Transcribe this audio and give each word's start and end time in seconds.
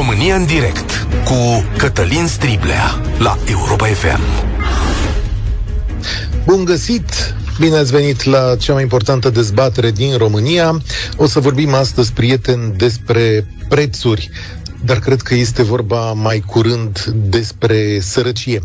România 0.00 0.34
în 0.34 0.46
direct 0.46 1.06
cu 1.24 1.64
Cătălin 1.76 2.26
Striblea 2.26 3.00
la 3.18 3.38
Europa 3.50 3.86
FM. 3.86 4.20
Bun 6.44 6.64
găsit! 6.64 7.34
Bine 7.58 7.76
ați 7.76 7.90
venit 7.90 8.24
la 8.24 8.56
cea 8.56 8.72
mai 8.72 8.82
importantă 8.82 9.30
dezbatere 9.30 9.90
din 9.90 10.16
România. 10.16 10.82
O 11.16 11.26
să 11.26 11.40
vorbim 11.40 11.74
astăzi, 11.74 12.12
prieteni, 12.12 12.72
despre 12.76 13.46
prețuri 13.68 14.30
dar 14.84 14.98
cred 14.98 15.20
că 15.20 15.34
este 15.34 15.62
vorba 15.62 16.12
mai 16.12 16.42
curând 16.46 17.04
despre 17.04 18.00
sărăcie. 18.00 18.60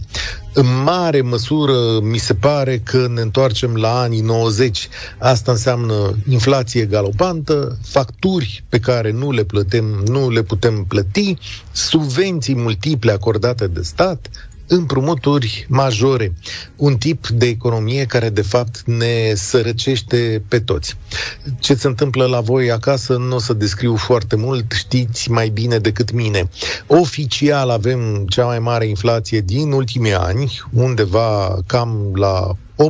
În 0.57 0.83
mare 0.83 1.21
măsură, 1.21 1.99
mi 2.01 2.17
se 2.17 2.33
pare 2.33 2.77
că 2.77 3.07
ne 3.07 3.21
întoarcem 3.21 3.75
la 3.75 3.99
anii 3.99 4.21
90. 4.21 4.87
Asta 5.17 5.51
înseamnă 5.51 6.15
inflație 6.29 6.85
galopantă, 6.85 7.77
facturi 7.83 8.63
pe 8.69 8.79
care 8.79 9.11
nu 9.11 9.31
le 9.31 9.43
plătem, 9.43 9.85
nu 9.85 10.29
le 10.29 10.41
putem 10.41 10.85
plăti, 10.87 11.37
subvenții 11.71 12.55
multiple 12.55 13.11
acordate 13.11 13.67
de 13.67 13.81
stat, 13.81 14.29
împrumuturi 14.67 15.65
majore. 15.69 16.33
Un 16.75 16.97
tip 16.97 17.27
de 17.27 17.45
economie 17.45 18.05
care, 18.05 18.29
de 18.29 18.41
fapt, 18.41 18.81
ne 18.85 19.33
sărăcește 19.33 20.43
pe 20.47 20.59
toți. 20.59 20.97
Ce 21.59 21.75
se 21.75 21.87
întâmplă 21.87 22.25
la 22.25 22.41
voi 22.41 22.71
acasă 22.71 23.15
nu 23.15 23.35
o 23.35 23.39
să 23.39 23.53
descriu 23.53 23.95
foarte 23.95 24.35
mult, 24.35 24.71
știți 24.71 25.31
mai 25.31 25.49
bine 25.49 25.77
decât 25.77 26.11
mine. 26.11 26.49
Oficial 26.87 27.69
avem 27.69 28.25
cea 28.29 28.45
mai 28.45 28.59
mare 28.59 28.87
inflație 28.87 29.41
din 29.41 29.71
ultimii 29.71 30.13
ani, 30.13 30.61
undeva 30.71 31.57
cam 31.65 32.11
la 32.13 32.55
8%, 32.75 32.85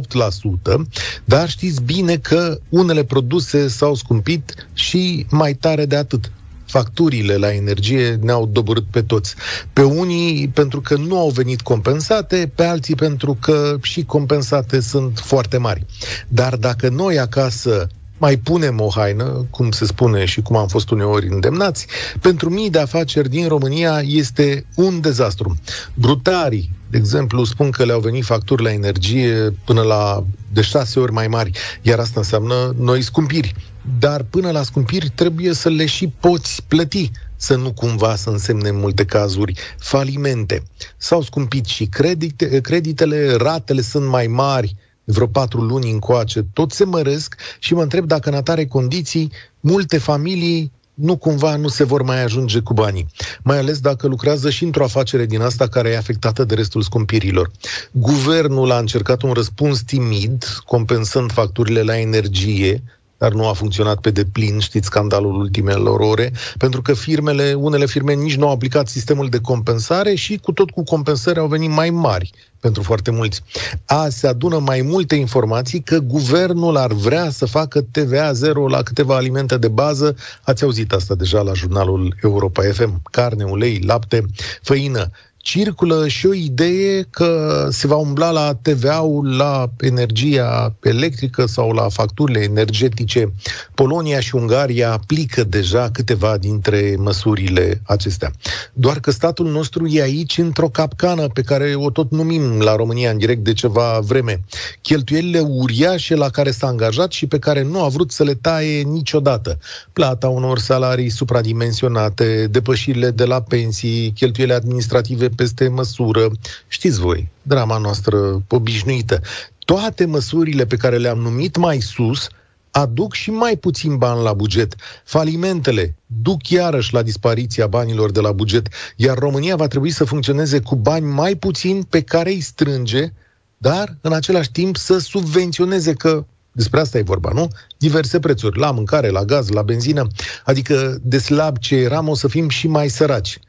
dar 1.26 1.50
știți 1.50 1.82
bine 1.82 2.18
că 2.18 2.60
unele 2.70 3.04
produse 3.04 3.68
s-au 3.68 3.96
scumpit 3.96 4.68
și 4.74 5.26
mai 5.30 5.54
tare 5.54 5.86
de 5.86 5.96
atât 5.96 6.32
facturile 6.66 7.36
la 7.36 7.54
energie 7.54 8.20
ne-au 8.22 8.46
doborât 8.46 8.86
pe 8.92 9.02
toți. 9.02 9.36
Pe 9.74 9.82
unii 9.82 10.48
pentru 10.48 10.82
că 10.82 10.96
nu 10.96 11.18
au 11.20 11.30
venit 11.30 11.62
compensate, 11.62 12.52
pe 12.56 12.64
alții 12.64 12.96
pentru 12.96 13.38
că 13.40 13.78
și 13.82 14.04
compensate 14.06 14.80
sunt 14.80 15.18
foarte 15.20 15.58
mari. 15.58 15.86
Dar 16.28 16.56
dacă 16.56 16.90
noi 16.90 17.20
acasă 17.20 17.88
mai 18.18 18.38
punem 18.38 18.82
o 18.82 18.90
haină, 18.96 19.46
cum 19.50 19.72
se 19.72 19.86
spune 19.86 20.26
și 20.26 20.42
cum 20.42 20.56
am 20.56 20.68
fost 20.68 20.90
uneori 20.90 21.28
îndemnați, 21.28 21.88
pentru 22.22 22.50
mii 22.50 22.70
de 22.70 22.80
afaceri 22.80 23.30
din 23.30 23.48
România 23.48 24.02
este 24.06 24.66
un 24.76 25.02
dezastru. 25.02 25.56
Brutarii, 25.94 26.70
de 26.90 26.98
exemplu, 26.98 27.44
spun 27.44 27.70
că 27.72 27.86
le-au 27.86 28.00
venit 28.00 28.24
facturi 28.24 28.64
la 28.64 28.72
energie 28.72 29.54
până 29.66 29.82
la 29.82 30.24
de 30.54 30.62
șase 30.62 31.00
ori 31.00 31.12
mai 31.12 31.28
mari, 31.28 31.52
iar 31.82 32.00
asta 32.00 32.20
înseamnă 32.20 32.76
noi 32.78 33.02
scumpiri. 33.02 33.56
Dar 34.00 34.24
până 34.24 34.52
la 34.52 34.64
scumpiri 34.64 35.10
trebuie 35.10 35.54
să 35.54 35.70
le 35.70 35.86
și 35.86 36.08
poți 36.20 36.64
plăti 36.68 37.12
să 37.36 37.56
nu 37.56 37.74
cumva 37.74 38.16
să 38.16 38.30
însemne 38.30 38.70
în 38.70 38.80
multe 38.80 39.06
cazuri 39.06 39.54
falimente. 39.80 40.64
S-au 40.98 41.22
scumpit 41.22 41.66
și 41.66 41.86
credite, 41.86 42.62
creditele, 42.62 43.36
ratele 43.36 43.82
sunt 43.82 44.08
mai 44.08 44.28
mari, 44.28 44.76
vreo 45.06 45.28
patru 45.28 45.62
luni 45.62 45.92
încoace, 45.92 46.46
tot 46.54 46.72
se 46.72 46.86
măresc 46.86 47.36
și 47.60 47.74
mă 47.74 47.82
întreb 47.82 48.06
dacă 48.06 48.30
în 48.30 48.36
atare 48.36 48.66
condiții 48.66 49.32
multe 49.60 49.98
familii 49.98 50.72
nu 50.94 51.18
cumva 51.18 51.56
nu 51.56 51.68
se 51.68 51.84
vor 51.84 52.02
mai 52.02 52.24
ajunge 52.24 52.60
cu 52.60 52.74
banii. 52.74 53.08
Mai 53.44 53.58
ales 53.58 53.80
dacă 53.80 54.08
lucrează 54.08 54.50
și 54.50 54.64
într-o 54.64 54.84
afacere 54.84 55.26
din 55.26 55.42
asta 55.42 55.68
care 55.68 55.90
e 55.90 55.98
afectată 55.98 56.44
de 56.44 56.56
restul 56.56 56.82
scumpirilor. 56.82 57.52
Guvernul 57.92 58.72
a 58.72 58.78
încercat 58.78 59.22
un 59.22 59.32
răspuns 59.32 59.82
timid, 59.82 60.44
compensând 60.66 61.32
facturile 61.32 61.82
la 61.82 62.00
energie, 62.00 62.84
dar 63.26 63.34
nu 63.34 63.48
a 63.48 63.54
funcționat 63.54 64.00
pe 64.00 64.10
deplin, 64.10 64.60
știți 64.60 64.86
scandalul 64.86 65.36
ultimelor 65.36 66.00
ore, 66.00 66.32
pentru 66.58 66.82
că 66.82 66.94
firmele, 66.94 67.54
unele 67.54 67.86
firme 67.86 68.14
nici 68.14 68.36
nu 68.36 68.48
au 68.48 68.54
aplicat 68.54 68.88
sistemul 68.88 69.30
de 69.30 69.40
compensare 69.40 70.16
și 70.16 70.38
cu 70.38 70.52
tot 70.52 70.70
cu 70.70 70.84
compensări 70.84 71.40
au 71.40 71.48
venit 71.48 71.70
mai 71.70 71.90
mari 71.90 72.32
pentru 72.60 72.84
foarte 72.84 73.12
mulți. 73.12 73.42
A 73.86 74.10
se 74.10 74.28
adună 74.28 74.60
mai 74.60 74.82
multe 74.82 75.16
informații 75.16 75.82
că 75.82 76.00
guvernul 76.00 76.78
ar 76.78 76.92
vrea 76.92 77.30
să 77.30 77.46
facă 77.46 77.82
TVA 77.92 78.32
zero 78.32 78.68
la 78.68 78.82
câteva 78.82 79.16
alimente 79.16 79.58
de 79.58 79.68
bază. 79.68 80.16
Ați 80.42 80.64
auzit 80.64 80.92
asta 80.92 81.16
deja 81.16 81.42
la 81.42 81.54
jurnalul 81.54 82.16
Europa 82.22 82.64
FM. 82.72 83.02
Carne, 83.12 83.44
ulei, 83.44 83.80
lapte, 83.86 84.26
făină 84.62 85.12
circulă 85.46 86.08
și 86.08 86.26
o 86.26 86.34
idee 86.34 87.08
că 87.10 87.68
se 87.72 87.88
va 87.88 87.96
umbla 87.96 88.32
la 88.32 88.54
TVA-ul 88.62 89.38
la 89.38 89.72
energia 89.80 90.76
electrică 90.82 91.46
sau 91.46 91.72
la 91.72 91.90
facturile 91.90 92.40
energetice. 92.40 93.34
Polonia 93.74 94.20
și 94.20 94.36
Ungaria 94.36 94.92
aplică 94.92 95.44
deja 95.44 95.90
câteva 95.92 96.38
dintre 96.38 96.96
măsurile 96.98 97.82
acestea. 97.84 98.32
Doar 98.74 99.00
că 99.00 99.12
statul 99.12 99.48
nostru 99.52 99.88
e 99.88 100.02
aici 100.02 100.38
într-o 100.38 100.70
capcană 100.70 101.28
pe 101.28 101.42
care 101.42 101.74
o 101.76 101.90
tot 101.90 102.12
numim 102.12 102.60
la 102.60 102.76
România 102.76 103.12
în 103.12 103.18
direct 103.18 103.44
de 103.44 103.54
ceva 103.54 104.00
vreme. 104.02 104.44
Cheltuielile 104.82 105.40
uriașe 105.40 106.16
la 106.16 106.30
care 106.30 106.52
s-a 106.52 106.68
angajat 106.68 107.12
și 107.12 107.26
pe 107.28 107.40
care 107.40 107.64
nu 107.64 107.84
a 107.84 107.88
vrut 107.88 108.12
să 108.12 108.24
le 108.24 108.34
taie 108.34 108.82
niciodată. 108.82 109.58
Plata 109.94 110.28
unor 110.28 110.60
salarii 110.60 111.10
supradimensionate, 111.10 112.48
depășirile 112.52 113.12
de 113.12 113.26
la 113.26 113.42
pensii, 113.42 114.12
cheltuielile 114.12 114.58
administrative 114.58 115.34
peste 115.36 115.68
măsură. 115.68 116.32
Știți 116.68 117.00
voi, 117.00 117.30
drama 117.42 117.78
noastră 117.78 118.44
obișnuită. 118.48 119.22
Toate 119.66 120.06
măsurile 120.06 120.66
pe 120.66 120.76
care 120.76 120.98
le-am 120.98 121.18
numit 121.18 121.58
mai 121.58 121.80
sus 121.80 122.28
aduc 122.72 123.14
și 123.14 123.32
mai 123.32 123.56
puțin 123.56 123.98
bani 123.98 124.24
la 124.24 124.34
buget. 124.34 124.76
Falimentele 125.04 125.96
duc 126.22 126.50
iarăși 126.50 126.94
la 126.94 127.02
dispariția 127.02 127.68
banilor 127.68 128.12
de 128.12 128.20
la 128.20 128.32
buget, 128.32 128.68
iar 128.96 129.18
România 129.18 129.56
va 129.56 129.68
trebui 129.68 129.92
să 129.92 130.04
funcționeze 130.04 130.60
cu 130.60 130.76
bani 130.76 131.06
mai 131.06 131.36
puțin 131.36 131.84
pe 131.84 132.02
care 132.02 132.30
îi 132.30 132.42
strânge, 132.42 133.12
dar 133.58 133.98
în 134.02 134.14
același 134.14 134.52
timp 134.52 134.78
să 134.78 134.98
subvenționeze 134.98 135.94
că 135.94 136.26
despre 136.52 136.80
asta 136.80 136.98
e 136.98 137.02
vorba, 137.02 137.30
nu? 137.34 137.48
Diverse 137.78 138.20
prețuri, 138.20 138.60
la 138.60 138.72
mâncare, 138.72 139.10
la 139.10 139.24
gaz, 139.24 139.50
la 139.50 139.62
benzină, 139.62 140.08
adică 140.46 140.98
de 141.02 141.18
slab 141.18 141.58
ce 141.58 141.76
eram 141.76 142.08
o 142.08 142.16
să 142.16 142.28
fim 142.28 142.50
și 142.50 142.68
mai 142.68 142.90
săraci 142.90 143.40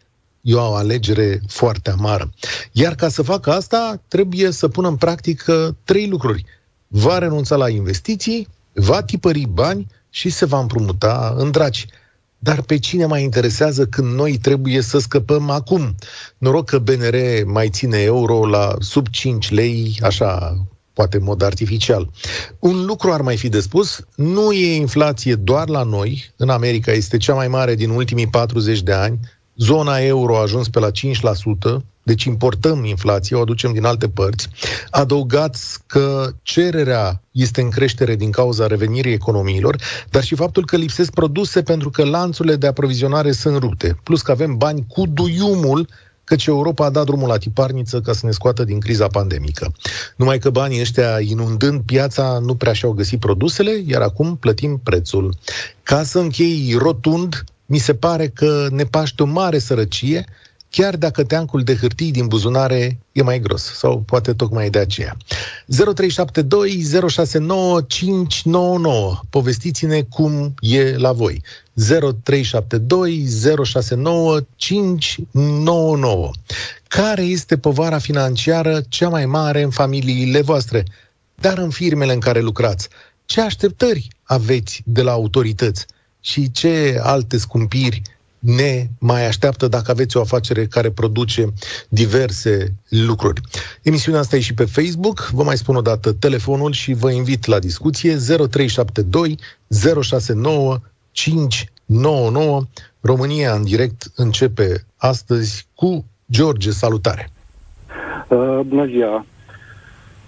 e 0.47 0.55
o 0.55 0.75
alegere 0.75 1.41
foarte 1.47 1.91
amară. 1.91 2.33
Iar 2.73 2.95
ca 2.95 3.09
să 3.09 3.23
facă 3.23 3.53
asta, 3.53 4.03
trebuie 4.09 4.51
să 4.51 4.69
pună 4.69 4.89
în 4.89 4.97
practică 4.97 5.77
trei 5.85 6.09
lucruri. 6.09 6.45
Va 6.87 7.19
renunța 7.19 7.57
la 7.57 7.69
investiții, 7.69 8.49
va 8.73 9.03
tipări 9.03 9.47
bani 9.47 9.87
și 10.11 10.31
se 10.31 10.45
va 10.45 10.59
împrumuta 10.59 11.35
în 11.37 11.51
draci. 11.51 11.87
Dar 12.39 12.63
pe 12.63 12.79
cine 12.79 13.07
mai 13.07 13.23
interesează 13.23 13.87
când 13.87 14.15
noi 14.15 14.39
trebuie 14.39 14.81
să 14.81 14.99
scăpăm 14.99 15.51
acum? 15.51 15.95
Noroc 16.39 16.65
că 16.65 16.79
BNR 16.79 17.45
mai 17.45 17.69
ține 17.69 17.99
euro 17.99 18.47
la 18.47 18.75
sub 18.79 19.09
5 19.09 19.51
lei, 19.51 19.99
așa, 20.03 20.57
poate 20.93 21.17
în 21.17 21.23
mod 21.23 21.43
artificial. 21.43 22.11
Un 22.59 22.85
lucru 22.85 23.13
ar 23.13 23.21
mai 23.21 23.37
fi 23.37 23.49
de 23.49 23.61
spus, 23.61 24.01
nu 24.15 24.53
e 24.53 24.77
inflație 24.77 25.35
doar 25.35 25.69
la 25.69 25.83
noi, 25.83 26.33
în 26.37 26.49
America 26.49 26.93
este 26.93 27.17
cea 27.17 27.35
mai 27.35 27.49
mare 27.49 27.75
din 27.75 27.91
ultimii 27.91 28.29
40 28.29 28.83
de 28.83 28.93
ani, 28.93 29.19
Zona 29.57 29.99
euro 29.99 30.37
a 30.37 30.41
ajuns 30.41 30.69
pe 30.69 30.79
la 30.79 30.91
5%, 30.91 31.83
deci 32.03 32.25
importăm 32.25 32.85
inflație, 32.85 33.37
o 33.37 33.41
aducem 33.41 33.73
din 33.73 33.85
alte 33.85 34.09
părți. 34.09 34.49
Adăugați 34.91 35.79
că 35.87 36.31
cererea 36.43 37.23
este 37.31 37.61
în 37.61 37.71
creștere 37.71 38.17
din 38.17 38.31
cauza 38.31 38.67
revenirii 38.67 39.13
economiilor, 39.13 39.77
dar 40.11 40.23
și 40.23 40.35
faptul 40.35 40.65
că 40.65 40.77
lipsesc 40.77 41.11
produse 41.11 41.63
pentru 41.63 41.91
că 41.91 42.05
lanțurile 42.05 42.57
de 42.57 42.67
aprovizionare 42.67 43.33
sunt 43.33 43.57
rupte. 43.57 43.99
Plus 44.03 44.23
că 44.23 44.31
avem 44.31 44.57
bani 44.57 44.85
cu 44.89 45.07
duiumul 45.07 45.89
căci 46.25 46.47
Europa 46.47 46.85
a 46.85 46.91
dat 46.91 47.05
drumul 47.05 47.29
la 47.29 47.37
tiparniță 47.37 48.01
ca 48.01 48.13
să 48.13 48.27
ne 48.27 48.33
scoată 48.33 48.65
din 48.65 48.81
criza 48.81 49.07
pandemică. 49.07 49.73
Numai 50.17 50.39
că 50.39 50.51
banii 50.51 50.81
ăștia, 50.81 51.21
inundând 51.21 51.81
piața, 51.81 52.39
nu 52.39 52.55
prea 52.55 52.73
și-au 52.73 52.93
găsit 52.93 53.21
produsele, 53.21 53.83
iar 53.87 54.03
acum 54.03 54.37
plătim 54.37 54.81
prețul. 54.83 55.35
Ca 55.83 56.03
să 56.03 56.19
închei 56.19 56.77
rotund, 56.79 57.45
mi 57.67 57.79
se 57.79 57.95
pare 57.95 58.29
că 58.29 58.69
ne 58.71 58.85
paște 58.85 59.23
o 59.23 59.27
mare 59.27 59.59
sărăcie, 59.59 60.25
chiar 60.71 60.97
dacă 60.97 61.25
teancul 61.25 61.63
de 61.63 61.77
hârtii 61.77 62.11
din 62.11 62.27
buzunare 62.27 62.99
e 63.13 63.23
mai 63.23 63.41
gros, 63.41 63.63
sau 63.63 64.01
poate 64.01 64.33
tocmai 64.33 64.71
de 64.71 64.79
aceea. 64.79 65.17
0372 65.67 67.09
069 67.09 67.81
599. 67.81 69.21
Povestiți-ne 69.31 70.03
cum 70.03 70.55
e 70.61 70.97
la 70.97 71.13
voi. 71.13 71.43
0372 71.75 73.27
069 73.65 74.41
599. 74.57 76.31
Care 76.89 77.23
este 77.23 77.59
povara 77.59 77.99
financiară 77.99 78.81
cea 78.89 79.09
mai 79.09 79.27
mare 79.27 79.63
în 79.63 79.71
familiile 79.71 80.41
voastre, 80.41 80.85
dar 81.35 81.59
în 81.59 81.71
firmele 81.71 82.13
în 82.13 82.21
care 82.21 82.41
lucrați? 82.41 82.89
Ce 83.25 83.41
așteptări 83.41 84.09
aveți 84.23 84.83
de 84.85 85.03
la 85.03 85.13
autorități? 85.13 85.87
Și 86.27 86.51
ce 86.51 87.01
alte 87.03 87.37
scumpiri 87.39 88.03
ne 88.39 88.87
mai 88.99 89.27
așteaptă 89.27 89.69
dacă 89.69 89.91
aveți 89.91 90.17
o 90.17 90.21
afacere 90.21 90.67
care 90.67 90.91
produce 90.91 91.53
diverse 91.89 92.73
lucruri. 92.89 93.41
Emisiunea 93.83 94.21
asta 94.21 94.37
e 94.37 94.41
și 94.41 94.55
pe 94.55 94.65
Facebook, 94.65 95.29
vă 95.33 95.43
mai 95.43 95.57
spun 95.57 95.77
o 95.77 95.81
dată 95.81 96.13
telefonul 96.13 96.73
și 96.73 96.93
vă 96.93 97.11
invit 97.11 97.47
la 97.47 97.59
discuție 97.59 98.17
0372 98.51 99.39
069 100.03 100.79
599. 101.11 102.63
România 103.01 103.53
în 103.53 103.65
direct 103.65 104.03
începe 104.17 104.85
astăzi 104.97 105.67
cu 105.75 106.05
George. 106.31 106.71
Salutare! 106.71 107.31
Uh, 108.29 108.61
bună 108.65 108.87
ziua! 108.87 109.27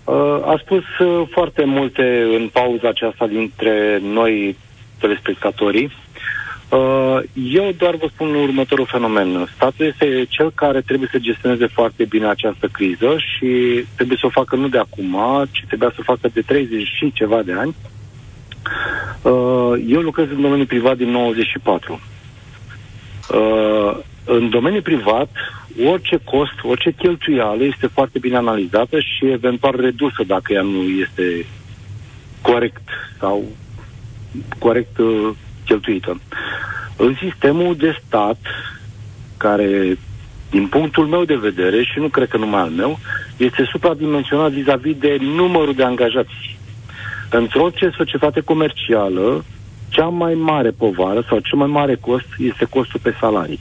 Uh, 0.05 0.15
a 0.45 0.61
spus 0.65 0.85
uh, 0.99 1.29
foarte 1.31 1.65
multe 1.65 2.03
în 2.39 2.49
pauza 2.53 2.89
aceasta 2.89 3.27
dintre 3.27 4.01
noi 4.03 4.57
telespectatorii. 4.99 5.91
Uh, 6.69 7.19
eu 7.53 7.73
doar 7.77 7.95
vă 7.95 8.09
spun 8.13 8.35
următorul 8.35 8.87
fenomen. 8.87 9.49
Statul 9.55 9.87
este 9.87 10.27
cel 10.29 10.51
care 10.55 10.81
trebuie 10.81 11.09
să 11.13 11.19
gestioneze 11.19 11.67
foarte 11.67 12.05
bine 12.05 12.27
această 12.27 12.69
criză 12.73 13.17
și 13.19 13.85
trebuie 13.95 14.19
să 14.21 14.27
o 14.27 14.31
facă 14.41 14.57
nu 14.57 14.69
de 14.69 14.79
acum, 14.79 15.17
ci 15.51 15.65
trebuia 15.67 15.91
să 15.91 15.97
o 16.01 16.13
facă 16.13 16.29
de 16.33 16.41
30 16.41 16.87
și 16.87 17.13
ceva 17.13 17.43
de 17.43 17.53
ani. 17.53 17.75
Uh, 19.23 19.85
eu 19.87 20.01
lucrez 20.01 20.27
în 20.31 20.41
domeniul 20.41 20.67
privat 20.67 20.97
din 20.97 21.11
94. 21.11 22.01
Uh, 23.31 23.99
în 24.25 24.51
domeniul 24.51 24.83
privat, 24.83 25.31
orice 25.87 26.21
cost, 26.25 26.53
orice 26.63 26.91
cheltuială 26.91 27.65
este 27.65 27.87
foarte 27.87 28.19
bine 28.19 28.37
analizată 28.37 29.01
și 29.01 29.31
eventual 29.31 29.81
redusă 29.81 30.23
dacă 30.27 30.53
ea 30.53 30.63
nu 30.63 30.83
este 30.83 31.47
corect 32.43 32.89
sau 33.19 33.45
corect 34.59 34.99
uh, 34.99 35.31
cheltuită. 35.65 36.21
În 36.97 37.17
sistemul 37.23 37.77
de 37.77 38.01
stat, 38.07 38.39
care, 39.37 39.99
din 40.51 40.67
punctul 40.67 41.07
meu 41.07 41.25
de 41.25 41.37
vedere, 41.37 41.83
și 41.83 41.99
nu 41.99 42.09
cred 42.09 42.29
că 42.29 42.37
numai 42.37 42.61
al 42.61 42.71
meu, 42.71 42.99
este 43.37 43.69
supradimensionat 43.71 44.51
vis-a-vis 44.51 44.97
de 44.97 45.17
numărul 45.21 45.75
de 45.75 45.85
angajați. 45.85 46.57
Într-o 47.31 47.71
societate 47.97 48.41
comercială, 48.41 49.45
cea 49.89 50.09
mai 50.09 50.35
mare 50.35 50.71
povară 50.71 51.25
sau 51.29 51.39
cel 51.39 51.59
mai 51.59 51.67
mare 51.67 51.95
cost 51.95 52.27
este 52.39 52.65
costul 52.65 53.01
pe 53.03 53.15
salarii. 53.21 53.61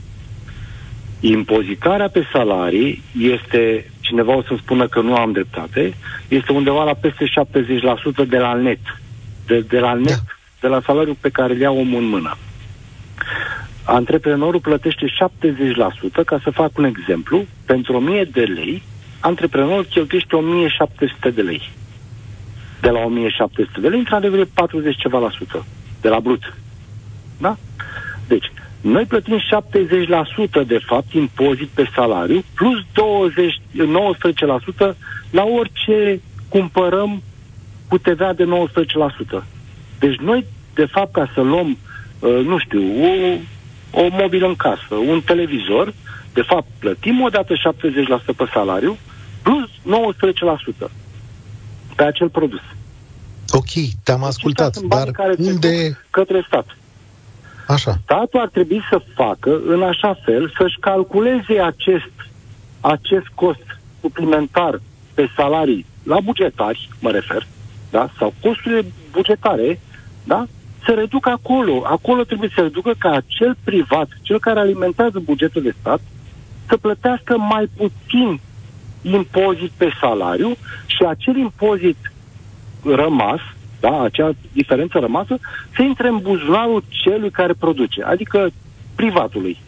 Impozitarea 1.20 2.08
pe 2.08 2.26
salarii 2.32 3.02
este, 3.18 3.90
cineva 4.00 4.36
o 4.36 4.42
să 4.42 4.54
spună 4.58 4.88
că 4.88 5.00
nu 5.00 5.14
am 5.14 5.32
dreptate, 5.32 5.94
este 6.28 6.52
undeva 6.52 6.84
la 6.84 6.94
peste 6.94 7.24
70% 8.24 8.28
de 8.28 8.38
la 8.38 8.54
net. 8.54 8.78
De, 9.46 9.60
de 9.60 9.78
la 9.78 9.94
net, 9.94 10.06
da. 10.06 10.37
De 10.60 10.68
la 10.68 10.80
salariul 10.86 11.16
pe 11.20 11.28
care 11.28 11.52
îl 11.52 11.60
ia 11.60 11.70
omul 11.70 12.02
în 12.02 12.08
mână. 12.08 12.36
Antreprenorul 13.84 14.60
plătește 14.60 15.06
70%, 15.06 16.24
ca 16.26 16.40
să 16.42 16.50
fac 16.50 16.78
un 16.78 16.84
exemplu, 16.84 17.44
pentru 17.66 17.96
1000 17.96 18.24
de 18.24 18.40
lei, 18.40 18.82
antreprenorul 19.20 19.84
cheltuiește 19.84 20.36
1700 20.36 21.30
de 21.30 21.42
lei. 21.42 21.70
De 22.80 22.88
la 22.88 22.98
1700 22.98 23.80
de 23.80 23.88
lei, 23.88 23.98
într-adevăr, 23.98 24.46
40 24.54 24.96
ceva 24.96 25.18
la 25.18 25.30
sută, 25.30 25.64
de 26.00 26.08
la 26.08 26.20
brut. 26.20 26.54
Da? 27.40 27.56
Deci, 28.28 28.52
noi 28.80 29.04
plătim 29.04 29.38
70% 30.62 30.66
de 30.66 30.78
fapt 30.86 31.12
impozit 31.12 31.68
pe 31.68 31.90
salariu, 31.94 32.44
plus 32.54 32.78
20, 32.92 33.60
19% 34.92 34.96
la 35.30 35.44
orice 35.44 36.20
cumpărăm 36.48 37.22
cu 37.88 37.98
TVA 37.98 38.32
de 38.32 38.44
19%. 38.44 39.44
Deci 39.98 40.16
noi, 40.16 40.46
de 40.74 40.84
fapt, 40.84 41.12
ca 41.12 41.30
să 41.34 41.40
luăm, 41.40 41.78
uh, 42.18 42.40
nu 42.44 42.58
știu, 42.58 42.82
o, 43.02 43.38
o 44.00 44.08
mobilă 44.10 44.46
în 44.46 44.56
casă, 44.56 44.94
un 44.94 45.20
televizor, 45.20 45.94
de 46.32 46.42
fapt, 46.42 46.66
plătim 46.78 47.20
o 47.20 47.28
dată 47.28 47.54
70% 47.54 47.58
pe 48.36 48.44
salariu, 48.52 48.96
plus 49.42 49.68
19% 50.86 50.90
pe 51.96 52.04
acel 52.04 52.28
produs. 52.28 52.60
Ok, 53.50 53.70
te-am 54.04 54.18
deci 54.18 54.28
ascultat, 54.28 54.78
dar 54.78 55.08
unde... 55.38 55.98
Către 56.10 56.44
stat. 56.46 56.76
Așa. 57.66 57.98
Statul 58.02 58.40
ar 58.40 58.48
trebui 58.48 58.82
să 58.90 59.02
facă 59.14 59.60
în 59.66 59.82
așa 59.82 60.18
fel 60.24 60.52
să-și 60.58 60.76
calculeze 60.80 61.60
acest, 61.64 62.12
acest 62.80 63.26
cost 63.34 63.66
suplimentar 64.00 64.80
pe 65.14 65.28
salarii 65.36 65.86
la 66.02 66.20
bugetari, 66.20 66.88
mă 67.00 67.10
refer, 67.10 67.46
da? 67.90 68.10
sau 68.18 68.34
costurile 68.42 68.84
bugetare, 69.12 69.80
da? 70.28 70.46
să 70.84 70.92
reducă 70.94 71.28
acolo. 71.30 71.82
Acolo 71.84 72.22
trebuie 72.22 72.50
să 72.54 72.60
reducă 72.60 72.92
ca 72.98 73.10
acel 73.10 73.56
privat, 73.64 74.08
cel 74.22 74.40
care 74.40 74.58
alimentează 74.58 75.18
bugetul 75.18 75.62
de 75.62 75.74
stat, 75.80 76.00
să 76.68 76.76
plătească 76.76 77.36
mai 77.36 77.70
puțin 77.76 78.40
impozit 79.02 79.70
pe 79.76 79.88
salariu 80.00 80.56
și 80.86 81.02
acel 81.08 81.36
impozit 81.36 81.96
rămas 82.84 83.40
da, 83.80 84.02
acea 84.02 84.30
diferență 84.52 84.98
rămasă, 84.98 85.38
să 85.76 85.82
intre 85.82 86.08
în 86.08 86.18
buzunarul 86.18 86.84
celui 86.88 87.30
care 87.30 87.52
produce, 87.52 88.02
adică 88.02 88.50
privatului. 88.94 89.58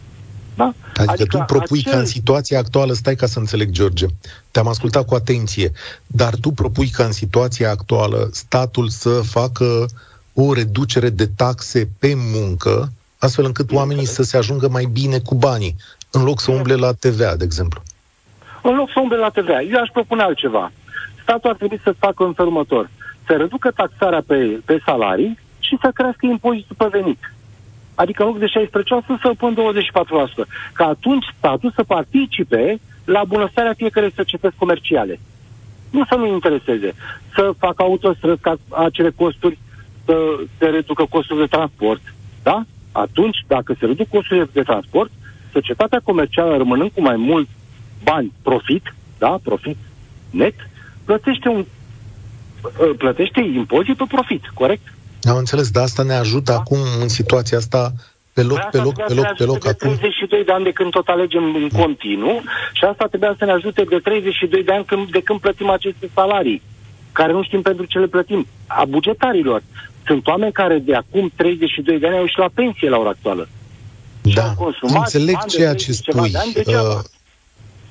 Da? 0.55 0.73
Adică, 0.93 1.11
adică 1.11 1.37
tu 1.37 1.43
propui 1.47 1.79
acel... 1.79 1.91
ca 1.91 1.99
în 1.99 2.05
situația 2.05 2.59
actuală, 2.59 2.93
stai 2.93 3.15
ca 3.15 3.25
să 3.25 3.39
înțeleg, 3.39 3.69
George, 3.69 4.05
te-am 4.51 4.67
ascultat 4.67 5.05
cu 5.05 5.15
atenție, 5.15 5.71
dar 6.07 6.35
tu 6.35 6.49
propui 6.49 6.87
ca 6.87 7.03
în 7.03 7.11
situația 7.11 7.69
actuală 7.69 8.29
statul 8.31 8.89
să 8.89 9.09
facă 9.09 9.85
o 10.33 10.53
reducere 10.53 11.09
de 11.09 11.27
taxe 11.35 11.89
pe 11.99 12.13
muncă, 12.15 12.91
astfel 13.19 13.45
încât 13.45 13.71
oamenii 13.71 14.05
să 14.05 14.23
se 14.23 14.37
ajungă 14.37 14.67
mai 14.69 14.85
bine 14.91 15.19
cu 15.19 15.35
banii, 15.35 15.75
în 16.11 16.23
loc 16.23 16.39
să 16.39 16.51
umble 16.51 16.75
la 16.75 16.91
TVA, 16.91 17.35
de 17.35 17.43
exemplu. 17.43 17.81
În 18.63 18.75
loc 18.75 18.89
să 18.89 18.99
umble 18.99 19.17
la 19.17 19.29
TVA. 19.29 19.61
Eu 19.61 19.81
aș 19.81 19.89
propune 19.93 20.21
altceva. 20.21 20.71
Statul 21.21 21.49
ar 21.49 21.55
trebui 21.55 21.79
să 21.83 21.95
facă 21.99 22.23
în 22.23 22.33
felul 22.33 22.51
următor 22.51 22.89
să 23.25 23.33
reducă 23.37 23.71
taxarea 23.71 24.23
pe, 24.27 24.59
pe 24.65 24.81
salarii 24.85 25.37
și 25.59 25.77
să 25.81 25.91
crească 25.93 26.25
impozitul 26.25 26.75
pe 26.77 26.87
venit. 26.91 27.33
Adică 27.95 28.23
în 28.23 28.29
loc 28.29 28.39
de 28.39 28.45
16% 28.45 29.21
să 29.21 29.31
pun 29.37 29.57
24%. 30.43 30.47
Ca 30.73 30.85
atunci 30.85 31.25
statul 31.37 31.71
să 31.75 31.83
participe 31.83 32.79
la 33.05 33.23
bunăstarea 33.23 33.73
fiecărei 33.73 34.13
societăți 34.15 34.55
comerciale. 34.55 35.19
Nu 35.89 36.05
să 36.05 36.15
nu 36.15 36.25
intereseze. 36.27 36.93
Să 37.33 37.51
facă 37.57 37.83
autostrăzi 37.83 38.41
ca 38.41 38.57
acele 38.69 39.09
costuri, 39.09 39.59
să 40.05 40.15
se 40.57 40.65
reducă 40.65 41.05
costul 41.09 41.37
de 41.37 41.45
transport. 41.45 42.01
Da? 42.43 42.63
Atunci, 42.91 43.37
dacă 43.47 43.75
se 43.79 43.85
reduc 43.85 44.07
costurile 44.07 44.49
de 44.51 44.61
transport, 44.61 45.11
societatea 45.51 46.01
comercială 46.03 46.57
rămânând 46.57 46.91
cu 46.93 47.01
mai 47.01 47.15
mult 47.15 47.47
bani 48.03 48.33
profit, 48.41 48.93
da, 49.17 49.39
profit 49.43 49.77
net, 50.29 50.55
plătește 51.05 51.47
un 51.47 51.65
plătește 52.97 53.39
impozit 53.39 53.97
pe 53.97 54.03
profit, 54.07 54.43
corect? 54.53 54.93
Am 55.23 55.37
înțeles, 55.37 55.69
dar 55.69 55.83
asta 55.83 56.03
ne 56.03 56.13
ajută 56.13 56.51
da? 56.51 56.57
acum 56.57 56.77
în 57.01 57.07
situația 57.07 57.57
asta 57.57 57.91
pe 58.33 58.43
loc, 58.43 58.59
pe 58.59 58.77
loc, 58.77 58.93
pe 58.93 59.13
loc, 59.13 59.33
pe 59.37 59.43
loc. 59.43 59.63
De 59.63 59.73
32 59.73 60.43
de 60.43 60.51
ani 60.51 60.63
de 60.63 60.71
când 60.71 60.91
tot 60.91 61.07
alegem 61.07 61.55
în 61.55 61.69
continuu 61.69 62.41
și 62.73 62.83
asta 62.83 63.05
trebuia 63.05 63.35
să 63.37 63.45
ne 63.45 63.51
ajute 63.51 63.83
de 63.89 63.97
32 63.97 64.63
de 64.63 64.71
ani 64.71 64.85
când, 64.85 65.11
de 65.11 65.21
când 65.21 65.39
plătim 65.39 65.69
aceste 65.69 66.09
salarii, 66.13 66.61
care 67.11 67.31
nu 67.31 67.43
știm 67.43 67.61
pentru 67.61 67.85
ce 67.85 67.99
le 67.99 68.07
plătim, 68.07 68.47
a 68.67 68.85
bugetarilor. 68.85 69.61
Sunt 70.05 70.27
oameni 70.27 70.51
care 70.51 70.77
de 70.79 70.95
acum 70.95 71.31
32 71.35 71.99
de 71.99 72.07
ani 72.07 72.15
au 72.15 72.21
ieșit 72.21 72.37
la 72.37 72.49
pensie 72.53 72.89
la 72.89 72.97
ora 72.97 73.09
actuală. 73.09 73.47
Da, 74.21 74.55
înțeleg 74.81 75.45
ceea 75.45 75.75
ce 75.75 75.91
spui. 75.91 76.31
Uh, 76.65 76.99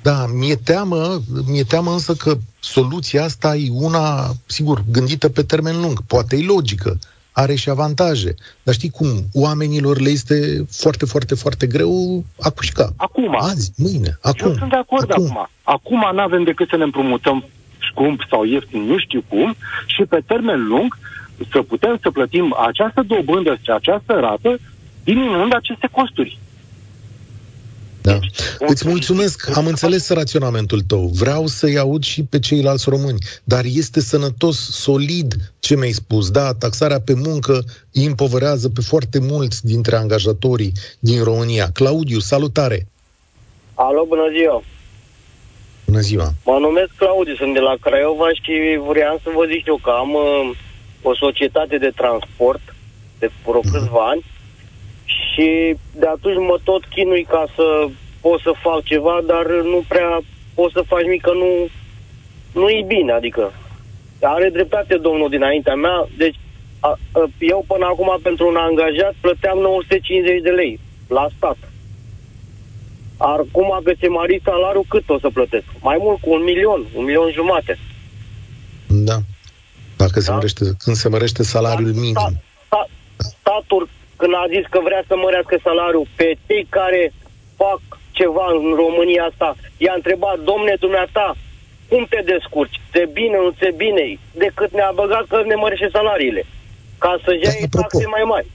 da, 0.02 0.26
mi-e 0.26 0.56
teamă, 0.56 1.20
mi-e 1.46 1.62
teamă 1.62 1.92
însă 1.92 2.14
că 2.14 2.36
soluția 2.60 3.24
asta 3.24 3.56
e 3.56 3.68
una, 3.72 4.30
sigur, 4.46 4.84
gândită 4.90 5.28
pe 5.28 5.42
termen 5.42 5.80
lung. 5.80 6.00
Poate 6.06 6.36
e 6.36 6.44
logică, 6.44 6.98
are 7.32 7.54
și 7.54 7.70
avantaje. 7.70 8.34
Dar 8.62 8.74
știi 8.74 8.90
cum? 8.90 9.08
Oamenilor 9.32 10.00
le 10.00 10.08
este 10.08 10.66
foarte, 10.70 11.04
foarte, 11.04 11.34
foarte 11.34 11.66
greu 11.66 12.24
acușca. 12.40 12.92
Acum. 12.96 13.36
Azi, 13.40 13.72
mâine, 13.76 14.18
acum. 14.20 14.50
Eu 14.50 14.56
sunt 14.56 14.70
de 14.70 14.76
acord 14.76 15.10
acum. 15.10 15.24
Acum, 15.24 15.48
acum 15.62 16.14
nu 16.14 16.20
avem 16.20 16.42
decât 16.42 16.68
să 16.68 16.76
ne 16.76 16.84
împrumutăm 16.84 17.44
scump 17.90 18.20
sau 18.30 18.44
ieftin, 18.44 18.82
nu 18.82 18.98
știu 18.98 19.24
cum, 19.28 19.54
și 19.86 20.02
pe 20.08 20.22
termen 20.26 20.66
lung 20.66 20.98
să 21.50 21.62
putem 21.62 21.98
să 22.02 22.10
plătim 22.10 22.56
această 22.68 23.02
dobândă 23.06 23.58
și 23.62 23.70
această 23.70 24.12
rată 24.12 24.58
diminuând 25.04 25.54
aceste 25.54 25.88
costuri. 25.92 26.38
Da. 28.02 28.12
Deci, 28.12 28.30
Îți 28.58 28.88
mulțumesc, 28.88 29.56
am 29.56 29.66
înțeles 29.66 30.10
raționamentul 30.10 30.80
tău. 30.80 31.10
Vreau 31.12 31.46
să-i 31.46 31.78
aud 31.78 32.02
și 32.02 32.22
pe 32.22 32.38
ceilalți 32.38 32.88
români. 32.88 33.18
Dar 33.44 33.64
este 33.64 34.00
sănătos, 34.00 34.70
solid 34.70 35.34
ce 35.58 35.76
mi-ai 35.76 35.90
spus. 35.90 36.30
Da, 36.30 36.52
taxarea 36.54 37.00
pe 37.00 37.14
muncă 37.14 37.64
îi 37.92 38.04
împovărează 38.04 38.68
pe 38.68 38.80
foarte 38.80 39.18
mulți 39.20 39.66
dintre 39.66 39.96
angajatorii 39.96 40.72
din 40.98 41.22
România. 41.22 41.70
Claudiu, 41.72 42.18
salutare! 42.18 42.86
Alo, 43.74 44.04
bună 44.08 44.28
ziua! 44.36 44.62
Bună 45.86 46.00
ziua! 46.00 46.32
Mă 46.44 46.58
numesc 46.60 46.90
Claudiu, 46.96 47.34
sunt 47.34 47.54
de 47.54 47.60
la 47.60 47.74
Craiova 47.80 48.28
și 48.32 48.52
vreau 48.86 49.20
să 49.22 49.30
vă 49.36 49.44
zic 49.52 49.66
eu 49.66 49.78
că 49.82 49.90
am 49.90 50.10
uh, 50.14 50.50
o 51.02 51.14
societate 51.14 51.78
de 51.78 51.92
transport 51.96 52.74
de 53.18 53.30
vreo 53.44 53.60
uh-huh. 53.60 53.72
câțiva 53.72 54.08
ani 54.08 54.24
și 55.04 55.76
de 55.94 56.06
atunci 56.06 56.36
mă 56.36 56.58
tot 56.64 56.84
chinui 56.84 57.24
ca 57.24 57.44
să 57.54 57.88
pot 58.20 58.40
să 58.40 58.52
fac 58.60 58.82
ceva, 58.82 59.20
dar 59.26 59.46
nu 59.46 59.84
prea 59.88 60.20
pot 60.54 60.70
să 60.72 60.82
faci 60.86 61.02
nimic, 61.02 61.22
că 61.22 61.32
nu, 61.32 61.68
nu 62.60 62.68
e 62.68 62.84
bine, 62.86 63.12
adică 63.12 63.52
are 64.20 64.48
dreptate 64.48 64.96
domnul 64.96 65.28
dinaintea 65.28 65.74
mea, 65.74 66.08
deci 66.16 66.38
a, 66.80 66.98
eu 67.38 67.64
până 67.66 67.86
acum 67.86 68.18
pentru 68.22 68.48
un 68.48 68.56
angajat 68.56 69.14
plăteam 69.20 69.58
950 69.58 70.42
de 70.42 70.50
lei 70.50 70.80
la 71.08 71.28
stat. 71.36 71.56
Acum 73.16 73.80
că 73.84 73.92
se 74.00 74.08
mari 74.08 74.40
salariul, 74.44 74.84
cât 74.88 75.08
o 75.08 75.18
să 75.18 75.28
plătesc? 75.32 75.64
Mai 75.80 75.96
mult 76.00 76.20
cu 76.20 76.32
un 76.32 76.42
milion, 76.42 76.86
un 76.94 77.04
milion 77.04 77.30
jumate. 77.32 77.78
Da. 78.86 79.16
Dacă 80.04 80.18
da? 80.20 80.26
se 80.26 80.32
mărește, 80.32 80.64
când 80.84 80.96
se 81.02 81.08
mărește 81.14 81.42
salariul 81.54 81.92
da, 81.92 82.00
minim. 82.00 82.16
Stat, 82.18 82.34
stat, 82.66 82.88
statul, 83.40 83.84
când 84.20 84.32
a 84.42 84.44
zis 84.54 84.64
că 84.72 84.78
vrea 84.88 85.02
să 85.08 85.14
mărească 85.24 85.56
salariul 85.68 86.06
pe 86.18 86.28
cei 86.46 86.64
care 86.78 87.02
fac 87.60 87.80
ceva 88.18 88.46
în 88.56 88.66
România 88.82 89.22
asta, 89.30 89.48
i-a 89.84 89.94
întrebat, 90.00 90.36
domne, 90.50 90.74
dumneata, 90.84 91.26
cum 91.90 92.02
te 92.12 92.20
descurci? 92.32 92.80
Te 92.94 93.02
bine, 93.18 93.36
nu 93.44 93.50
te 93.62 93.70
bine? 93.82 94.04
Decât 94.44 94.70
ne-a 94.78 94.92
băgat 95.00 95.24
că 95.32 95.36
ne 95.50 95.56
mărește 95.62 95.88
salariile. 95.98 96.42
Ca 97.02 97.12
să-și 97.24 97.44
ia 97.44 97.52
da, 97.60 97.80
taxe 97.80 98.06
mai 98.16 98.24
mari 98.32 98.48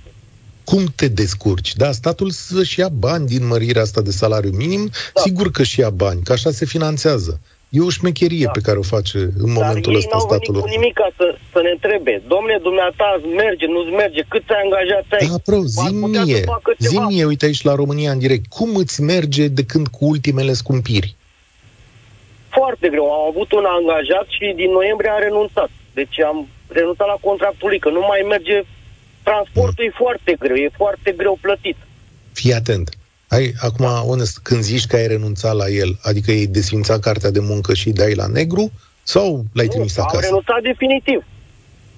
cum 0.65 0.85
te 0.95 1.07
descurci? 1.07 1.75
Da, 1.75 1.91
statul 1.91 2.29
să-și 2.29 2.79
ia 2.79 2.89
bani 2.89 3.27
din 3.27 3.47
mărirea 3.47 3.81
asta 3.81 4.01
de 4.01 4.11
salariu 4.11 4.49
minim, 4.49 4.89
da. 5.13 5.21
sigur 5.21 5.51
că 5.51 5.63
și 5.63 5.79
ia 5.79 5.89
bani, 5.89 6.21
că 6.23 6.31
așa 6.31 6.51
se 6.51 6.65
finanțează. 6.65 7.41
E 7.75 7.79
o 7.81 7.89
șmecherie 7.89 8.45
da. 8.45 8.51
pe 8.51 8.65
care 8.67 8.77
o 8.77 8.81
face 8.95 9.17
în 9.17 9.53
Dar 9.53 9.55
momentul 9.57 9.95
ăsta 9.95 10.17
statul. 10.19 10.53
Dar 10.53 10.61
cu 10.61 10.67
nimic 10.67 10.93
ca 10.93 11.09
să, 11.17 11.37
să 11.53 11.59
ne 11.61 11.69
întrebe. 11.69 12.21
Domne, 12.27 12.59
dumneata, 12.61 13.21
merge, 13.35 13.65
nu-ți 13.65 13.93
merge, 14.03 14.21
cât 14.27 14.49
ai 14.49 14.61
angajat 14.65 15.05
ai? 15.15 15.27
Da, 15.27 15.37
pro, 15.47 15.59
zi 15.63 15.93
mie, 15.93 16.43
zi 16.77 16.97
mie, 16.97 17.25
uite 17.25 17.45
aici 17.45 17.61
la 17.61 17.75
România 17.75 18.11
în 18.11 18.19
direct, 18.19 18.45
cum 18.57 18.75
îți 18.75 19.01
merge 19.01 19.47
de 19.47 19.63
când 19.65 19.87
cu 19.87 20.05
ultimele 20.05 20.53
scumpiri? 20.53 21.15
Foarte 22.49 22.87
greu. 22.89 23.05
Am 23.11 23.27
avut 23.31 23.51
un 23.51 23.65
angajat 23.77 24.27
și 24.27 24.53
din 24.55 24.71
noiembrie 24.71 25.11
a 25.13 25.23
renunțat. 25.27 25.69
Deci 25.93 26.19
am 26.21 26.47
renunțat 26.67 27.07
la 27.07 27.17
contractul 27.21 27.69
lui, 27.69 27.79
că 27.79 27.89
nu 27.89 27.99
mai 27.99 28.21
merge 28.27 28.57
transportul 29.23 29.83
mm. 29.83 29.89
e 29.89 30.01
foarte 30.03 30.31
greu, 30.39 30.55
e 30.55 30.69
foarte 30.81 31.11
greu 31.17 31.37
plătit. 31.41 31.77
Fii 32.33 32.53
atent. 32.53 32.94
Ai, 33.35 33.53
acum, 33.67 33.85
onest, 34.13 34.39
când 34.47 34.61
zici 34.61 34.85
că 34.85 34.95
ai 34.95 35.07
renunțat 35.07 35.55
la 35.55 35.67
el, 35.67 35.91
adică 36.01 36.31
ai 36.31 36.45
desfințat 36.45 36.99
cartea 36.99 37.31
de 37.31 37.39
muncă 37.39 37.73
și 37.73 37.89
dai 37.89 38.13
la 38.15 38.27
negru 38.27 38.71
sau 39.03 39.45
l-ai 39.53 39.67
trimis 39.67 39.97
acasă? 39.97 40.15
am 40.15 40.21
renunțat 40.21 40.61
definitiv. 40.61 41.19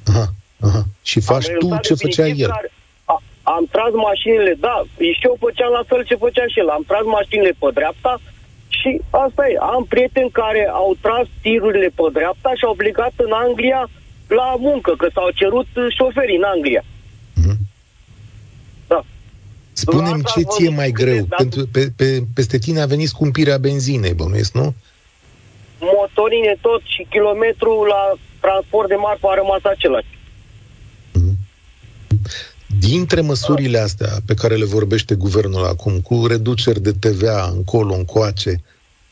Aha, 0.09 0.27
aha. 0.67 0.83
Și 1.01 1.19
faci 1.19 1.47
tu 1.59 1.77
ce 1.81 1.93
făcea 1.93 2.27
el? 2.27 2.49
Care, 2.49 2.71
a, 3.05 3.21
am 3.43 3.63
tras 3.71 3.91
mașinile, 4.09 4.53
da, 4.59 4.83
și 5.17 5.25
eu 5.29 5.35
făceam 5.39 5.71
la 5.79 5.83
fel 5.89 6.01
ce 6.03 6.15
făcea 6.15 6.45
și 6.47 6.59
el. 6.59 6.69
Am 6.69 6.83
tras 6.87 7.05
mașinile 7.17 7.53
pe 7.59 7.67
dreapta 7.73 8.13
și 8.67 9.01
asta 9.09 9.43
e. 9.47 9.55
Am 9.75 9.83
prieteni 9.93 10.31
care 10.41 10.63
au 10.81 10.97
tras 11.01 11.25
tirurile 11.41 11.89
pe 11.95 12.05
dreapta 12.17 12.51
și 12.55 12.63
au 12.69 12.75
plecat 12.83 13.13
în 13.25 13.31
Anglia 13.45 13.81
la 14.27 14.55
muncă, 14.67 14.91
că 14.97 15.07
s-au 15.13 15.29
cerut 15.39 15.67
șoferii 15.97 16.41
în 16.41 16.47
Anglia. 16.55 16.83
Spunem 19.77 20.21
ce 20.21 20.41
ție 20.41 20.69
mai 20.69 20.91
greu. 20.91 21.25
Pentru, 21.37 21.67
pe, 21.67 21.91
pe, 21.95 22.23
peste 22.33 22.57
tine 22.57 22.81
a 22.81 22.85
venit 22.85 23.07
scumpirea 23.07 23.57
benzinei, 23.57 24.13
bănuiesc, 24.13 24.53
nu? 24.53 24.73
Motorine 25.79 26.57
tot 26.61 26.81
și 26.83 27.05
kilometru 27.09 27.83
la 27.83 28.13
transport 28.39 28.87
de 28.87 28.95
marfă 28.95 29.27
a 29.27 29.35
rămas 29.35 29.63
același. 29.63 30.17
Mhm. 31.13 31.37
Dintre 32.79 33.21
măsurile 33.21 33.77
astea 33.77 34.13
pe 34.25 34.33
care 34.33 34.55
le 34.55 34.65
vorbește 34.65 35.15
guvernul 35.15 35.65
acum, 35.65 36.01
cu 36.01 36.25
reduceri 36.27 36.81
de 36.81 36.91
TVA 36.91 37.51
încolo, 37.53 37.93
încoace, 37.93 38.55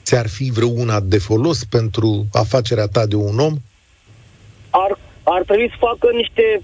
ți-ar 0.03 0.27
fi 0.27 0.51
vreuna 0.51 0.99
de 0.99 1.17
folos 1.17 1.63
pentru 1.63 2.25
afacerea 2.31 2.87
ta 2.87 3.05
de 3.05 3.15
un 3.15 3.39
om? 3.39 3.55
Ar, 4.69 4.99
ar 5.23 5.43
trebui 5.43 5.69
să 5.69 5.75
facă 5.79 6.07
niște 6.13 6.61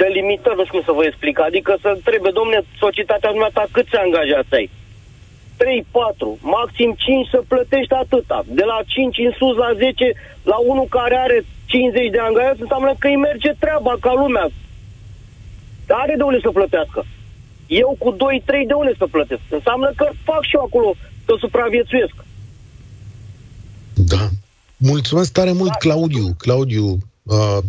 de 0.00 0.08
limitări, 0.16 0.56
nu 0.56 0.64
știu 0.64 0.76
cum 0.76 0.88
să 0.88 0.98
vă 0.98 1.04
explic. 1.04 1.36
Adică 1.40 1.76
să 1.80 1.88
întrebe, 1.88 2.30
domne, 2.40 2.58
societatea 2.78 3.30
dumneata 3.30 3.64
câți 3.70 3.96
angajați 4.04 4.54
ai? 4.54 4.70
3, 5.56 5.86
4, 5.90 6.38
maxim 6.40 6.94
5 6.98 7.28
să 7.28 7.42
plătești 7.48 7.92
atâta. 7.92 8.44
De 8.46 8.64
la 8.72 8.78
5 8.86 9.18
în 9.18 9.32
sus 9.38 9.56
la 9.56 9.70
10, 9.76 10.12
la 10.42 10.56
unul 10.56 10.86
care 10.98 11.16
are 11.16 11.38
50 11.66 12.10
de 12.10 12.18
angajați, 12.18 12.60
înseamnă 12.60 12.92
că 12.98 13.06
îi 13.08 13.16
merge 13.28 13.52
treaba 13.58 13.94
ca 14.00 14.12
lumea. 14.12 14.46
Are 15.88 16.14
de 16.16 16.22
unde 16.22 16.40
să 16.42 16.50
plătească. 16.50 17.00
Eu 17.66 17.96
cu 17.98 18.08
2-3 18.12 18.16
de 18.66 18.72
unde 18.72 18.94
să 18.98 19.06
plătesc. 19.06 19.40
Înseamnă 19.48 19.92
că 19.96 20.06
fac 20.24 20.42
și 20.42 20.54
eu 20.54 20.62
acolo 20.62 20.94
să 21.26 21.32
supraviețuiesc. 21.38 22.16
Da. 23.94 24.22
Mulțumesc 24.76 25.32
tare 25.32 25.52
mult, 25.52 25.70
da. 25.70 25.76
Claudiu. 25.84 26.26
Claudiu, 26.38 26.86
Uh, 26.86 27.15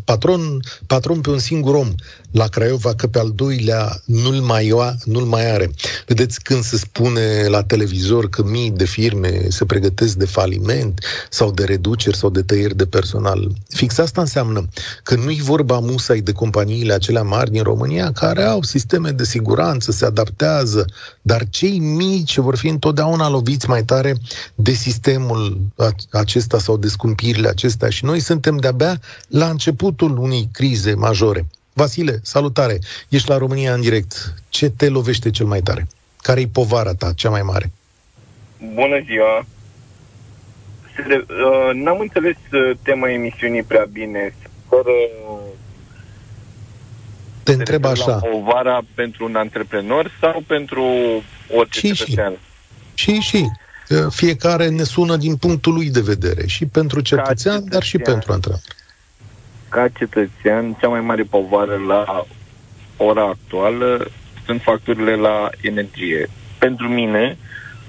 patron, 0.04 0.60
patron 0.88 1.22
pe 1.22 1.30
un 1.30 1.40
singur 1.40 1.76
om 1.76 1.96
la 2.32 2.48
Craiova, 2.48 2.94
că 2.94 3.08
pe 3.08 3.20
al 3.20 3.32
doilea 3.36 4.02
nu-l 4.06 4.42
mai, 4.42 4.74
nu-l 5.04 5.26
mai 5.26 5.52
are. 5.52 5.72
Vedeți 6.06 6.42
când 6.42 6.64
se 6.64 6.78
spune 6.78 7.48
la 7.48 7.64
televizor 7.64 8.30
că 8.30 8.44
mii 8.44 8.72
de 8.72 8.86
firme 8.86 9.46
se 9.50 9.66
pregătesc 9.66 10.16
de 10.16 10.26
faliment 10.26 11.04
sau 11.30 11.52
de 11.52 11.64
reduceri 11.64 12.18
sau 12.18 12.30
de 12.30 12.42
tăieri 12.42 12.76
de 12.76 12.86
personal. 12.86 13.52
Fix 13.70 13.98
asta 13.98 14.22
înseamnă 14.22 14.68
că 15.04 15.16
nu-i 15.16 15.42
vorba 15.42 15.80
musai 15.80 16.22
de 16.22 16.32
companiile 16.32 16.94
acelea 16.94 17.24
mari 17.24 17.52
din 17.52 17.64
România 17.64 18.12
care 18.12 18.44
au 18.44 18.62
sisteme 18.62 19.12
de 19.12 19.24
siguranță, 19.24 19.92
se 19.92 20.06
adaptează, 20.06 20.86
dar 21.28 21.50
cei 21.50 21.80
mici 21.80 22.38
vor 22.38 22.58
fi 22.58 22.68
întotdeauna 22.68 23.30
loviți 23.30 23.70
mai 23.70 23.84
tare 23.84 24.14
de 24.56 24.72
sistemul 24.72 25.58
acesta 26.12 26.58
sau 26.58 26.78
de 26.78 26.88
scumpirile 26.88 27.48
acestea 27.48 27.90
și 27.90 28.06
noi 28.06 28.20
suntem 28.20 28.58
de-abia 28.58 29.00
la 29.28 29.48
la 29.48 29.54
începutul 29.54 30.18
unei 30.18 30.50
crize 30.52 30.94
majore. 30.94 31.46
Vasile, 31.74 32.20
salutare! 32.22 32.80
Ești 33.10 33.30
la 33.30 33.38
România 33.38 33.74
în 33.74 33.82
direct. 33.82 34.34
Ce 34.50 34.70
te 34.70 34.90
lovește 34.90 35.30
cel 35.30 35.46
mai 35.46 35.62
tare? 35.62 35.88
Care-i 36.22 36.48
povara 36.48 36.94
ta 36.94 37.12
cea 37.16 37.30
mai 37.30 37.42
mare? 37.42 37.72
Bună 38.74 39.00
ziua! 39.06 39.46
Uh, 40.98 41.74
n-am 41.74 42.00
înțeles 42.00 42.36
uh, 42.52 42.78
tema 42.82 43.12
emisiunii 43.12 43.64
prea 43.64 43.86
bine. 43.92 44.36
Fără 44.70 44.92
te 47.52 47.58
întreb 47.58 47.86
așa. 47.86 48.12
Povara 48.12 48.80
pentru 48.94 49.26
un 49.26 49.36
antreprenor 49.36 50.12
sau 50.22 50.44
pentru 50.48 50.86
orice 51.56 51.80
și, 51.80 51.94
cetățean? 51.94 52.34
Și, 52.94 53.12
și, 53.12 53.22
și. 53.22 53.46
Uh, 53.90 54.06
fiecare 54.10 54.70
ne 54.70 54.84
sună 54.84 55.16
din 55.16 55.36
punctul 55.36 55.74
lui 55.74 55.90
de 55.90 56.02
vedere. 56.02 56.48
Și 56.48 56.66
pentru 56.66 57.02
cetățean, 57.02 57.36
cetățean. 57.36 57.64
dar 57.70 57.84
și 57.84 57.98
pentru 57.98 58.32
antreprenor 58.32 58.62
ca 59.70 59.88
cetățean, 59.88 60.74
cea 60.74 60.88
mai 60.88 61.02
mare 61.02 61.24
povară 61.24 61.78
la 61.88 62.26
ora 62.98 63.28
actuală 63.28 64.08
sunt 64.46 64.62
facturile 64.62 65.16
la 65.16 65.50
energie. 65.62 66.30
Pentru 66.58 66.88
mine, 66.88 67.38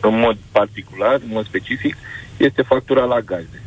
în 0.00 0.18
mod 0.18 0.36
particular, 0.50 1.14
în 1.14 1.30
mod 1.32 1.46
specific, 1.46 1.96
este 2.36 2.62
factura 2.62 3.04
la 3.04 3.20
gaze. 3.20 3.62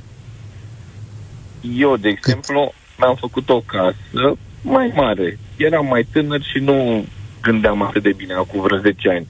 Eu, 1.76 1.98
de 1.98 2.10
exemplu, 2.10 2.74
mi-am 2.98 3.16
făcut 3.16 3.50
o 3.50 3.62
casă 3.62 4.38
mai 4.62 4.92
mare. 4.96 5.40
Eram 5.58 5.86
mai 5.86 6.08
tânăr 6.12 6.42
și 6.42 6.60
nu 6.60 7.06
gândeam 7.42 7.82
atât 7.82 8.04
de 8.04 8.14
bine 8.16 8.34
acum 8.34 8.62
vreo 8.62 8.78
10 8.78 9.10
ani. 9.10 9.28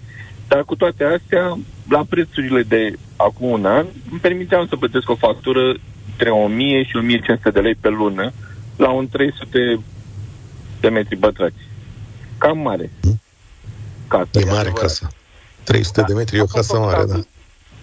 Dar 0.48 0.64
cu 0.64 0.76
toate 0.76 1.04
astea, 1.04 1.58
la 1.90 2.06
prețurile 2.10 2.62
de 2.64 2.98
acum 3.16 3.50
un 3.50 3.66
an, 3.66 3.86
îmi 4.12 4.20
permiteam 4.20 4.68
să 4.68 4.76
plătesc 4.76 5.10
o 5.10 5.16
factură 5.16 5.76
între 6.10 6.30
1000 6.30 6.84
și 6.84 6.96
1500 6.96 7.50
de 7.50 7.60
lei 7.60 7.76
pe 7.76 7.90
lună, 7.90 8.32
la 8.76 8.90
un 8.90 9.08
300 9.08 9.80
de 10.80 10.90
metri 10.90 11.16
pătrați. 11.16 11.70
Cam 12.38 12.58
mare. 12.58 12.92
Casă, 14.08 14.30
e 14.34 14.44
mare 14.46 14.60
adevărat. 14.60 14.82
casă. 14.82 15.08
300 15.64 16.02
da. 16.02 16.08
de 16.08 16.14
metri 16.14 16.38
e 16.38 16.42
o 16.42 16.46
casă 16.46 16.78
mare, 16.78 17.06
da. 17.06 17.20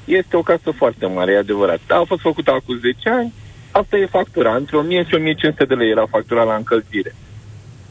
Este 0.04 0.36
o 0.36 0.42
casă 0.42 0.70
foarte 0.70 1.06
mare, 1.06 1.32
e 1.32 1.38
adevărat. 1.38 1.80
Da, 1.86 1.96
a 1.96 2.04
fost 2.04 2.20
făcută 2.20 2.50
acum 2.50 2.78
10 2.78 3.08
ani, 3.10 3.32
asta 3.70 3.96
e 3.96 4.06
factura. 4.06 4.54
Între 4.56 4.76
1000 4.76 5.04
și 5.04 5.14
1500 5.14 5.64
de 5.64 5.74
lei 5.74 5.90
era 5.90 6.06
factura 6.06 6.42
la 6.42 6.54
încălzire. 6.54 7.14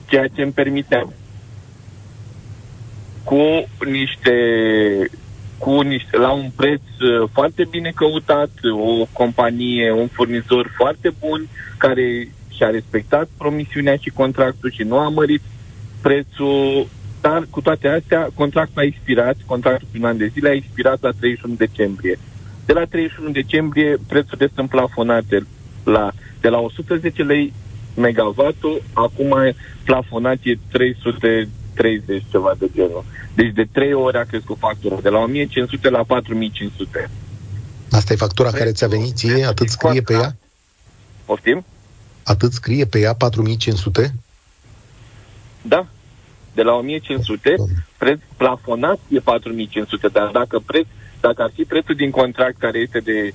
Ceea 0.07 0.27
ce 0.27 0.41
îmi 0.41 0.51
permiteam 0.51 1.13
cu 3.23 3.67
niște 3.85 4.35
cu 5.57 5.81
niște, 5.81 6.17
la 6.17 6.31
un 6.31 6.49
preț 6.55 6.81
uh, 6.81 7.29
foarte 7.33 7.67
bine 7.69 7.91
căutat, 7.95 8.49
o 8.71 9.07
companie, 9.11 9.91
un 9.91 10.07
furnizor 10.07 10.71
foarte 10.75 11.13
bun, 11.19 11.47
care 11.77 12.27
și-a 12.55 12.69
respectat 12.69 13.29
promisiunea 13.37 13.95
și 13.95 14.09
contractul 14.09 14.71
și 14.71 14.83
nu 14.83 14.97
a 14.97 15.09
mărit 15.09 15.41
prețul, 16.01 16.87
dar 17.21 17.47
cu 17.49 17.61
toate 17.61 17.87
astea, 17.87 18.29
contractul 18.33 18.81
a 18.81 18.85
expirat, 18.85 19.35
contractul 19.45 19.87
prin 19.91 20.05
an 20.05 20.17
de 20.17 20.27
zile 20.27 20.49
a 20.49 20.53
expirat 20.53 21.01
la 21.01 21.11
31 21.11 21.53
decembrie. 21.53 22.19
De 22.65 22.73
la 22.73 22.85
31 22.85 23.29
decembrie, 23.29 23.97
prețurile 24.07 24.49
sunt 24.55 24.69
plafonate 24.69 25.45
la, 25.83 26.11
de 26.41 26.49
la 26.49 26.59
110 26.59 27.23
lei 27.23 27.53
megawattul, 27.97 28.83
acum 28.93 29.35
plafonat 29.83 30.37
e 30.43 30.57
330 30.71 32.23
ceva 32.31 32.53
de 32.59 32.69
genul. 32.73 33.03
Deci 33.35 33.53
de 33.53 33.67
3 33.71 33.93
ori 33.93 34.17
a 34.17 34.23
crescut 34.23 34.57
factura, 34.57 34.95
de 35.01 35.09
la 35.09 35.19
1500 35.19 35.89
la 35.89 36.03
4500. 36.03 37.09
Asta 37.91 38.13
e 38.13 38.15
factura 38.15 38.51
care 38.51 38.71
ți-a 38.71 38.87
venit 38.87 39.15
ție? 39.15 39.45
Atât 39.45 39.69
scrie 39.69 40.01
pe 40.01 40.13
ea? 40.13 40.35
Poftim? 41.25 41.65
Atât 42.23 42.51
scrie 42.51 42.85
pe 42.85 42.99
ea 42.99 43.13
4500? 43.13 44.13
Da, 45.61 45.87
de 46.53 46.61
la 46.61 46.73
1500, 46.73 47.55
preț 47.97 48.19
plafonat 48.37 48.99
e 49.09 49.19
4500, 49.19 50.07
dar 50.07 50.29
dacă 50.31 50.61
preț, 50.65 50.85
dacă 51.19 51.41
ar 51.41 51.51
fi 51.53 51.63
prețul 51.63 51.95
din 51.95 52.11
contract 52.11 52.57
care 52.57 52.77
este 52.79 52.99
de 52.99 53.33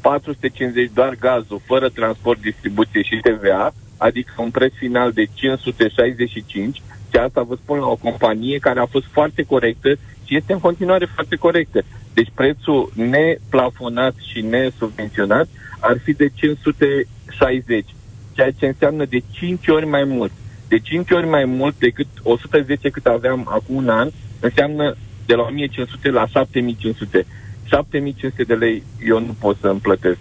450 0.00 0.90
doar 0.94 1.14
gazul, 1.20 1.60
fără 1.64 1.88
transport, 1.88 2.40
distribuție 2.40 3.02
și 3.02 3.20
TVA, 3.22 3.74
adică 3.96 4.32
un 4.36 4.50
preț 4.50 4.72
final 4.72 5.12
de 5.12 5.26
565, 5.34 6.82
și 7.10 7.20
asta 7.20 7.42
vă 7.42 7.54
spun 7.54 7.78
la 7.78 7.86
o 7.86 7.96
companie 7.96 8.58
care 8.58 8.80
a 8.80 8.86
fost 8.86 9.06
foarte 9.10 9.42
corectă 9.42 9.88
și 10.24 10.36
este 10.36 10.52
în 10.52 10.58
continuare 10.58 11.08
foarte 11.14 11.36
corectă. 11.36 11.84
Deci 12.14 12.28
prețul 12.34 12.92
neplafonat 12.94 14.14
și 14.32 14.40
nesubvenționat 14.40 15.48
ar 15.80 15.98
fi 16.02 16.12
de 16.12 16.30
560, 16.34 17.84
ceea 18.32 18.50
ce 18.50 18.66
înseamnă 18.66 19.04
de 19.04 19.22
5 19.30 19.68
ori 19.68 19.86
mai 19.86 20.04
mult. 20.04 20.32
De 20.68 20.78
5 20.78 21.10
ori 21.10 21.26
mai 21.26 21.44
mult 21.44 21.78
decât 21.78 22.06
110 22.22 22.88
cât 22.88 23.06
aveam 23.06 23.46
acum 23.50 23.76
un 23.76 23.88
an, 23.88 24.10
înseamnă 24.40 24.96
de 25.26 25.34
la 25.34 25.42
1500 25.42 26.10
la 26.10 26.26
7500. 26.26 27.26
7500 27.64 28.42
de 28.42 28.54
lei 28.54 28.82
eu 29.06 29.20
nu 29.20 29.36
pot 29.38 29.56
să 29.60 29.66
îmi 29.66 29.80
plătesc. 29.80 30.18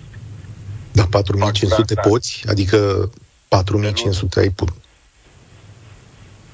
Da, 0.91 1.03
4500 1.09 1.93
poți? 2.09 2.43
Adică 2.47 3.09
4500 3.53 4.39
ai 4.39 4.49
put. 4.49 4.69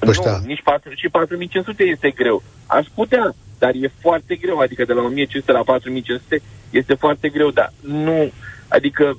Nu, 0.00 0.12
nici 0.46 0.62
4, 0.62 0.92
și 0.94 1.08
4500 1.08 1.82
este 1.82 2.10
greu. 2.10 2.42
Aș 2.66 2.86
putea, 2.94 3.34
dar 3.58 3.70
e 3.74 3.92
foarte 4.00 4.34
greu. 4.34 4.58
Adică 4.58 4.84
de 4.84 4.92
la 4.92 5.02
1500 5.02 5.52
la 5.52 5.62
4500 5.62 6.42
este 6.70 6.94
foarte 6.94 7.28
greu, 7.28 7.50
dar 7.50 7.72
nu... 7.80 8.32
Adică 8.68 9.18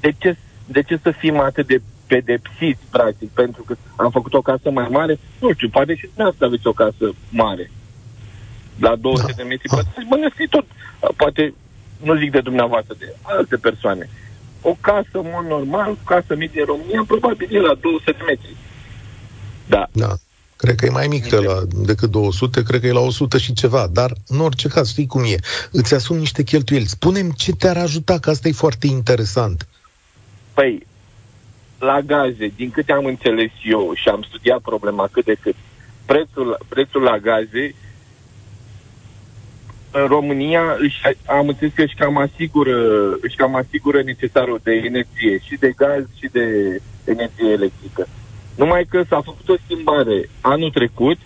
de 0.00 0.14
ce, 0.18 0.36
de 0.66 0.82
ce 0.82 0.98
să 1.02 1.10
fim 1.10 1.38
atât 1.38 1.66
de 1.66 1.80
pedepsiți, 2.06 2.80
practic, 2.90 3.30
pentru 3.30 3.62
că 3.62 3.76
am 3.96 4.10
făcut 4.10 4.34
o 4.34 4.40
casă 4.40 4.70
mai 4.70 4.88
mare? 4.90 5.18
Nu 5.40 5.52
știu, 5.52 5.68
poate 5.68 5.94
și 5.94 6.06
dumneavoastră 6.06 6.46
aveți 6.46 6.66
o 6.66 6.72
casă 6.72 7.14
mare. 7.30 7.70
La 8.78 8.96
200 8.96 9.26
da. 9.30 9.36
de 9.36 9.48
metri 9.48 9.68
pătrați, 9.68 10.08
bănesc 10.08 10.34
tot. 10.50 10.66
Poate, 11.16 11.54
nu 12.02 12.16
zic 12.16 12.30
de 12.30 12.40
dumneavoastră, 12.40 12.94
de 12.98 13.14
alte 13.22 13.56
persoane. 13.56 14.08
O 14.70 14.76
casă, 14.80 15.08
în 15.12 15.30
mod 15.34 15.46
normal, 15.46 15.96
casă 16.04 16.34
medie 16.36 16.60
în 16.60 16.66
România, 16.66 17.04
probabil 17.06 17.48
e 17.56 17.60
la 17.60 17.74
200 17.74 18.10
de 18.10 18.22
metri. 18.26 18.56
Da. 19.66 19.88
da. 19.92 20.14
Cred 20.56 20.74
că 20.74 20.86
e 20.86 20.90
mai 20.90 21.06
mic 21.06 21.30
la, 21.30 21.62
decât 21.74 22.10
200, 22.10 22.62
cred 22.62 22.80
că 22.80 22.86
e 22.86 22.92
la 22.92 23.00
100 23.00 23.38
și 23.38 23.52
ceva, 23.52 23.86
dar 23.92 24.12
în 24.28 24.40
orice 24.40 24.68
caz, 24.68 24.88
știi 24.88 25.06
cum 25.06 25.22
e, 25.24 25.36
îți 25.70 25.94
asumi 25.94 26.18
niște 26.18 26.42
cheltuieli. 26.42 26.86
Spunem 26.86 27.30
ce 27.30 27.52
te-ar 27.52 27.76
ajuta, 27.76 28.18
că 28.18 28.30
asta 28.30 28.48
e 28.48 28.52
foarte 28.52 28.86
interesant. 28.86 29.66
Păi, 30.54 30.86
la 31.78 32.00
gaze, 32.00 32.52
din 32.56 32.70
câte 32.70 32.92
am 32.92 33.04
înțeles 33.04 33.50
eu 33.64 33.92
și 33.94 34.08
am 34.08 34.22
studiat 34.28 34.60
problema 34.60 35.08
cât 35.12 35.24
de 35.24 35.36
cât, 35.40 35.54
prețul, 36.06 36.58
prețul 36.68 37.02
la 37.02 37.18
gaze 37.18 37.74
în 40.00 40.06
România 40.06 40.76
își, 40.78 41.00
am 41.26 41.48
înțeles 41.48 41.72
că 41.74 41.82
își 41.82 41.94
cam, 41.94 42.16
asigură, 42.16 42.78
își 43.20 43.36
cam 43.36 43.54
asigură 43.54 44.02
necesarul 44.02 44.60
de 44.62 44.72
energie 44.72 45.38
și 45.46 45.54
de 45.58 45.72
gaz 45.76 46.04
și 46.18 46.28
de 46.32 46.46
energie 47.04 47.50
electrică. 47.50 48.06
Numai 48.56 48.84
că 48.84 49.02
s-a 49.08 49.20
făcut 49.20 49.48
o 49.48 49.62
schimbare 49.64 50.28
anul 50.40 50.70
trecut 50.70 51.18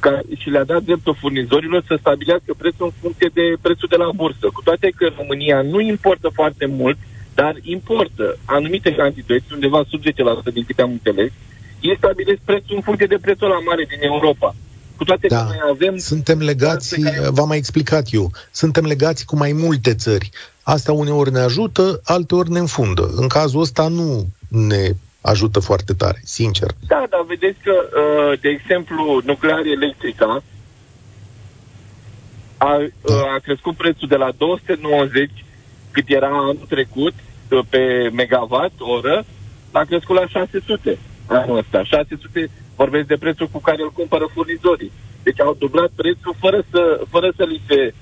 ca, 0.00 0.20
și 0.36 0.50
le-a 0.50 0.64
dat 0.64 0.82
dreptul 0.82 1.16
furnizorilor 1.20 1.82
să 1.86 1.96
stabilească 1.98 2.54
prețul 2.58 2.86
în 2.86 2.92
funcție 3.00 3.30
de 3.32 3.54
prețul 3.62 3.88
de 3.90 3.96
la 3.96 4.10
bursă. 4.14 4.46
Cu 4.52 4.62
toate 4.62 4.92
că 4.96 5.10
România 5.16 5.62
nu 5.62 5.80
importă 5.80 6.28
foarte 6.28 6.66
mult, 6.66 6.98
dar 7.34 7.54
importă 7.62 8.38
anumite 8.44 8.94
cantități, 8.94 9.52
undeva 9.52 9.84
sub 9.88 10.00
10% 10.00 10.52
din 10.52 10.64
câte 10.64 10.82
am 10.82 10.90
înțeles, 10.90 11.30
ei 11.80 11.96
stabilesc 11.96 12.40
prețul 12.44 12.76
în 12.76 12.82
funcție 12.82 13.06
de 13.06 13.18
prețul 13.20 13.48
la 13.48 13.58
mare 13.58 13.84
din 13.88 14.02
Europa. 14.02 14.54
Cu 14.96 15.04
toate 15.04 15.26
da. 15.26 15.36
că 15.36 15.42
noi 15.42 15.58
avem... 15.70 15.96
Suntem 15.96 16.38
legați, 16.38 17.00
care... 17.00 17.28
v-am 17.30 17.48
mai 17.48 17.56
explicat 17.56 18.06
eu, 18.10 18.30
suntem 18.50 18.84
legați 18.84 19.24
cu 19.24 19.36
mai 19.36 19.52
multe 19.52 19.94
țări. 19.94 20.30
Asta 20.62 20.92
uneori 20.92 21.32
ne 21.32 21.38
ajută, 21.38 22.00
alteori 22.04 22.50
ne 22.50 22.58
înfundă. 22.58 23.10
În 23.16 23.28
cazul 23.28 23.60
ăsta 23.60 23.88
nu 23.88 24.26
ne 24.48 24.90
ajută 25.20 25.60
foarte 25.60 25.92
tare, 25.92 26.20
sincer. 26.24 26.70
Da, 26.86 27.06
dar 27.10 27.24
vedeți 27.26 27.58
că, 27.62 27.72
uh, 27.72 28.40
de 28.40 28.48
exemplu, 28.48 29.20
nuclear 29.24 29.64
electrica 29.64 30.42
a, 32.56 32.86
da. 33.02 33.14
a 33.14 33.38
crescut 33.38 33.76
prețul 33.76 34.08
de 34.08 34.16
la 34.16 34.30
290, 34.36 35.30
cât 35.90 36.04
era 36.06 36.28
anul 36.28 36.66
trecut, 36.68 37.14
uh, 37.50 37.60
pe 37.68 38.10
megawatt 38.12 38.74
oră, 38.78 39.24
a 39.70 39.84
crescut 39.84 40.16
la 40.16 40.26
600 40.26 40.98
anul 41.26 41.56
ăsta. 41.56 41.84
600 41.84 42.50
vorbesc 42.76 43.06
de 43.06 43.16
prețul 43.16 43.48
cu 43.52 43.60
care 43.60 43.82
îl 43.82 43.92
cumpără 43.92 44.26
furnizorii. 44.34 44.92
Deci 45.22 45.40
au 45.40 45.56
dublat 45.58 45.90
prețul 45.94 46.34
fără 46.38 46.64
să, 46.70 47.00
fără 47.08 47.32
să 47.36 47.44
li 47.44 47.62
se 47.66 47.94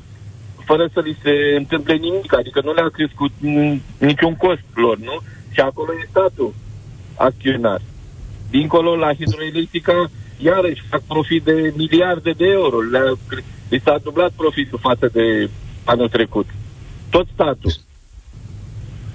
fără 0.65 0.89
să 0.93 1.01
li 1.01 1.17
se 1.23 1.55
întâmple 1.57 1.95
nimic, 1.95 2.37
adică 2.37 2.61
nu 2.65 2.73
le-a 2.73 2.89
crescut 2.89 3.31
niciun 3.99 4.37
cost 4.37 4.63
lor, 4.75 4.99
nu? 4.99 5.21
Și 5.51 5.61
acolo 5.61 5.93
e 5.93 6.07
statul 6.11 6.55
acționar. 7.17 7.81
Dincolo, 8.51 8.97
la 8.97 9.15
hidroelectrica, 9.15 10.11
iarăși 10.39 10.83
fac 10.89 11.01
profit 11.01 11.43
de 11.43 11.73
miliarde 11.77 12.31
de 12.31 12.47
euro. 12.47 12.81
Le-a, 12.81 13.13
li 13.69 13.81
s-a 13.85 13.99
dublat 14.03 14.33
profitul 14.37 14.79
față 14.79 15.09
de 15.13 15.51
anul 15.85 16.09
trecut. 16.09 16.47
Tot 17.11 17.27
statul. 17.33 17.73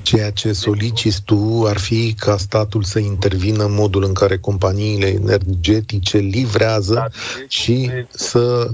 Ceea 0.08 0.32
ce 0.32 0.52
soliciți 0.52 1.22
tu 1.24 1.66
ar 1.66 1.78
fi 1.78 2.14
ca 2.14 2.38
statul 2.38 2.84
să 2.84 3.00
intervină 3.00 3.64
în 3.64 3.74
modul 3.74 4.04
în 4.04 4.14
care 4.14 4.38
companiile 4.38 5.08
energetice 5.08 6.18
livrează 6.18 6.94
da, 6.94 7.08
și 7.48 7.92
să 8.10 8.68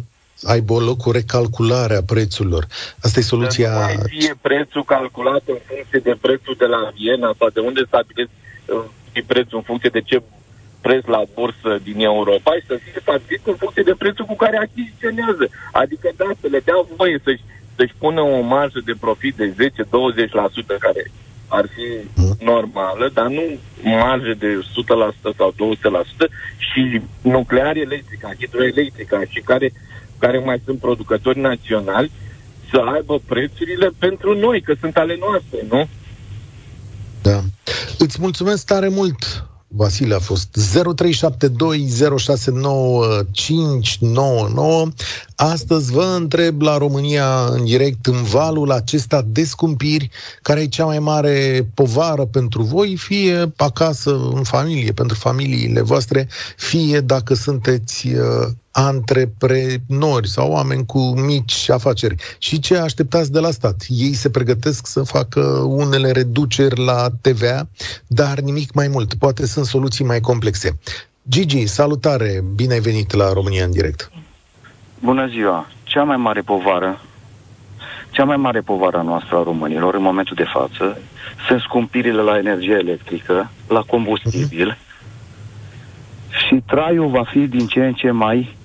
aibă 0.43 0.79
loc 0.79 1.05
o 1.05 1.11
recalculare 1.11 1.95
a 1.95 2.03
prețurilor. 2.03 2.67
Asta 3.01 3.19
e 3.19 3.23
soluția... 3.23 3.71
Să 3.71 3.79
nu 3.79 3.85
mai 3.85 4.17
fie 4.19 4.35
prețul 4.41 4.83
calculat 4.83 5.43
în 5.45 5.59
funcție 5.67 5.99
de 5.99 6.17
prețul 6.21 6.55
de 6.57 6.65
la 6.65 6.91
Viena 6.95 7.33
sau 7.39 7.49
de 7.49 7.59
unde 7.59 7.81
stabilesc 7.87 8.29
uh, 8.65 9.23
prețul 9.25 9.57
în 9.57 9.63
funcție 9.63 9.89
de 9.93 10.01
ce 10.01 10.21
preț 10.81 11.03
la 11.05 11.21
bursă 11.33 11.71
din 11.83 11.99
Europa 11.99 12.51
și 12.53 12.65
să 12.67 12.75
fie 12.83 12.99
stabilit 13.01 13.41
în 13.45 13.55
funcție 13.55 13.83
de 13.83 13.95
prețul 13.97 14.25
cu 14.25 14.35
care 14.35 14.57
achiziționează. 14.57 15.45
Adică 15.71 16.07
da, 16.15 16.29
să 16.41 16.47
le 16.47 16.59
dea 16.59 16.79
voie 16.95 17.17
să-și 17.23 17.43
să-și 17.75 17.93
pună 17.97 18.21
o 18.21 18.41
marjă 18.41 18.81
de 18.85 18.93
profit 18.99 19.35
de 19.35 19.53
10-20% 19.53 19.55
care 20.79 21.11
ar 21.47 21.65
fi 21.75 21.87
normală, 22.43 23.09
dar 23.13 23.27
nu 23.27 23.43
marjă 23.83 24.33
de 24.39 24.59
100% 25.31 25.35
sau 25.37 25.53
200% 25.53 25.55
și 26.57 27.01
nuclear 27.21 27.75
electrica, 27.75 28.31
hidroelectrica 28.39 29.21
și 29.29 29.39
care, 29.39 29.73
care 30.17 30.37
mai 30.39 30.61
sunt 30.65 30.79
producători 30.79 31.39
naționali 31.39 32.11
să 32.71 32.77
aibă 32.93 33.19
prețurile 33.25 33.89
pentru 33.99 34.37
noi, 34.37 34.61
că 34.61 34.73
sunt 34.79 34.97
ale 34.97 35.17
noastre, 35.19 35.59
nu? 35.69 35.87
Da. 37.21 37.39
Îți 37.97 38.17
mulțumesc 38.21 38.65
tare 38.65 38.87
mult, 38.87 39.45
Vasile 39.75 40.15
a 40.15 40.19
fost 40.19 40.57
0372069599. 40.57 40.61
Astăzi 45.35 45.91
vă 45.91 46.15
întreb 46.17 46.61
la 46.61 46.77
România 46.77 47.45
în 47.45 47.65
direct 47.65 48.05
în 48.05 48.23
valul 48.23 48.71
acesta 48.71 49.25
de 49.27 49.43
scumpiri, 49.43 50.09
care 50.41 50.61
e 50.61 50.67
cea 50.67 50.85
mai 50.85 50.99
mare 50.99 51.67
povară 51.73 52.25
pentru 52.25 52.63
voi, 52.63 52.95
fie 52.95 53.51
acasă, 53.55 54.29
în 54.33 54.43
familie, 54.43 54.91
pentru 54.91 55.17
familiile 55.17 55.81
voastre, 55.81 56.27
fie 56.57 56.99
dacă 56.99 57.33
sunteți 57.33 58.07
uh, 58.07 58.47
antreprenori 58.73 60.27
sau 60.27 60.51
oameni 60.51 60.85
cu 60.85 60.99
mici 60.99 61.69
afaceri. 61.69 62.15
Și 62.37 62.59
ce 62.59 62.77
așteptați 62.77 63.31
de 63.31 63.39
la 63.39 63.51
stat? 63.51 63.85
Ei 63.87 64.13
se 64.13 64.29
pregătesc 64.29 64.87
să 64.87 65.03
facă 65.03 65.39
unele 65.67 66.11
reduceri 66.11 66.85
la 66.85 67.07
TVA, 67.21 67.67
dar 68.07 68.39
nimic 68.39 68.73
mai 68.73 68.87
mult. 68.87 69.13
Poate 69.13 69.45
sunt 69.45 69.65
soluții 69.65 70.05
mai 70.05 70.19
complexe. 70.19 70.79
Gigi, 71.29 71.65
salutare! 71.65 72.43
Bine 72.55 72.73
ai 72.73 72.79
venit 72.79 73.13
la 73.13 73.33
România 73.33 73.63
în 73.63 73.71
direct. 73.71 74.11
Bună 74.99 75.27
ziua! 75.27 75.67
Cea 75.83 76.03
mai 76.03 76.17
mare 76.17 76.41
povară 76.41 77.01
cea 78.13 78.23
mai 78.23 78.37
mare 78.37 78.61
povară 78.61 78.97
a 78.97 79.01
noastră 79.01 79.37
a 79.37 79.43
românilor 79.43 79.95
în 79.95 80.01
momentul 80.01 80.35
de 80.35 80.43
față 80.53 80.97
sunt 81.47 81.61
scumpirile 81.61 82.21
la 82.21 82.37
energie 82.37 82.73
electrică, 82.73 83.51
la 83.67 83.81
combustibil 83.81 84.71
uh-huh. 84.71 84.77
și 86.47 86.63
traiul 86.65 87.09
va 87.09 87.23
fi 87.23 87.39
din 87.39 87.67
ce 87.67 87.85
în 87.85 87.93
ce 87.93 88.11
mai 88.11 88.55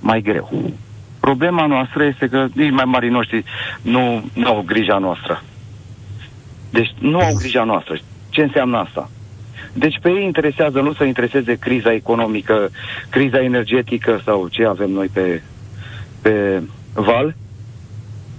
mai 0.00 0.20
greu. 0.20 0.72
Problema 1.20 1.66
noastră 1.66 2.04
este 2.04 2.28
că 2.28 2.46
nici 2.52 2.70
mai 2.70 2.84
mari 2.84 3.10
noștri 3.10 3.44
nu, 3.82 4.24
nu 4.34 4.46
au 4.46 4.62
grija 4.66 4.98
noastră. 4.98 5.42
Deci 6.70 6.94
nu 6.98 7.18
au 7.18 7.34
grija 7.34 7.64
noastră. 7.64 7.98
Ce 8.28 8.42
înseamnă 8.42 8.78
asta? 8.78 9.10
Deci 9.72 9.98
pe 10.02 10.08
ei 10.08 10.24
interesează 10.24 10.80
nu 10.80 10.92
să 10.92 11.04
intereseze 11.04 11.54
criza 11.54 11.92
economică, 11.92 12.70
criza 13.10 13.42
energetică 13.42 14.20
sau 14.24 14.48
ce 14.48 14.64
avem 14.64 14.90
noi 14.90 15.06
pe, 15.12 15.42
pe 16.22 16.62
val. 16.94 17.34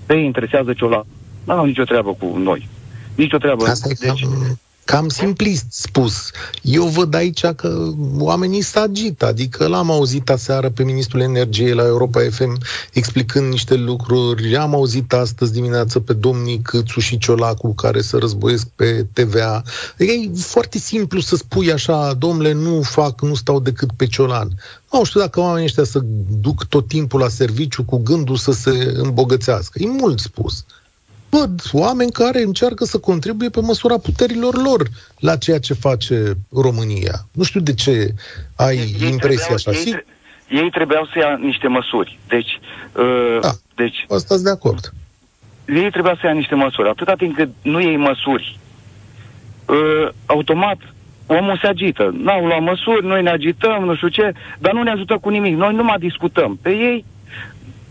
Pe 0.06 0.16
ei 0.16 0.26
interesează 0.26 0.74
ce 0.74 0.86
o 0.86 0.90
la... 0.90 1.06
Nu 1.46 1.54
au 1.54 1.66
nicio 1.66 1.84
treabă 1.84 2.14
cu 2.14 2.38
noi. 2.38 2.68
Nici 3.16 3.34
o 3.34 3.38
treabă. 3.38 3.66
Asta 3.66 3.90
e 3.90 3.96
deci... 4.00 4.22
cam, 4.22 4.58
Cam 4.90 5.10
simplist 5.10 5.66
spus. 5.70 6.32
Eu 6.62 6.86
văd 6.86 7.14
aici 7.14 7.46
că 7.46 7.92
oamenii 8.18 8.62
se 8.62 8.80
agită, 8.80 9.26
adică 9.26 9.68
l-am 9.68 9.92
auzit 9.92 10.30
aseară 10.30 10.70
pe 10.70 10.84
Ministrul 10.84 11.22
Energiei 11.22 11.74
la 11.74 11.86
Europa 11.86 12.22
FM 12.30 12.58
explicând 12.94 13.52
niște 13.52 13.76
lucruri, 13.76 14.56
am 14.56 14.74
auzit 14.76 15.14
astăzi 15.14 15.54
dimineață 15.54 16.00
pe 16.00 16.14
domnii 16.14 16.60
Câțu 16.60 17.00
și 17.00 17.18
Ciolacu 17.18 17.74
care 17.74 18.02
să 18.02 18.18
războiesc 18.18 18.68
pe 18.76 19.08
TVA. 19.14 19.64
Adică 19.94 20.12
e 20.12 20.30
foarte 20.36 20.78
simplu 20.78 21.20
să 21.20 21.36
spui 21.36 21.72
așa, 21.72 22.14
domnule, 22.14 22.52
nu 22.52 22.82
fac, 22.82 23.22
nu 23.22 23.36
stau 23.36 23.60
decât 23.60 23.92
pe 23.92 24.08
ciolan. 24.08 24.50
Nu 24.92 25.04
știu 25.04 25.20
dacă 25.20 25.40
oamenii 25.40 25.66
ăștia 25.66 25.84
să 25.84 26.00
duc 26.42 26.64
tot 26.66 26.88
timpul 26.88 27.20
la 27.20 27.28
serviciu 27.28 27.84
cu 27.84 27.98
gândul 27.98 28.36
să 28.36 28.52
se 28.52 28.94
îmbogățească. 28.96 29.80
E 29.82 29.88
mult 29.88 30.20
spus 30.20 30.66
văd 31.30 31.62
oameni 31.72 32.12
care 32.12 32.42
încearcă 32.42 32.86
să 32.86 32.98
contribuie 32.98 33.50
pe 33.50 33.62
măsura 33.62 33.98
puterilor 33.98 34.56
lor 34.56 34.88
la 35.20 35.36
ceea 35.36 35.60
ce 35.60 35.74
face 35.74 36.34
România. 36.52 37.14
Nu 37.32 37.44
știu 37.44 37.60
de 37.60 37.74
ce 37.74 38.14
ai 38.56 38.76
ei 38.76 39.10
impresia 39.10 39.56
trebuiau, 39.56 39.82
așa. 39.82 40.06
Ei, 40.50 40.62
ei 40.62 40.70
trebuiau 40.70 41.06
să 41.06 41.20
ia 41.20 41.40
niște 41.42 41.68
măsuri. 41.68 42.20
Deci, 42.28 42.60
uh, 42.96 43.40
da, 43.42 43.52
deci 43.76 44.06
asta 44.10 44.38
de 44.38 44.50
acord. 44.50 44.94
Ei 45.66 45.92
trebuiau 45.92 46.16
să 46.16 46.26
ia 46.26 46.34
niște 46.34 46.56
măsuri. 46.56 46.90
Atâta 46.90 47.14
timp 47.14 47.36
cât 47.36 47.50
nu 47.62 47.82
iei 47.82 47.98
măsuri, 47.98 48.60
uh, 49.66 50.10
automat 50.26 50.78
omul 51.38 51.58
se 51.62 51.68
agită. 51.68 52.16
N-au 52.18 52.46
luat 52.46 52.62
măsuri, 52.62 53.06
noi 53.06 53.22
ne 53.22 53.30
agităm, 53.30 53.84
nu 53.84 53.96
știu 53.96 54.08
ce, 54.08 54.34
dar 54.60 54.74
nu 54.74 54.84
ne 54.84 54.92
ajută 54.92 55.18
cu 55.22 55.30
nimic. 55.30 55.56
Noi 55.56 55.74
nu 55.74 55.84
mai 55.84 55.98
discutăm. 56.00 56.60
Pe 56.62 56.70
ei 56.70 57.06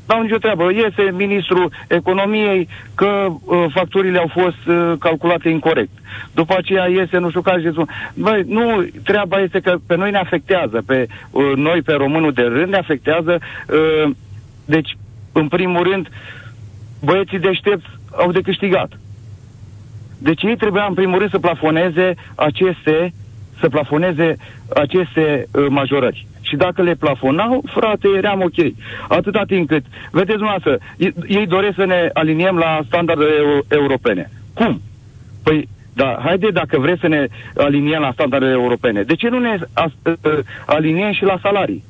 n-au 0.08 0.22
nicio 0.22 0.36
treabă. 0.36 0.72
Iese 0.72 1.10
ministrul 1.12 1.72
economiei 1.88 2.68
că 2.94 3.26
uh, 3.44 3.64
facturile 3.72 4.18
au 4.18 4.30
fost 4.32 4.66
uh, 4.66 4.92
calculate 4.98 5.48
incorrect. 5.48 5.90
După 6.34 6.54
aceea 6.56 6.86
iese 6.88 7.18
nu 7.18 7.28
știu 7.28 7.40
care 7.40 7.60
și 7.60 7.84
Băi, 8.14 8.42
nu, 8.46 8.84
treaba 9.04 9.38
este 9.38 9.60
că 9.60 9.76
pe 9.86 9.96
noi 9.96 10.10
ne 10.10 10.18
afectează, 10.18 10.82
pe 10.86 11.06
uh, 11.30 11.52
noi, 11.54 11.82
pe 11.82 11.92
românul 11.92 12.32
de 12.32 12.42
rând, 12.42 12.70
ne 12.70 12.76
afectează. 12.76 13.38
Uh, 13.68 14.10
deci, 14.64 14.96
în 15.32 15.48
primul 15.48 15.82
rând, 15.90 16.08
băieții 17.04 17.38
deștepți 17.38 17.86
au 18.16 18.32
de 18.32 18.40
câștigat. 18.40 19.00
Deci 20.18 20.42
ei 20.42 20.56
trebuia 20.56 20.84
în 20.84 20.94
primul 20.94 21.18
rând 21.18 21.30
să 21.30 21.38
plafoneze 21.38 22.14
aceste 22.34 23.12
să 23.60 23.68
plafoneze 23.68 24.36
aceste 24.74 25.46
uh, 25.52 25.66
majorări. 25.68 26.26
Și 26.48 26.56
dacă 26.56 26.82
le 26.82 26.94
plafonau, 26.94 27.64
frate, 27.74 28.08
eram 28.16 28.40
ok. 28.40 28.58
Atâta 29.08 29.42
timp 29.46 29.68
cât, 29.68 29.84
vedeți 30.10 30.38
dumneavoastră, 30.38 30.78
ei 31.28 31.46
doresc 31.46 31.74
să 31.74 31.84
ne 31.84 32.10
aliniem 32.12 32.56
la 32.56 32.80
standardele 32.86 33.62
europene. 33.68 34.30
Cum? 34.54 34.80
Păi, 35.42 35.68
da, 35.92 36.18
haide 36.24 36.50
dacă 36.50 36.78
vreți 36.78 37.00
să 37.00 37.06
ne 37.06 37.26
aliniem 37.56 38.00
la 38.00 38.12
standardele 38.12 38.52
europene. 38.52 39.02
De 39.02 39.14
ce 39.14 39.28
nu 39.28 39.38
ne 39.38 39.58
aliniem 40.66 41.12
și 41.12 41.22
la 41.22 41.38
salarii? 41.42 41.84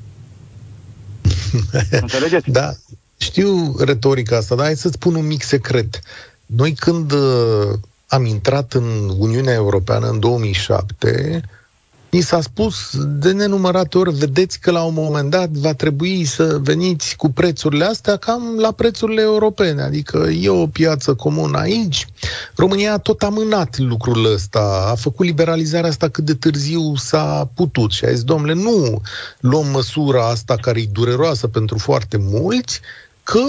Înțelegeți? 2.01 2.51
Da, 2.51 2.71
știu 3.19 3.75
retorica 3.85 4.37
asta, 4.37 4.55
dar 4.55 4.65
hai 4.65 4.75
să-ți 4.75 4.95
spun 4.95 5.15
un 5.15 5.27
mic 5.27 5.43
secret. 5.43 6.01
Noi 6.47 6.73
când 6.73 7.13
uh, 7.13 7.79
am 8.09 8.25
intrat 8.25 8.73
în 8.73 8.85
Uniunea 9.19 9.55
Europeană 9.55 10.07
în 10.07 10.21
2007, 10.21 11.41
Ni 12.11 12.21
s-a 12.21 12.41
spus 12.41 12.97
de 13.07 13.33
nenumărate 13.33 13.99
ori, 13.99 14.15
vedeți 14.15 14.61
că 14.61 14.71
la 14.71 14.83
un 14.83 14.95
moment 14.95 15.31
dat 15.31 15.49
va 15.49 15.75
trebui 15.75 16.25
să 16.25 16.59
veniți 16.63 17.17
cu 17.17 17.31
prețurile 17.31 17.85
astea 17.85 18.17
cam 18.17 18.59
la 18.59 18.73
prețurile 18.73 19.21
europene, 19.21 19.83
adică 19.83 20.19
e 20.19 20.49
o 20.49 20.67
piață 20.67 21.15
comună 21.15 21.59
aici. 21.59 22.07
România 22.57 22.93
a 22.93 22.99
tot 22.99 23.23
amânat 23.23 23.79
lucrul 23.79 24.33
ăsta, 24.33 24.89
a 24.91 24.95
făcut 24.95 25.27
liberalizarea 25.27 25.89
asta 25.89 26.09
cât 26.09 26.25
de 26.25 26.35
târziu 26.35 26.95
s-a 26.97 27.51
putut. 27.55 27.91
Și 27.91 28.05
a 28.05 28.11
zis, 28.11 28.23
domnule, 28.23 28.53
nu 28.53 29.01
luăm 29.41 29.67
măsura 29.67 30.29
asta 30.29 30.55
care 30.61 30.81
e 30.81 30.89
dureroasă 30.93 31.47
pentru 31.47 31.79
foarte 31.79 32.17
mulți, 32.21 32.81
că 33.23 33.41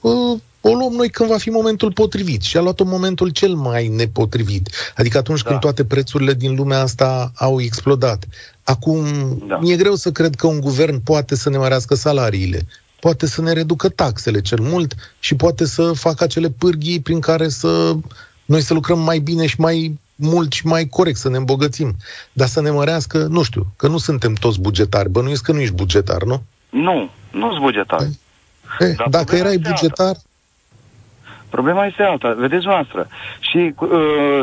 uh, 0.00 0.38
o 0.68 0.74
luăm 0.74 0.92
noi 0.92 1.08
când 1.10 1.28
va 1.28 1.36
fi 1.36 1.50
momentul 1.50 1.92
potrivit 1.92 2.42
și 2.42 2.56
a 2.56 2.60
luat-o 2.60 2.84
momentul 2.84 3.28
cel 3.28 3.54
mai 3.54 3.88
nepotrivit. 3.88 4.70
Adică 4.96 5.18
atunci 5.18 5.42
da. 5.42 5.48
când 5.48 5.60
toate 5.60 5.84
prețurile 5.84 6.34
din 6.34 6.54
lumea 6.54 6.80
asta 6.80 7.32
au 7.34 7.60
explodat. 7.60 8.24
Acum, 8.64 9.04
da. 9.46 9.58
mi-e 9.58 9.76
greu 9.76 9.94
să 9.94 10.10
cred 10.12 10.34
că 10.34 10.46
un 10.46 10.60
guvern 10.60 11.00
poate 11.00 11.36
să 11.36 11.50
ne 11.50 11.56
mărească 11.56 11.94
salariile, 11.94 12.60
poate 13.00 13.26
să 13.26 13.42
ne 13.42 13.52
reducă 13.52 13.88
taxele 13.88 14.40
cel 14.40 14.60
mult 14.60 14.94
și 15.18 15.34
poate 15.34 15.66
să 15.66 15.92
facă 15.92 16.24
acele 16.24 16.50
pârghii 16.50 17.00
prin 17.00 17.20
care 17.20 17.48
să 17.48 17.96
noi 18.44 18.60
să 18.60 18.74
lucrăm 18.74 18.98
mai 18.98 19.18
bine 19.18 19.46
și 19.46 19.60
mai 19.60 19.98
mult 20.14 20.52
și 20.52 20.66
mai 20.66 20.86
corect, 20.86 21.18
să 21.18 21.28
ne 21.28 21.36
îmbogățim. 21.36 21.96
Dar 22.32 22.48
să 22.48 22.60
ne 22.60 22.70
mărească, 22.70 23.18
nu 23.18 23.42
știu, 23.42 23.66
că 23.76 23.88
nu 23.88 23.98
suntem 23.98 24.32
toți 24.32 24.60
bugetari. 24.60 25.10
Bănuiesc 25.10 25.42
că 25.42 25.52
nu 25.52 25.60
ești 25.60 25.74
bugetar, 25.74 26.22
nu? 26.22 26.42
Nu, 26.70 27.10
nu 27.30 27.50
sunt 27.50 27.60
bugetar. 27.60 28.00
Eh, 28.78 28.94
dacă 29.10 29.36
erai 29.36 29.58
bugetar, 29.58 30.16
Problema 31.50 31.86
este 31.86 32.02
alta. 32.02 32.34
Vedeți 32.38 32.66
noastră. 32.66 33.06
Și 33.40 33.74
uh, 33.78 34.42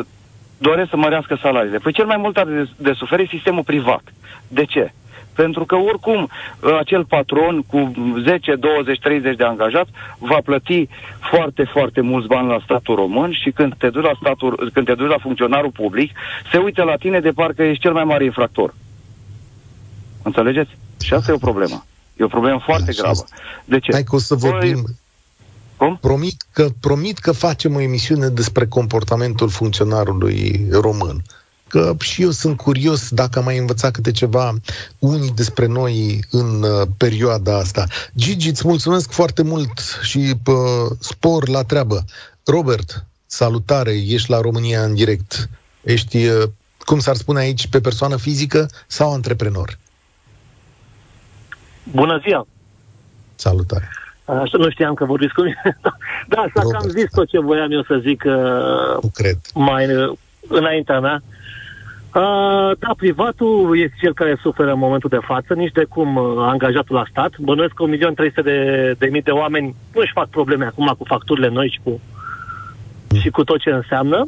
doresc 0.57 0.89
să 0.89 0.97
mărească 0.97 1.37
salariile. 1.41 1.77
Păi 1.77 1.93
cel 1.93 2.05
mai 2.05 2.17
mult 2.17 2.37
are 2.37 2.51
de, 2.51 2.69
de 2.77 2.93
suferit 2.93 3.29
sistemul 3.29 3.63
privat. 3.63 4.03
De 4.47 4.65
ce? 4.65 4.93
Pentru 5.35 5.65
că 5.65 5.75
oricum 5.75 6.21
uh, 6.21 6.77
acel 6.79 7.05
patron 7.05 7.61
cu 7.61 7.91
10, 8.23 8.55
20, 8.55 8.99
30 8.99 9.35
de 9.35 9.43
angajați 9.43 9.91
va 10.17 10.37
plăti 10.43 10.87
foarte, 11.19 11.63
foarte 11.63 12.01
mulți 12.01 12.27
bani 12.27 12.47
la 12.47 12.59
statul 12.63 12.95
român 12.95 13.31
și 13.31 13.51
când 13.51 13.75
te 13.77 13.89
duci 13.89 14.03
la, 14.03 14.11
statul, 14.19 14.69
când 14.73 14.85
te 14.85 14.93
duci 14.93 15.09
la 15.09 15.17
funcționarul 15.21 15.71
public, 15.71 16.11
se 16.51 16.57
uită 16.57 16.83
la 16.83 16.95
tine 16.95 17.19
de 17.19 17.31
parcă 17.31 17.63
ești 17.63 17.81
cel 17.81 17.93
mai 17.93 18.03
mare 18.03 18.23
infractor. 18.23 18.73
Înțelegeți? 20.23 20.71
Și 21.03 21.13
asta 21.13 21.31
e 21.31 21.35
o 21.35 21.37
problemă. 21.37 21.83
E 22.17 22.23
o 22.23 22.27
problemă 22.27 22.59
foarte 22.59 22.89
Așa 22.89 23.01
gravă. 23.01 23.23
De 23.65 23.79
ce? 23.79 23.91
Hai 23.91 24.03
că 24.03 24.15
o 24.15 24.19
să 24.19 24.35
vorbim, 24.35 24.73
păi, 24.73 24.95
cum? 25.77 25.97
Promit 26.01 26.45
că, 26.51 26.69
promit 26.79 27.19
că 27.19 27.31
facem 27.31 27.75
o 27.75 27.79
emisiune 27.79 28.27
despre 28.27 28.65
comportamentul 28.65 29.49
funcționarului 29.49 30.67
român. 30.71 31.21
Că 31.67 31.95
și 31.99 32.21
eu 32.21 32.29
sunt 32.29 32.57
curios 32.57 33.09
dacă 33.09 33.39
am 33.39 33.45
mai 33.45 33.57
învățat 33.57 33.91
câte 33.91 34.11
ceva 34.11 34.53
unii 34.99 35.31
despre 35.31 35.65
noi 35.65 36.19
în 36.31 36.63
uh, 36.63 36.87
perioada 36.97 37.57
asta. 37.57 37.85
Gigi, 38.15 38.49
îți 38.49 38.67
mulțumesc 38.67 39.11
foarte 39.11 39.41
mult 39.43 39.99
și 40.01 40.33
uh, 40.45 40.55
spor 40.99 41.47
la 41.47 41.63
treabă. 41.63 42.05
Robert, 42.43 43.05
salutare, 43.25 43.91
ești 43.91 44.29
la 44.29 44.41
România 44.41 44.83
în 44.83 44.93
direct. 44.93 45.49
Ești, 45.81 46.25
uh, 46.27 46.43
cum 46.79 46.99
s-ar 46.99 47.15
spune 47.15 47.39
aici, 47.39 47.67
pe 47.67 47.81
persoană 47.81 48.17
fizică 48.17 48.69
sau 48.87 49.13
antreprenor? 49.13 49.77
Bună 51.83 52.19
ziua! 52.23 52.47
Salutare! 53.35 54.04
Așa 54.25 54.57
nu 54.57 54.69
știam 54.69 54.93
că 54.93 55.05
vorbiți 55.05 55.33
cu 55.33 55.41
mine. 55.41 55.77
da, 56.33 56.45
s-a 56.53 56.61
cam 56.71 56.89
zis 56.89 57.11
tot 57.11 57.27
ce 57.27 57.39
voiam 57.39 57.71
eu 57.71 57.83
să 57.83 57.97
zic 58.01 58.23
uh, 58.25 59.01
nu 59.01 59.09
cred. 59.13 59.37
mai 59.53 59.95
uh, 59.95 60.17
înaintea 60.47 60.99
mea. 60.99 61.21
Uh, 62.15 62.71
da, 62.79 62.91
privatul 62.97 63.77
este 63.77 63.95
cel 63.99 64.13
care 64.13 64.37
suferă 64.41 64.71
în 64.71 64.79
momentul 64.79 65.09
de 65.09 65.19
față, 65.21 65.53
nici 65.53 65.71
de 65.71 65.83
cum 65.83 66.15
uh, 66.15 66.23
angajatul 66.37 66.95
la 66.95 67.05
stat. 67.09 67.37
Bănuiesc 67.37 67.73
că 67.73 67.85
1.300.000 67.85 68.43
de, 68.43 68.95
de 68.97 69.07
mii 69.11 69.21
de 69.21 69.31
oameni 69.31 69.75
nu 69.93 70.01
își 70.01 70.11
fac 70.13 70.27
probleme 70.27 70.65
acum 70.65 70.95
cu 70.97 71.03
facturile 71.03 71.49
noi 71.49 71.69
și 71.69 71.79
cu, 71.83 72.01
mm. 73.09 73.19
și 73.19 73.29
cu 73.29 73.43
tot 73.43 73.59
ce 73.59 73.69
înseamnă. 73.69 74.27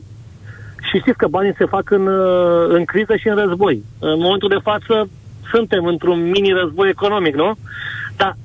Și 0.90 0.98
știți 0.98 1.18
că 1.18 1.28
banii 1.28 1.54
se 1.58 1.66
fac 1.66 1.90
în, 1.90 2.08
uh, 2.08 2.68
în 2.70 2.86
criză 2.86 3.16
și 3.16 3.28
în 3.28 3.36
război. 3.36 3.84
În 4.00 4.20
momentul 4.20 4.50
de 4.50 4.60
față 4.64 5.10
suntem 5.52 5.86
într-un 5.86 6.30
mini-război 6.30 6.90
economic, 6.90 7.36
nu? 7.36 7.58
Dar 8.18 8.36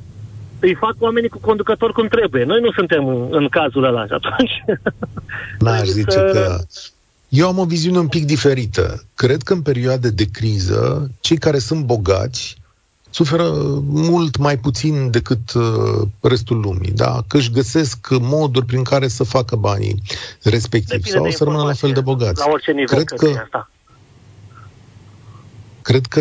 îi 0.67 0.75
fac 0.75 0.95
oamenii 0.99 1.29
cu 1.29 1.39
conducători 1.39 1.93
cum 1.93 2.07
trebuie. 2.07 2.45
Noi 2.45 2.61
nu 2.61 2.73
suntem 2.73 3.07
în 3.31 3.49
cazul 3.49 3.85
ăla 3.85 4.07
și 4.07 4.13
atunci... 4.13 4.65
N-aș 5.65 5.87
zice 5.87 6.17
că... 6.17 6.59
Eu 7.29 7.47
am 7.47 7.59
o 7.59 7.65
viziune 7.65 7.99
un 7.99 8.09
pic 8.09 8.25
diferită. 8.25 9.05
Cred 9.15 9.43
că 9.43 9.53
în 9.53 9.63
perioade 9.63 10.11
de 10.11 10.25
criză, 10.31 11.11
cei 11.21 11.37
care 11.37 11.59
sunt 11.59 11.85
bogați 11.85 12.57
suferă 13.11 13.51
mult 13.85 14.37
mai 14.37 14.59
puțin 14.59 15.11
decât 15.11 15.53
uh, 15.53 16.09
restul 16.21 16.61
lumii, 16.61 16.91
da? 16.91 17.23
Că 17.29 17.37
își 17.37 17.51
găsesc 17.51 18.07
moduri 18.11 18.67
prin 18.67 18.83
care 18.83 19.09
să 19.09 19.25
facă 19.25 19.57
banii 19.57 20.03
respectiv 20.43 21.05
sau 21.05 21.31
să 21.31 21.45
rămână 21.45 21.63
la 21.63 21.73
fel 21.73 21.93
de 21.93 22.01
bogați. 22.01 22.41
La 22.41 22.51
orice 22.51 22.73
nivel 22.73 23.05
cred 23.05 23.19
că, 23.19 23.39
asta. 23.43 23.71
Cred 25.83 26.07
că 26.07 26.21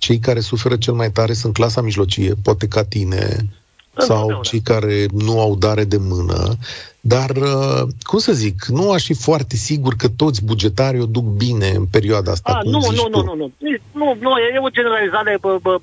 cei 0.00 0.18
care 0.18 0.40
suferă 0.40 0.76
cel 0.76 0.94
mai 0.94 1.10
tare 1.10 1.32
sunt 1.32 1.54
clasa 1.54 1.80
mijlocie, 1.80 2.32
poate 2.42 2.68
ca 2.68 2.84
tine, 2.84 3.36
sau 3.96 4.40
cei 4.42 4.60
care 4.60 5.06
nu 5.12 5.40
au 5.40 5.56
dare 5.56 5.84
de 5.84 5.96
mână, 5.96 6.56
dar, 7.00 7.30
uh, 7.30 7.82
cum 8.02 8.18
să 8.18 8.32
zic, 8.32 8.64
nu 8.64 8.90
aș 8.90 9.04
fi 9.04 9.14
foarte 9.14 9.56
sigur 9.56 9.94
că 9.94 10.08
toți 10.08 10.44
bugetarii 10.44 11.00
o 11.00 11.06
duc 11.06 11.24
bine 11.24 11.68
în 11.68 11.86
perioada 11.86 12.30
asta. 12.30 12.52
A, 12.52 12.60
nu, 12.64 12.70
nu, 12.70 13.08
nu, 13.10 13.22
nu, 13.22 13.34
nu, 13.34 13.52
nu, 13.92 14.16
nu, 14.20 14.30
e 14.54 14.58
o 14.62 14.68
generalizare 14.68 15.38
bă, 15.40 15.58
bă, 15.62 15.78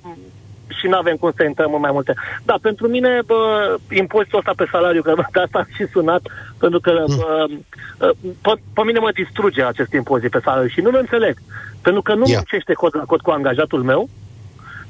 și 0.80 0.88
nu 0.88 0.98
avem 0.98 1.16
cum 1.16 1.32
să 1.36 1.44
intrăm 1.44 1.74
în 1.74 1.80
mai 1.80 1.92
multe. 1.92 2.14
Da, 2.44 2.56
pentru 2.62 2.88
mine, 2.88 3.22
bă, 3.26 3.76
impozitul 3.92 4.38
ăsta 4.38 4.54
pe 4.56 4.68
salariu, 4.72 5.02
că 5.02 5.14
de 5.32 5.40
asta 5.40 5.58
am 5.58 5.68
și 5.76 5.86
sunat, 5.92 6.22
pentru 6.58 6.80
că 6.80 7.04
mm. 7.08 7.16
bă, 7.18 7.48
pe, 8.42 8.52
pe 8.74 8.82
mine 8.86 9.00
mă 9.00 9.12
distruge 9.14 9.64
acest 9.64 9.94
impozit 9.94 10.30
pe 10.30 10.40
salariu 10.44 10.68
și 10.68 10.82
nu-l 10.82 10.98
înțeleg. 11.00 11.38
Pentru 11.82 12.02
că 12.02 12.14
nu 12.14 12.24
yeah. 12.26 12.36
muncește 12.36 12.74
cod 12.74 12.96
la 12.96 13.04
cod 13.04 13.22
cu 13.22 13.32
angajatul 13.32 13.84
meu, 13.84 14.10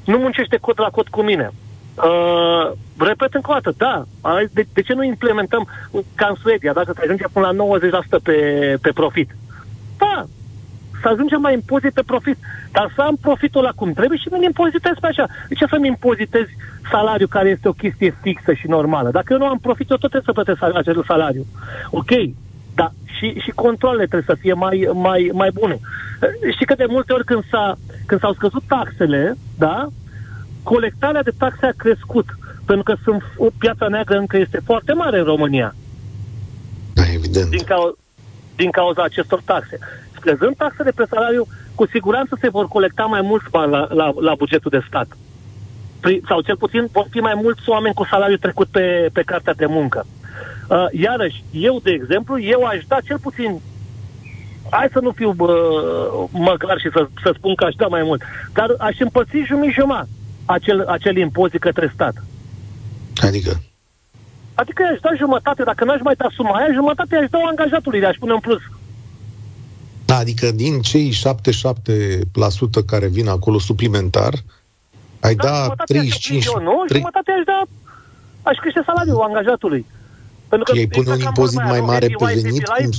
nu 0.04 0.18
muncește 0.18 0.56
cod 0.56 0.80
la 0.80 0.90
cod 0.90 1.08
cu 1.08 1.22
mine. 1.22 1.50
Uh, 1.94 2.70
repet 2.98 3.34
încă 3.34 3.50
o 3.50 3.52
dată, 3.52 3.74
da, 3.76 4.04
de, 4.52 4.66
de 4.72 4.82
ce 4.82 4.92
nu 4.94 5.04
implementăm 5.04 5.68
ca 6.14 6.26
în 6.26 6.34
Suedia, 6.42 6.72
dacă 6.72 6.92
se 6.94 7.00
ajunge 7.02 7.24
până 7.32 7.50
la 7.50 7.78
90% 8.18 8.22
pe, 8.22 8.36
pe 8.80 8.90
profit? 8.92 9.30
Da, 9.98 10.24
să 11.02 11.08
ajungem 11.08 11.42
la 11.42 11.50
impozit 11.52 11.92
pe 11.92 12.02
profit. 12.06 12.38
Dar 12.72 12.92
să 12.94 13.00
am 13.02 13.16
profitul 13.20 13.62
la 13.62 13.72
cum 13.74 13.92
trebuie 13.92 14.18
și 14.18 14.28
nu-mi 14.30 14.44
impozitez 14.44 14.92
pe 15.00 15.06
așa. 15.06 15.26
De 15.48 15.54
ce 15.54 15.66
să-mi 15.66 15.86
impozitez 15.86 16.46
salariul 16.90 17.28
care 17.28 17.48
este 17.48 17.68
o 17.68 17.72
chestie 17.72 18.16
fixă 18.22 18.52
și 18.52 18.66
normală? 18.68 19.10
Dacă 19.10 19.32
eu 19.32 19.38
nu 19.38 19.46
am 19.46 19.58
profit, 19.58 19.90
eu 19.90 19.96
tot 19.96 20.10
trebuie 20.10 20.34
să 20.34 20.40
plătesc 20.40 20.76
acel 20.76 21.04
salariu. 21.06 21.46
Ok, 21.90 22.10
da, 22.74 22.92
și, 23.04 23.26
și 23.44 23.50
controlele 23.50 24.06
trebuie 24.06 24.34
să 24.34 24.40
fie 24.40 24.52
mai, 24.52 24.88
mai, 24.92 25.30
mai 25.32 25.50
bune. 25.54 25.78
Și 26.58 26.64
că 26.64 26.74
de 26.74 26.86
multe 26.88 27.12
ori 27.12 27.24
când, 27.24 27.42
s-a, 27.50 27.78
când 28.06 28.20
s-au 28.20 28.32
scăzut 28.32 28.62
taxele, 28.66 29.36
da, 29.58 29.86
colectarea 30.62 31.22
de 31.22 31.32
taxe 31.38 31.66
a 31.66 31.72
crescut. 31.76 32.26
Pentru 32.66 32.84
că 32.84 32.94
sunt, 33.04 33.22
piața 33.58 33.88
neagră 33.88 34.18
încă 34.18 34.36
este 34.36 34.60
foarte 34.64 34.92
mare 34.92 35.18
în 35.18 35.24
România. 35.24 35.74
Da, 36.92 37.02
evident. 37.14 37.50
Din, 37.50 37.64
cau- 37.64 37.98
din 38.60 38.70
cauza 38.70 39.02
acestor 39.02 39.40
taxe 39.44 39.78
scăzând 40.18 40.56
taxele 40.56 40.90
pe 40.90 41.04
salariu, 41.10 41.46
cu 41.74 41.86
siguranță 41.86 42.38
se 42.40 42.48
vor 42.48 42.68
colecta 42.68 43.04
mai 43.04 43.20
mulți 43.20 43.50
bani 43.50 43.72
la, 43.72 43.86
la, 43.90 44.12
la 44.20 44.34
bugetul 44.34 44.70
de 44.70 44.84
stat. 44.88 45.08
Sau 46.28 46.40
cel 46.40 46.56
puțin 46.56 46.88
vor 46.92 47.06
fi 47.10 47.18
mai 47.18 47.34
mulți 47.42 47.68
oameni 47.68 47.94
cu 47.94 48.04
salariu 48.10 48.36
trecut 48.36 48.68
pe, 48.68 49.10
pe 49.12 49.22
cartea 49.22 49.54
de 49.54 49.66
muncă. 49.66 50.06
Uh, 50.68 50.86
iarăși, 50.92 51.44
eu, 51.50 51.80
de 51.82 51.90
exemplu, 51.90 52.40
eu 52.40 52.62
aș 52.64 52.84
da 52.88 52.98
cel 53.00 53.18
puțin 53.18 53.60
hai 54.70 54.88
să 54.92 54.98
nu 55.02 55.10
fiu 55.10 55.32
bă, 55.32 55.48
măcar 56.30 56.78
și 56.78 56.88
să, 56.92 57.08
să 57.22 57.32
spun 57.36 57.54
că 57.54 57.64
aș 57.64 57.74
da 57.74 57.86
mai 57.86 58.02
mult, 58.02 58.22
dar 58.52 58.74
aș 58.78 58.98
împărți 58.98 59.36
jumătate 59.74 60.08
acel, 60.44 60.86
acel 60.86 61.16
impozit 61.16 61.60
către 61.60 61.90
stat. 61.94 62.14
Adică? 63.16 63.60
Adică 64.60 64.82
aș 64.92 65.00
da 65.00 65.10
jumătate, 65.16 65.62
dacă 65.62 65.84
n-aș 65.84 66.00
mai 66.00 66.14
da 66.14 66.26
suma 66.36 66.54
aia, 66.56 66.72
jumătate 66.72 67.16
aș 67.16 67.28
da 67.30 67.38
angajatului, 67.38 68.04
aș 68.04 68.16
pune 68.16 68.32
în 68.32 68.38
plus. 68.38 68.62
Da, 70.04 70.16
adică 70.16 70.50
din 70.50 70.80
cei 70.80 71.12
77% 71.12 72.84
care 72.86 73.06
vin 73.06 73.28
acolo 73.28 73.58
suplimentar, 73.58 74.34
ai 75.20 75.34
da, 75.34 75.66
da 75.76 75.84
35... 75.84 76.44
Eu, 76.44 76.62
nu, 76.62 76.84
3... 76.86 76.98
jumătate 76.98 77.30
aș 77.38 77.44
da, 77.44 77.62
aș 78.42 78.56
crește 78.56 78.82
salariul 78.86 79.20
angajatului. 79.20 79.86
Pentru 80.48 80.72
că 80.72 80.78
ei 80.78 80.88
pune 80.88 81.10
un 81.10 81.20
impozit 81.20 81.64
mai 81.64 81.80
mare 81.80 82.06
pe 82.06 82.24
venit, 82.34 82.66
cum... 82.68 82.90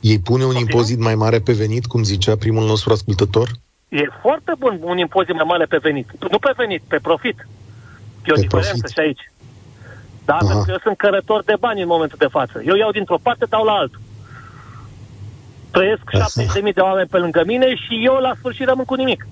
Ei 0.00 0.18
pune 0.18 0.44
un 0.44 0.54
impozit 0.54 0.98
mai 0.98 1.14
mare 1.14 1.38
pe 1.38 1.52
venit, 1.52 1.86
cum 1.86 2.02
zicea 2.02 2.36
primul 2.36 2.66
nostru 2.66 2.92
ascultător? 2.92 3.50
E 3.88 4.08
foarte 4.20 4.52
bun 4.58 4.78
un 4.82 4.98
impozit 4.98 5.34
mai 5.34 5.44
mare 5.46 5.64
pe 5.64 5.78
venit. 5.82 6.08
Nu 6.30 6.38
pe 6.38 6.52
venit, 6.56 6.82
pe 6.88 6.98
profit. 7.02 7.46
E 8.24 8.32
o 8.32 8.34
pe 8.34 8.40
diferență 8.40 8.70
profit. 8.70 8.88
și 8.88 8.98
aici. 8.98 9.32
Da, 10.24 10.34
Aha. 10.34 10.46
pentru 10.46 10.64
că 10.64 10.70
eu 10.70 10.78
sunt 10.82 10.96
cărător 10.96 11.42
de 11.44 11.56
bani 11.60 11.80
în 11.80 11.86
momentul 11.86 12.18
de 12.20 12.34
față. 12.36 12.62
Eu 12.66 12.74
iau 12.74 12.90
dintr-o 12.90 13.18
parte, 13.22 13.44
dau 13.48 13.64
la 13.64 13.72
altul. 13.72 14.00
Trăiesc 15.70 16.02
70.000 16.68 16.74
de 16.74 16.80
oameni 16.80 17.08
pe 17.08 17.18
lângă 17.18 17.42
mine 17.46 17.74
și 17.74 18.02
eu 18.04 18.14
la 18.14 18.32
sfârșit 18.38 18.66
rămân 18.66 18.84
cu 18.84 18.94
nimic. 18.94 19.26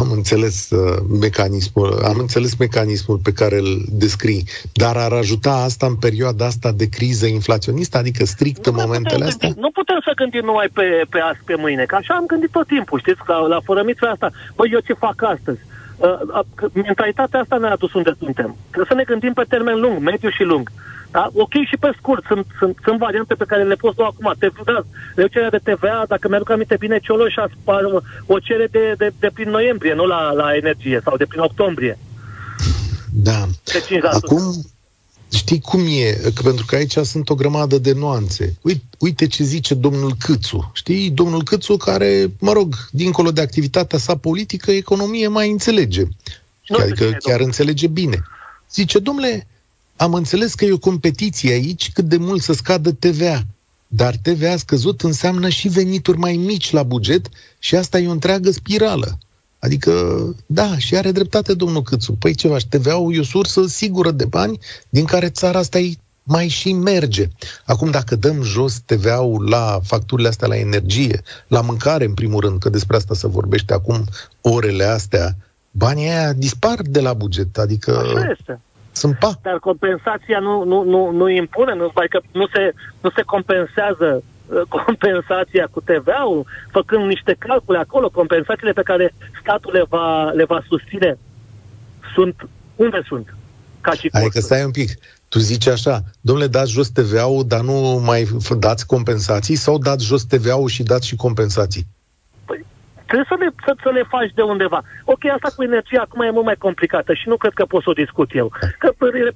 Am 0.00 0.10
înțeles 0.10 0.70
uh, 0.70 0.98
mecanismul, 1.20 2.02
am 2.04 2.18
înțeles 2.18 2.56
mecanismul 2.56 3.18
pe 3.22 3.32
care 3.32 3.56
îl 3.56 3.84
descrii, 3.88 4.48
dar 4.72 4.96
ar 4.96 5.12
ajuta 5.12 5.52
asta 5.52 5.86
în 5.86 5.96
perioada 5.96 6.44
asta 6.46 6.72
de 6.72 6.88
criză 6.88 7.26
inflaționistă, 7.26 7.98
adică 7.98 8.24
strict 8.24 8.66
nu 8.66 8.72
în 8.72 8.84
momentele 8.84 9.24
astea? 9.24 9.48
Gândi, 9.48 9.60
nu 9.60 9.70
putem 9.70 10.00
să 10.04 10.12
gândim 10.16 10.44
numai 10.44 10.68
pe, 10.72 11.04
pe 11.08 11.18
azi, 11.18 11.40
pe 11.44 11.54
mâine, 11.54 11.84
că 11.84 11.94
așa 11.94 12.14
am 12.14 12.26
gândit 12.26 12.50
tot 12.50 12.66
timpul, 12.66 12.98
știți, 12.98 13.20
la, 13.26 13.38
la 13.38 13.60
fărămița 13.64 14.08
asta. 14.08 14.30
Băi, 14.56 14.70
eu 14.72 14.80
ce 14.80 14.92
fac 14.92 15.22
astăzi? 15.22 15.60
Uh, 15.98 16.20
uh, 16.62 16.70
mentalitatea 16.72 17.40
asta 17.40 17.56
ne-a 17.56 17.70
adus 17.70 17.92
unde 17.92 18.12
suntem. 18.18 18.56
Trebuie 18.64 18.86
să 18.88 18.94
ne 18.94 19.04
gândim 19.04 19.32
pe 19.32 19.44
termen 19.48 19.80
lung, 19.80 19.98
mediu 19.98 20.30
și 20.30 20.42
lung. 20.42 20.70
Da? 21.10 21.30
Ok 21.32 21.52
și 21.52 21.76
pe 21.80 21.90
scurt, 21.98 22.24
sunt, 22.26 22.46
sunt, 22.58 22.76
sunt 22.84 22.98
variante 22.98 23.34
pe 23.34 23.44
care 23.44 23.62
le 23.62 23.74
poți 23.74 23.98
lua 23.98 24.06
acum. 24.06 24.34
Te, 24.38 24.48
da, 24.64 24.82
reducerea 25.14 25.50
de 25.50 25.60
TVA, 25.62 26.04
dacă 26.08 26.28
mi-aduc 26.28 26.50
aminte 26.50 26.76
bine, 26.78 26.98
Cioloș 26.98 27.36
a 27.36 27.46
o 28.26 28.38
cere 28.38 28.66
de, 28.70 28.94
de, 28.96 29.12
de 29.18 29.30
prin 29.34 29.50
noiembrie, 29.50 29.94
nu 29.94 30.06
la, 30.06 30.32
la 30.32 30.54
energie, 30.54 31.00
sau 31.04 31.16
de 31.16 31.26
prin 31.26 31.40
octombrie. 31.40 31.98
Da. 33.12 33.46
Acum, 34.10 34.52
știi 35.30 35.60
cum 35.60 35.86
e? 35.86 36.12
Că 36.34 36.42
pentru 36.42 36.64
că 36.64 36.74
aici 36.74 36.96
sunt 36.96 37.28
o 37.28 37.34
grămadă 37.34 37.78
de 37.78 37.92
nuanțe. 37.92 38.56
Uite, 38.62 38.82
uite 38.98 39.26
ce 39.26 39.44
zice 39.44 39.74
domnul 39.74 40.14
Câțu. 40.18 40.70
Știi? 40.74 41.10
Domnul 41.10 41.42
Câțu 41.42 41.76
care, 41.76 42.30
mă 42.38 42.52
rog, 42.52 42.88
dincolo 42.90 43.30
de 43.30 43.40
activitatea 43.40 43.98
sa 43.98 44.16
politică, 44.16 44.70
economie 44.70 45.28
mai 45.28 45.50
înțelege. 45.50 46.02
Nu 46.66 46.76
adică 46.76 47.04
chiar 47.04 47.18
domnul. 47.20 47.44
înțelege 47.44 47.86
bine. 47.86 48.22
Zice, 48.72 48.98
domnule, 48.98 49.46
am 49.96 50.14
înțeles 50.14 50.54
că 50.54 50.64
e 50.64 50.72
o 50.72 50.78
competiție 50.78 51.52
aici 51.52 51.92
cât 51.92 52.04
de 52.04 52.16
mult 52.16 52.42
să 52.42 52.52
scadă 52.52 52.92
TVA. 52.92 53.46
Dar 53.86 54.16
TVA 54.22 54.56
scăzut 54.56 55.02
înseamnă 55.02 55.48
și 55.48 55.68
venituri 55.68 56.18
mai 56.18 56.36
mici 56.36 56.70
la 56.70 56.82
buget 56.82 57.28
și 57.58 57.74
asta 57.74 57.98
e 57.98 58.08
o 58.08 58.10
întreagă 58.10 58.50
spirală. 58.50 59.18
Adică, 59.58 59.92
da, 60.46 60.78
și 60.78 60.96
are 60.96 61.12
dreptate 61.12 61.54
domnul 61.54 61.82
Câțu. 61.82 62.12
Păi 62.12 62.34
ceva, 62.34 62.56
TVA-ul 62.68 63.14
e 63.14 63.18
o 63.18 63.22
sursă 63.22 63.66
sigură 63.66 64.10
de 64.10 64.24
bani 64.24 64.58
din 64.88 65.04
care 65.04 65.28
țara 65.28 65.58
asta 65.58 65.78
e 65.78 65.94
mai 66.22 66.48
și 66.48 66.72
merge. 66.72 67.28
Acum, 67.64 67.90
dacă 67.90 68.16
dăm 68.16 68.42
jos 68.42 68.80
TVA-ul 68.84 69.48
la 69.48 69.80
facturile 69.82 70.28
astea 70.28 70.48
la 70.48 70.56
energie, 70.56 71.22
la 71.48 71.60
mâncare, 71.60 72.04
în 72.04 72.14
primul 72.14 72.40
rând, 72.40 72.58
că 72.60 72.68
despre 72.68 72.96
asta 72.96 73.14
se 73.14 73.26
vorbește 73.26 73.72
acum 73.72 74.04
orele 74.40 74.84
astea, 74.84 75.36
banii 75.70 76.08
aia 76.08 76.32
dispar 76.32 76.82
de 76.82 77.00
la 77.00 77.12
buget. 77.12 77.58
Adică... 77.58 77.98
Așa 77.98 78.30
este. 78.38 78.60
Sunt 79.02 79.16
pa. 79.18 79.32
Dar 79.42 79.58
compensația 79.58 80.38
nu, 80.38 80.64
nu, 80.64 80.82
nu, 80.82 81.10
nu 81.10 81.28
impune, 81.28 81.74
nu, 81.74 81.90
adică 81.94 82.20
nu, 82.32 82.46
se, 82.46 82.72
nu 83.00 83.10
se 83.16 83.22
compensează 83.22 84.08
uh, 84.22 84.62
compensația 84.84 85.66
cu 85.70 85.80
TVA-ul, 85.80 86.46
făcând 86.70 87.04
niște 87.06 87.36
calcule 87.38 87.78
acolo, 87.78 88.08
compensațiile 88.10 88.72
pe 88.72 88.88
care 88.90 89.14
statul 89.40 89.72
le 89.72 89.84
va, 89.88 90.30
le 90.30 90.44
va 90.44 90.60
susține 90.68 91.18
sunt 92.14 92.48
unde 92.76 93.00
sunt? 93.06 93.36
Ca 93.80 93.92
și 93.92 94.08
adică 94.12 94.40
stai 94.40 94.64
un 94.64 94.70
pic, 94.70 94.90
tu 95.28 95.38
zici 95.38 95.66
așa, 95.66 96.02
domnule, 96.20 96.46
dați 96.46 96.72
jos 96.72 96.88
TVA-ul, 96.88 97.44
dar 97.46 97.60
nu 97.60 98.02
mai 98.04 98.28
dați 98.58 98.86
compensații 98.86 99.56
sau 99.56 99.78
dați 99.78 100.04
jos 100.04 100.24
TVA-ul 100.24 100.68
și 100.68 100.82
dați 100.82 101.06
și 101.06 101.16
compensații? 101.16 101.86
Trebuie 103.08 103.30
să 103.32 103.36
le, 103.38 103.48
să, 103.64 103.72
să 103.82 103.90
le 103.90 104.02
faci 104.14 104.32
de 104.34 104.42
undeva. 104.42 104.80
Ok, 105.04 105.22
asta 105.24 105.50
cu 105.56 105.62
energia 105.62 106.00
acum 106.00 106.20
e 106.20 106.30
mult 106.30 106.44
mai 106.44 106.62
complicată 106.66 107.12
și 107.14 107.28
nu 107.28 107.36
cred 107.36 107.52
că 107.52 107.64
pot 107.64 107.82
să 107.82 107.90
o 107.90 108.00
discut 108.04 108.30
eu. 108.34 108.52
Că, 108.78 108.88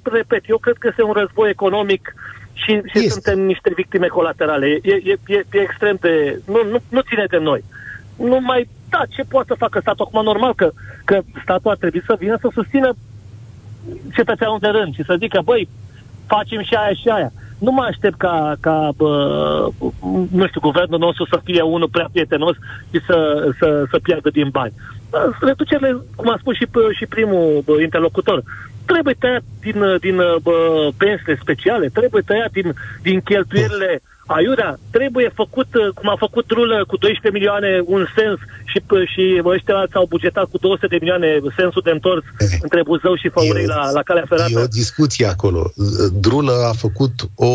repet, 0.03 0.49
eu 0.49 0.59
cred 0.59 0.77
că 0.79 0.87
este 0.91 1.03
un 1.03 1.13
război 1.13 1.51
economic 1.51 2.15
și, 2.53 2.73
și 2.91 2.99
este. 2.99 3.09
suntem 3.09 3.39
niște 3.41 3.71
victime 3.75 4.07
colaterale. 4.07 4.67
E, 4.67 4.95
e, 4.95 5.17
e, 5.27 5.45
e 5.53 5.61
extrem 5.61 5.97
de... 6.01 6.41
Nu, 6.47 6.61
nu, 6.71 6.79
nu 6.89 7.01
ține 7.01 7.25
de 7.31 7.39
noi. 7.39 7.65
Nu 8.17 8.41
mai... 8.41 8.69
Da, 8.89 9.03
ce 9.09 9.23
poate 9.23 9.47
să 9.49 9.55
facă 9.59 9.81
statul 9.81 10.05
acum? 10.09 10.25
Normal 10.25 10.55
că, 10.55 10.71
că 11.05 11.21
statul 11.43 11.71
ar 11.71 11.77
trebui 11.77 12.03
să 12.07 12.17
vină 12.19 12.37
să 12.41 12.49
susțină 12.53 12.95
cetățeanul 14.15 14.59
de 14.61 14.69
rând 14.69 14.95
și 14.95 15.05
să 15.05 15.17
zică, 15.19 15.41
băi, 15.45 15.69
facem 16.27 16.63
și 16.63 16.75
aia 16.75 16.95
și 16.95 17.09
aia 17.09 17.33
nu 17.62 17.70
mă 17.70 17.83
aștept 17.83 18.18
ca, 18.18 18.55
ca 18.61 18.90
bă, 18.96 19.11
nu 20.31 20.46
știu, 20.46 20.61
guvernul 20.61 20.98
nostru 20.98 21.25
să 21.31 21.40
fie 21.44 21.62
unul 21.62 21.88
prea 21.88 22.09
prietenos 22.12 22.57
și 22.90 23.01
să, 23.07 23.48
să, 23.59 23.85
să 23.90 23.98
piardă 24.03 24.31
din 24.31 24.48
bani. 24.48 24.72
Reducerile, 25.40 25.96
cum 26.16 26.29
a 26.31 26.37
spus 26.40 26.55
și, 26.57 26.66
și 26.98 27.07
primul 27.07 27.62
bă, 27.64 27.81
interlocutor, 27.81 28.42
trebuie 28.87 29.14
tăiat 29.18 29.42
din, 29.61 29.79
din 30.01 30.16
bă, 30.42 30.88
pensiile 30.96 31.38
speciale, 31.40 31.88
trebuie 31.88 32.22
tăiat 32.27 32.51
din, 32.51 32.75
din 33.03 33.20
cheltuielile 33.20 34.03
Aiurea 34.27 34.79
trebuie 34.91 35.33
făcut, 35.35 35.75
uh, 35.75 35.89
cum 35.95 36.09
a 36.09 36.17
făcut 36.19 36.51
rulă 36.51 36.85
cu 36.87 36.97
12 36.97 37.31
milioane 37.39 37.83
un 37.85 38.07
sens 38.17 38.39
și, 38.65 38.83
și 39.13 39.43
ăștia 39.45 39.77
alții 39.77 39.95
au 39.95 40.07
bugetat 40.09 40.47
cu 40.51 40.59
200 40.59 40.87
de 40.87 40.97
milioane 41.01 41.41
sensul 41.57 41.83
de 41.85 41.91
întors 41.91 42.25
e, 42.25 42.45
eh. 42.45 42.59
între 42.61 42.83
Buzău 42.83 43.15
și 43.15 43.29
Făurei 43.29 43.67
la, 43.67 43.91
la 43.91 44.03
calea 44.03 44.25
ferată. 44.29 44.51
E 44.53 44.63
o 44.63 44.67
discuție 44.67 45.27
acolo. 45.27 45.73
Drulă 46.13 46.53
a 46.71 46.73
făcut 46.73 47.13
o, 47.35 47.53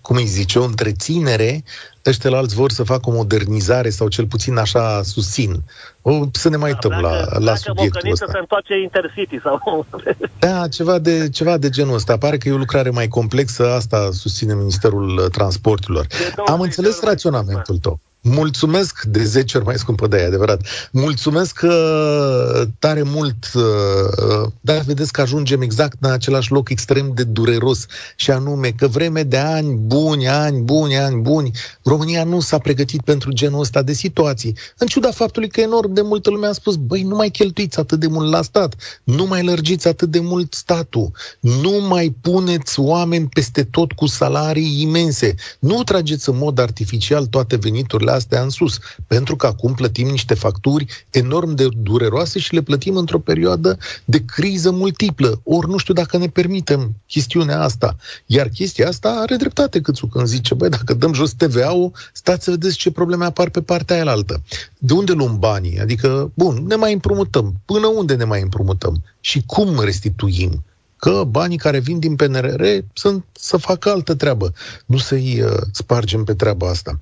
cum 0.00 0.16
îi 0.16 0.26
zice, 0.26 0.58
o 0.58 0.64
întreținere 0.64 1.62
ăștia 2.06 2.36
alți 2.36 2.54
vor 2.54 2.70
să 2.70 2.82
facă 2.82 3.10
o 3.10 3.12
modernizare 3.12 3.90
sau 3.90 4.08
cel 4.08 4.26
puțin 4.26 4.56
așa 4.56 5.02
susțin. 5.02 5.56
O, 6.02 6.20
să 6.32 6.48
ne 6.48 6.56
mai 6.56 6.70
uităm 6.70 6.90
da, 6.90 6.98
la, 6.98 7.38
la 7.38 7.54
subiectul 7.54 8.10
ăsta. 8.12 8.26
se 8.32 8.38
întoarce 8.38 8.80
Intercity 8.80 9.40
sau... 9.42 9.86
Da, 10.38 10.68
ceva 10.68 10.98
de, 10.98 11.28
ceva 11.28 11.56
de 11.56 11.68
genul 11.68 11.94
ăsta. 11.94 12.18
Pare 12.18 12.36
că 12.36 12.48
e 12.48 12.52
o 12.52 12.56
lucrare 12.56 12.90
mai 12.90 13.08
complexă, 13.08 13.72
asta 13.72 14.08
susține 14.12 14.54
Ministerul 14.54 15.28
Transporturilor. 15.32 16.06
Am 16.46 16.60
înțeles 16.60 17.02
raționamentul 17.02 17.78
tău. 17.78 18.00
Mulțumesc 18.26 19.02
de 19.02 19.24
10 19.24 19.56
ori 19.56 19.66
mai 19.66 19.78
scumpă 19.78 20.06
de 20.06 20.16
aia, 20.16 20.26
adevărat. 20.26 20.66
Mulțumesc 20.90 21.60
uh, 21.62 22.62
tare 22.78 23.02
mult, 23.02 23.50
uh, 23.54 23.62
uh, 23.62 24.50
dar 24.60 24.80
vedeți 24.80 25.12
că 25.12 25.20
ajungem 25.20 25.60
exact 25.60 25.96
în 26.00 26.10
același 26.10 26.52
loc 26.52 26.68
extrem 26.68 27.12
de 27.14 27.24
dureros 27.24 27.86
și 28.16 28.30
anume 28.30 28.68
că 28.68 28.86
vreme 28.86 29.22
de 29.22 29.36
ani 29.36 29.74
buni, 29.74 30.28
ani 30.28 30.60
buni, 30.60 30.96
ani 30.96 31.20
buni, 31.20 31.50
România 31.82 32.24
nu 32.24 32.40
s-a 32.40 32.58
pregătit 32.58 33.00
pentru 33.00 33.32
genul 33.32 33.60
ăsta 33.60 33.82
de 33.82 33.92
situații. 33.92 34.56
În 34.78 34.86
ciuda 34.86 35.10
faptului 35.10 35.48
că 35.48 35.60
enorm 35.60 35.92
de 35.92 36.02
multă 36.02 36.30
lume 36.30 36.46
a 36.46 36.52
spus, 36.52 36.76
băi, 36.76 37.02
nu 37.02 37.16
mai 37.16 37.28
cheltuiți 37.28 37.78
atât 37.78 38.00
de 38.00 38.06
mult 38.06 38.30
la 38.30 38.42
stat, 38.42 38.74
nu 39.04 39.26
mai 39.26 39.42
lărgiți 39.42 39.88
atât 39.88 40.10
de 40.10 40.20
mult 40.20 40.54
statul, 40.54 41.10
nu 41.40 41.86
mai 41.88 42.16
puneți 42.20 42.80
oameni 42.80 43.28
peste 43.28 43.64
tot 43.64 43.92
cu 43.92 44.06
salarii 44.06 44.80
imense, 44.80 45.34
nu 45.58 45.82
trageți 45.82 46.28
în 46.28 46.38
mod 46.38 46.58
artificial 46.58 47.26
toate 47.26 47.56
veniturile 47.56 48.12
astea 48.14 48.42
în 48.42 48.50
sus, 48.50 48.78
pentru 49.06 49.36
că 49.36 49.46
acum 49.46 49.74
plătim 49.74 50.08
niște 50.08 50.34
facturi 50.34 51.06
enorm 51.10 51.54
de 51.54 51.68
dureroase 51.82 52.38
și 52.38 52.54
le 52.54 52.62
plătim 52.62 52.96
într-o 52.96 53.18
perioadă 53.18 53.78
de 54.04 54.24
criză 54.24 54.70
multiplă. 54.70 55.40
Ori 55.42 55.68
nu 55.68 55.76
știu 55.76 55.94
dacă 55.94 56.16
ne 56.16 56.28
permitem 56.28 56.94
chestiunea 57.06 57.62
asta. 57.62 57.96
Iar 58.26 58.48
chestia 58.48 58.88
asta 58.88 59.08
are 59.08 59.36
dreptate 59.36 59.80
Câțu 59.80 60.06
când 60.06 60.26
zice, 60.26 60.54
băi, 60.54 60.68
dacă 60.68 60.94
dăm 60.94 61.12
jos 61.12 61.32
TVA-ul, 61.32 61.92
stați 62.12 62.44
să 62.44 62.50
vedeți 62.50 62.76
ce 62.76 62.90
probleme 62.90 63.24
apar 63.24 63.50
pe 63.50 63.62
partea 63.62 63.96
aia 63.96 64.10
altă. 64.10 64.42
De 64.78 64.92
unde 64.92 65.12
luăm 65.12 65.38
banii? 65.38 65.80
Adică, 65.80 66.30
bun, 66.34 66.64
ne 66.66 66.74
mai 66.74 66.92
împrumutăm. 66.92 67.54
Până 67.64 67.86
unde 67.86 68.14
ne 68.14 68.24
mai 68.24 68.42
împrumutăm? 68.42 69.02
Și 69.20 69.42
cum 69.46 69.80
restituim? 69.80 70.64
că 71.04 71.24
banii 71.24 71.56
care 71.56 71.78
vin 71.78 71.98
din 71.98 72.16
PNRR 72.16 72.64
sunt 72.92 73.24
să 73.32 73.56
facă 73.56 73.90
altă 73.90 74.14
treabă, 74.14 74.52
nu 74.86 74.96
să-i 74.96 75.40
uh, 75.40 75.62
spargem 75.72 76.24
pe 76.24 76.34
treaba 76.34 76.68
asta. 76.68 77.00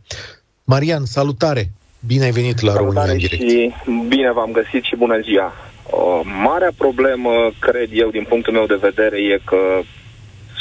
Marian, 0.65 1.05
salutare! 1.05 1.71
Bine 2.07 2.25
ai 2.25 2.31
venit 2.31 2.61
la 2.61 2.73
salutare 2.73 3.07
România 3.07 3.13
în 3.13 3.19
direct. 3.19 3.51
și 3.51 3.73
bine 4.09 4.33
v-am 4.33 4.53
găsit 4.53 4.83
și 4.83 4.97
bună 4.97 5.21
ziua! 5.21 5.53
O 5.91 6.23
marea 6.43 6.71
problemă, 6.77 7.31
cred 7.59 7.89
eu, 7.93 8.11
din 8.11 8.25
punctul 8.29 8.53
meu 8.53 8.67
de 8.67 8.79
vedere, 8.81 9.17
e 9.21 9.41
că 9.45 9.81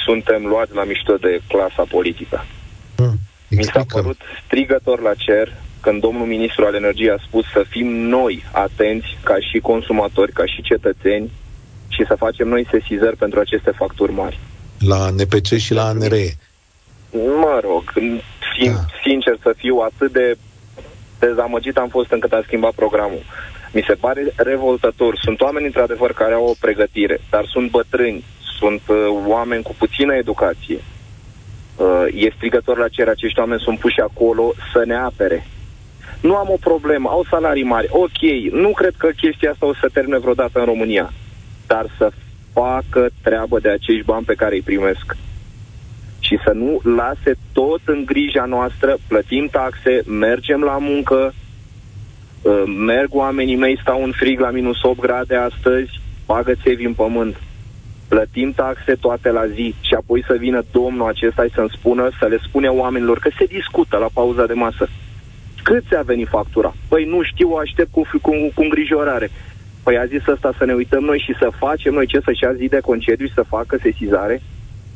suntem 0.06 0.46
luați 0.46 0.74
la 0.76 0.84
mișto 0.84 1.16
de 1.16 1.42
clasa 1.48 1.84
politică. 1.90 2.46
Hmm, 2.96 3.16
Mi 3.50 3.64
s-a 3.64 3.84
părut 3.88 4.20
strigător 4.46 5.02
la 5.02 5.14
cer 5.14 5.54
când 5.82 6.02
domnul 6.02 6.26
ministru 6.26 6.66
al 6.66 6.76
energiei 6.76 7.10
a 7.10 7.24
spus 7.28 7.46
să 7.54 7.66
fim 7.70 7.88
noi 7.88 8.44
atenți 8.52 9.18
ca 9.24 9.36
și 9.52 9.60
consumatori, 9.60 10.32
ca 10.32 10.46
și 10.46 10.62
cetățeni 10.62 11.32
și 11.88 12.04
să 12.08 12.16
facem 12.18 12.48
noi 12.48 12.68
sesizări 12.72 13.16
pentru 13.16 13.40
aceste 13.40 13.72
facturi 13.78 14.12
mari. 14.12 14.40
La 14.80 15.10
NPC 15.10 15.46
și 15.58 15.74
la 15.74 15.86
ANRE. 15.86 16.38
Mă 17.12 17.60
rog, 17.64 17.94
sin- 18.54 18.74
da. 18.74 18.86
sincer 19.04 19.38
să 19.42 19.54
fiu, 19.58 19.78
atât 19.78 20.12
de 20.12 20.38
dezamăgit 21.20 21.78
am 21.78 21.88
fost 21.88 22.12
încât 22.12 22.32
a 22.32 22.42
schimbat 22.46 22.74
programul. 22.74 23.24
Mi 23.72 23.84
se 23.88 23.94
pare 23.94 24.34
revoltător. 24.36 25.18
Sunt 25.22 25.42
oameni, 25.42 25.66
într-adevăr, 25.66 26.14
care 26.14 26.34
au 26.34 26.46
o 26.46 26.60
pregătire, 26.60 27.22
dar 27.30 27.46
sunt 27.46 27.70
bătrâni, 27.70 28.24
sunt 28.60 28.82
uh, 28.88 28.98
oameni 29.26 29.64
cu 29.64 29.76
puțină 29.78 30.14
educație. 30.16 30.80
Uh, 31.76 32.06
e 32.14 32.34
strigător 32.36 32.78
la 32.78 32.88
cer, 32.88 33.08
acești 33.08 33.40
oameni 33.40 33.62
sunt 33.62 33.80
puși 33.80 34.00
acolo 34.00 34.54
să 34.74 34.84
ne 34.86 34.96
apere. 34.96 35.48
Nu 36.22 36.36
am 36.36 36.50
o 36.50 36.58
problemă, 36.60 37.10
au 37.10 37.26
salarii 37.30 37.64
mari, 37.64 37.88
ok, 37.90 38.52
nu 38.52 38.70
cred 38.70 38.94
că 38.98 39.08
chestia 39.08 39.52
asta 39.52 39.66
o 39.66 39.74
să 39.74 39.90
termine 39.94 40.18
vreodată 40.18 40.60
în 40.60 40.66
România, 40.66 41.14
dar 41.68 41.86
să 41.98 42.12
facă 42.54 43.10
treabă 43.22 43.60
de 43.60 43.70
acești 43.70 44.04
bani 44.04 44.26
pe 44.26 44.34
care 44.34 44.56
îi 44.56 44.62
primesc 44.62 45.16
și 46.32 46.40
să 46.44 46.52
nu 46.52 46.80
lase 46.96 47.34
tot 47.54 47.82
în 47.86 48.06
grija 48.06 48.46
noastră, 48.46 48.98
plătim 49.08 49.48
taxe, 49.52 50.02
mergem 50.08 50.62
la 50.62 50.78
muncă, 50.78 51.34
uh, 52.42 52.64
merg 52.86 53.14
oamenii 53.14 53.56
mei, 53.56 53.80
stau 53.82 54.04
în 54.04 54.12
frig 54.12 54.40
la 54.40 54.50
minus 54.50 54.84
8 54.84 55.00
grade 55.00 55.36
astăzi, 55.36 56.00
bagă 56.26 56.54
țevi 56.64 56.86
în 56.86 56.94
pământ, 56.94 57.36
plătim 58.08 58.52
taxe 58.52 58.96
toate 58.96 59.30
la 59.32 59.48
zi 59.48 59.76
și 59.82 59.94
apoi 59.94 60.24
să 60.28 60.36
vină 60.40 60.64
domnul 60.72 61.08
acesta 61.08 61.44
și 61.44 61.54
să-mi 61.54 61.76
spună, 61.78 62.10
să 62.20 62.26
le 62.26 62.40
spune 62.48 62.68
oamenilor 62.68 63.20
că 63.20 63.30
se 63.38 63.46
discută 63.46 63.98
la 63.98 64.10
pauza 64.14 64.46
de 64.46 64.54
masă. 64.54 64.88
Cât 65.64 65.84
ți-a 65.88 66.02
venit 66.02 66.28
factura? 66.28 66.74
Păi 66.88 67.06
nu 67.06 67.24
știu, 67.24 67.52
o 67.52 67.58
aștept 67.58 67.92
cu, 67.92 68.02
cu, 68.22 68.32
cu 68.56 68.62
îngrijorare. 68.62 69.30
Păi 69.84 69.98
a 69.98 70.06
zis 70.06 70.28
ăsta 70.28 70.54
să 70.58 70.66
ne 70.66 70.74
uităm 70.74 71.04
noi 71.04 71.20
și 71.20 71.36
să 71.40 71.52
facem 71.58 71.94
noi 71.94 72.06
ce 72.06 72.20
să-și 72.20 72.44
ia 72.44 72.54
zi 72.54 72.68
de 72.68 72.80
concediu 72.80 73.26
și 73.26 73.34
să 73.34 73.44
facă 73.48 73.78
sesizare. 73.82 74.42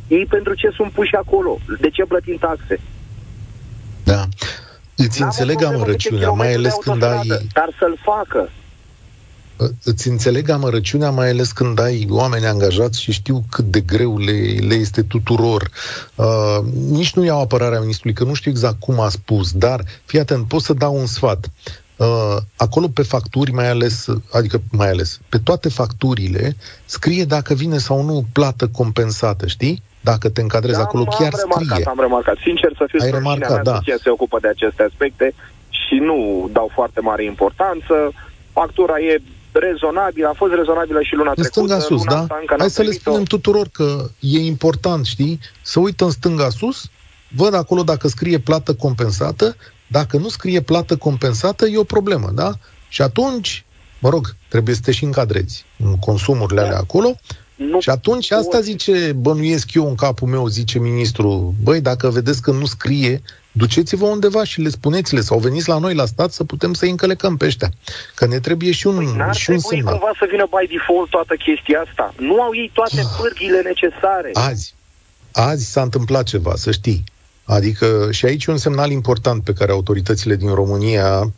Ei 0.08 0.26
pentru 0.26 0.54
ce 0.54 0.70
sunt 0.76 0.92
puși 0.92 1.16
acolo? 1.16 1.60
De 1.80 1.90
ce 1.90 2.04
plătim 2.04 2.38
taxe? 2.40 2.80
Da. 4.04 4.28
Îți 4.96 5.20
N-am 5.20 5.30
înțeleg 5.30 5.64
amărăciunea, 5.64 6.30
mai 6.30 6.54
ales 6.54 6.74
când 6.82 7.04
ai... 7.04 7.28
Dar 7.28 7.70
să-l 7.80 7.98
facă. 8.04 8.50
Îți 9.84 10.08
înțeleg 10.08 10.50
amărăciunea, 10.50 11.10
mai 11.10 11.30
ales 11.30 11.52
când 11.52 11.80
ai 11.80 12.08
oameni 12.10 12.46
angajați 12.46 13.02
și 13.02 13.12
știu 13.12 13.44
cât 13.50 13.66
de 13.66 13.80
greu 13.82 14.18
le, 14.18 14.58
le 14.68 14.74
este 14.74 15.02
tuturor. 15.02 15.70
Uh, 16.16 16.60
nici 16.90 17.14
nu 17.14 17.24
iau 17.24 17.42
apărarea 17.42 17.80
ministrului, 17.80 18.16
că 18.16 18.24
nu 18.24 18.34
știu 18.34 18.52
exact 18.52 18.80
cum 18.80 19.00
a 19.00 19.10
spus, 19.10 19.52
dar 19.52 19.84
fii 20.06 20.20
atent, 20.20 20.48
pot 20.48 20.62
să 20.62 20.74
dau 20.74 20.96
un 20.96 21.06
sfat. 21.06 21.50
Uh, 21.98 22.38
acolo 22.56 22.88
pe 22.88 23.02
facturi, 23.02 23.52
mai 23.52 23.70
ales, 23.70 24.06
adică 24.32 24.62
mai 24.72 24.90
ales, 24.90 25.20
pe 25.30 25.38
toate 25.38 25.70
facturile, 25.70 26.56
scrie 26.86 27.26
dacă 27.26 27.54
vine 27.54 27.78
sau 27.78 28.04
nu 28.04 28.26
plată 28.32 28.68
compensată, 28.68 29.48
știi? 29.48 29.84
Dacă 30.12 30.30
te 30.30 30.42
încadrezi 30.42 30.78
da, 30.78 30.84
acolo, 30.84 31.04
chiar 31.04 31.34
am 31.34 31.40
remarcat, 31.46 31.68
scrie. 31.68 31.86
Am 31.96 32.00
remarcat, 32.00 32.38
sincer 32.48 32.72
să 32.78 32.84
fiu, 32.88 33.00
Ai 33.02 33.12
remarcat, 33.12 33.62
da. 33.64 33.80
se 34.04 34.10
ocupă 34.10 34.38
de 34.42 34.48
aceste 34.48 34.84
aspecte 34.90 35.34
și 35.70 35.96
nu 36.10 36.50
dau 36.52 36.68
foarte 36.74 37.00
mare 37.00 37.24
importanță. 37.24 37.96
Factura 38.52 39.00
e 39.00 39.22
rezonabilă, 39.52 40.28
a 40.28 40.34
fost 40.42 40.54
rezonabilă 40.54 41.02
și 41.02 41.14
luna 41.16 41.30
în 41.30 41.36
trecută. 41.36 41.60
stânga 41.60 41.80
sus, 41.80 42.04
luna 42.04 42.16
da? 42.16 42.36
Asta 42.36 42.56
Hai 42.58 42.70
să 42.70 42.82
le 42.82 42.92
spunem 42.92 43.24
tuturor 43.24 43.68
că 43.72 44.10
e 44.20 44.40
important, 44.40 45.06
știi? 45.06 45.40
Să 45.62 45.80
uită 45.80 46.04
în 46.04 46.12
stânga 46.12 46.50
sus, 46.50 46.90
văd 47.36 47.54
acolo 47.54 47.84
dacă 47.84 48.08
scrie 48.08 48.40
plată 48.40 48.74
compensată, 48.74 49.56
dacă 49.88 50.18
nu 50.18 50.30
scrie 50.30 50.62
plată 50.62 50.96
compensată, 50.96 51.66
e 51.66 51.78
o 51.78 51.84
problemă, 51.84 52.30
da? 52.34 52.52
Și 52.88 53.02
atunci, 53.02 53.66
mă 54.00 54.10
rog, 54.10 54.36
trebuie 54.48 54.76
să 54.76 54.82
te 54.84 54.92
și 54.92 55.04
încadrezi 55.04 55.66
în 55.84 55.96
consumurile 55.96 56.62
alea 56.62 56.78
acolo, 56.78 57.16
nu 57.56 57.80
și 57.80 57.90
atunci 57.90 58.32
asta 58.32 58.60
zice, 58.60 59.12
bănuiesc 59.12 59.74
eu 59.74 59.88
în 59.88 59.96
capul 59.96 60.28
meu, 60.28 60.48
zice 60.48 60.80
ministrul, 60.80 61.54
băi, 61.64 61.82
dacă 61.82 62.10
vedeți 62.10 62.42
că 62.42 62.52
nu 62.52 62.66
scrie, 62.66 63.22
duceți-vă 63.52 64.06
undeva 64.06 64.44
și 64.44 64.62
le 64.62 64.70
spuneți-le 64.70 65.22
sau 65.22 65.40
veniți 65.40 65.70
la 65.70 65.78
noi 65.78 65.94
la 65.94 66.06
stat 66.06 66.32
să 66.32 66.44
putem 66.44 66.74
să-i 66.74 66.90
încălecăm 66.90 67.38
pe 67.38 67.46
ăștia. 67.46 67.70
Că 68.16 68.26
ne 68.28 68.40
trebuie 68.40 68.72
și 68.72 68.88
un, 68.88 68.96
păi 68.96 69.34
și 69.34 69.50
un 69.50 69.60
semnal. 69.60 69.94
cumva 69.94 70.12
să 70.20 70.28
vină 70.30 70.48
by 70.50 70.68
default 70.76 71.10
toată 71.10 71.36
chestia 71.36 71.84
asta. 71.88 72.14
Nu 72.18 72.42
au 72.42 72.56
ei 72.56 72.72
toate 72.74 73.00
ah. 73.00 73.06
pârghile 73.22 73.62
necesare. 73.62 74.30
Azi, 74.34 74.74
azi 75.32 75.72
s-a 75.72 75.82
întâmplat 75.82 76.24
ceva, 76.24 76.54
să 76.56 76.72
știi. 76.72 77.04
Adică 77.44 78.08
și 78.12 78.26
aici 78.26 78.46
un 78.46 78.58
semnal 78.58 78.92
important 78.92 79.44
pe 79.44 79.54
care 79.54 79.72
autoritățile 79.72 80.36
din 80.36 80.54
România 80.54 81.32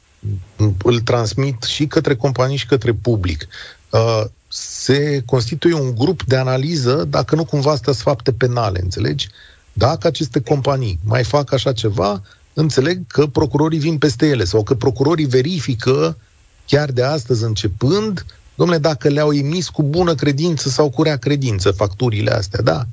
îl 0.83 0.99
transmit 0.99 1.63
și 1.63 1.87
către 1.87 2.15
companii 2.15 2.57
și 2.57 2.65
către 2.65 2.93
public. 2.93 3.47
Uh, 3.89 4.23
se 4.59 5.23
constituie 5.25 5.73
un 5.73 5.95
grup 5.95 6.23
de 6.23 6.35
analiză 6.35 7.05
dacă 7.09 7.35
nu 7.35 7.45
cumva 7.45 7.71
astea 7.71 7.93
sunt 7.93 8.05
fapte 8.05 8.31
penale, 8.33 8.79
înțelegi? 8.81 9.29
Dacă 9.73 10.07
aceste 10.07 10.41
companii 10.41 10.99
mai 11.03 11.23
fac 11.23 11.53
așa 11.53 11.73
ceva, 11.73 12.21
înțeleg 12.53 13.07
că 13.07 13.27
procurorii 13.27 13.79
vin 13.79 13.97
peste 13.97 14.27
ele 14.27 14.43
sau 14.43 14.63
că 14.63 14.75
procurorii 14.75 15.25
verifică 15.25 16.17
chiar 16.65 16.91
de 16.91 17.03
astăzi 17.03 17.43
începând, 17.43 18.25
domnule, 18.55 18.79
dacă 18.79 19.09
le-au 19.09 19.33
emis 19.33 19.69
cu 19.69 19.83
bună 19.83 20.15
credință 20.15 20.69
sau 20.69 20.89
cu 20.89 21.03
rea 21.03 21.17
credință 21.17 21.71
facturile 21.71 22.31
astea, 22.31 22.61
da? 22.61 22.85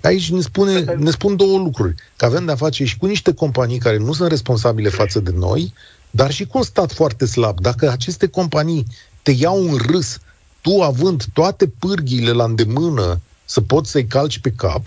Aici 0.00 0.30
ne, 0.30 0.40
spune, 0.40 0.80
ne 0.80 1.10
spun 1.10 1.36
două 1.36 1.58
lucruri. 1.58 1.94
Că 2.16 2.24
avem 2.24 2.44
de-a 2.44 2.56
face 2.56 2.84
și 2.84 2.96
cu 2.96 3.06
niște 3.06 3.32
companii 3.32 3.78
care 3.78 3.96
nu 3.96 4.12
sunt 4.12 4.28
responsabile 4.28 4.88
față 4.88 5.20
de 5.20 5.30
noi, 5.36 5.72
dar 6.10 6.30
și 6.30 6.46
cu 6.46 6.58
un 6.58 6.64
stat 6.64 6.92
foarte 6.92 7.26
slab. 7.26 7.60
Dacă 7.60 7.90
aceste 7.90 8.26
companii 8.26 8.86
te 9.22 9.30
iau 9.30 9.68
în 9.68 9.76
râs, 9.76 10.18
tu 10.64 10.82
având 10.82 11.20
toate 11.32 11.64
pârghiile 11.78 12.30
la 12.30 12.44
îndemână 12.44 13.20
să 13.44 13.60
poți 13.60 13.90
să-i 13.90 14.06
calci 14.06 14.38
pe 14.38 14.52
cap, 14.56 14.82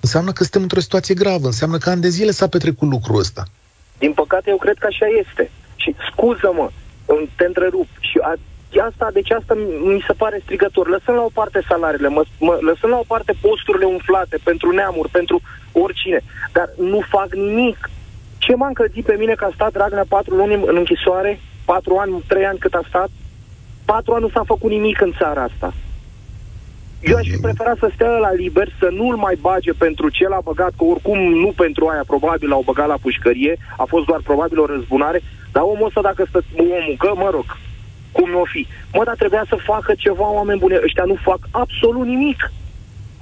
înseamnă 0.00 0.32
că 0.32 0.42
suntem 0.42 0.62
într-o 0.62 0.86
situație 0.86 1.14
gravă. 1.14 1.46
Înseamnă 1.46 1.78
că 1.78 1.90
ani 1.90 2.00
de 2.00 2.08
zile 2.08 2.30
s-a 2.30 2.48
petrecut 2.48 2.88
lucrul 2.90 3.18
ăsta. 3.18 3.42
Din 3.98 4.12
păcate, 4.12 4.50
eu 4.50 4.56
cred 4.56 4.76
că 4.78 4.86
așa 4.86 5.06
este. 5.22 5.50
Și 5.76 5.94
scuză-mă, 6.10 6.70
te 7.36 7.44
întrerup. 7.44 7.88
Și 8.00 8.18
a, 8.22 8.32
asta, 8.88 9.10
deci 9.12 9.30
asta 9.30 9.54
mi 9.94 10.04
se 10.06 10.12
pare 10.12 10.40
strigător. 10.44 10.88
Lăsăm 10.88 11.14
la 11.14 11.22
o 11.22 11.36
parte 11.38 11.60
salariile, 11.68 12.08
mă, 12.08 12.22
mă, 12.38 12.58
lăsăm 12.60 12.90
la 12.90 12.98
o 12.98 13.10
parte 13.12 13.32
posturile 13.40 13.84
umflate 13.84 14.36
pentru 14.42 14.70
neamuri, 14.70 15.08
pentru 15.08 15.40
oricine, 15.72 16.20
dar 16.52 16.68
nu 16.78 17.00
fac 17.08 17.34
nimic. 17.34 17.90
Ce 18.38 18.54
m-a 18.54 18.66
încălzit 18.66 19.04
pe 19.04 19.16
mine 19.18 19.34
că 19.34 19.44
a 19.44 19.50
stat 19.54 19.72
Dragnea 19.72 20.04
patru 20.08 20.34
luni 20.34 20.54
în 20.54 20.76
închisoare, 20.76 21.40
patru 21.64 21.96
ani, 21.96 22.24
trei 22.26 22.46
ani 22.46 22.58
cât 22.58 22.74
a 22.74 22.82
stat? 22.88 23.10
Patru 23.92 24.12
ani 24.12 24.22
nu 24.26 24.28
s-a 24.28 24.42
făcut 24.52 24.70
nimic 24.70 25.00
în 25.00 25.12
țara 25.18 25.42
asta. 25.42 25.72
Eu 27.00 27.16
aș 27.16 27.26
fi 27.32 27.36
preferat 27.46 27.76
să 27.78 27.90
stea 27.94 28.10
la 28.26 28.32
liber, 28.32 28.68
să 28.78 28.88
nu-l 28.92 29.16
mai 29.16 29.36
bage 29.40 29.72
pentru 29.72 30.08
ce 30.08 30.28
l-a 30.28 30.40
băgat, 30.44 30.72
că 30.76 30.84
oricum 30.84 31.18
nu 31.18 31.50
pentru 31.56 31.86
aia, 31.86 32.02
probabil 32.06 32.48
l-au 32.48 32.62
băgat 32.64 32.86
la 32.86 33.02
pușcărie, 33.04 33.56
a 33.76 33.84
fost 33.84 34.06
doar 34.06 34.20
probabil 34.24 34.58
o 34.60 34.66
răzbunare, 34.66 35.20
dar 35.52 35.62
omul 35.62 35.86
ăsta 35.86 36.00
dacă 36.00 36.24
stă 36.28 36.40
omul, 36.56 36.94
că 36.98 37.10
mă 37.14 37.28
rog, 37.30 37.46
cum 38.12 38.30
nu 38.30 38.40
o 38.40 38.44
fi. 38.44 38.66
Mă, 38.92 39.04
dar 39.04 39.16
trebuia 39.16 39.44
să 39.48 39.56
facă 39.72 39.92
ceva, 39.94 40.32
oameni 40.32 40.58
bune, 40.58 40.80
ăștia 40.84 41.04
nu 41.04 41.14
fac 41.14 41.40
absolut 41.50 42.06
nimic. 42.06 42.52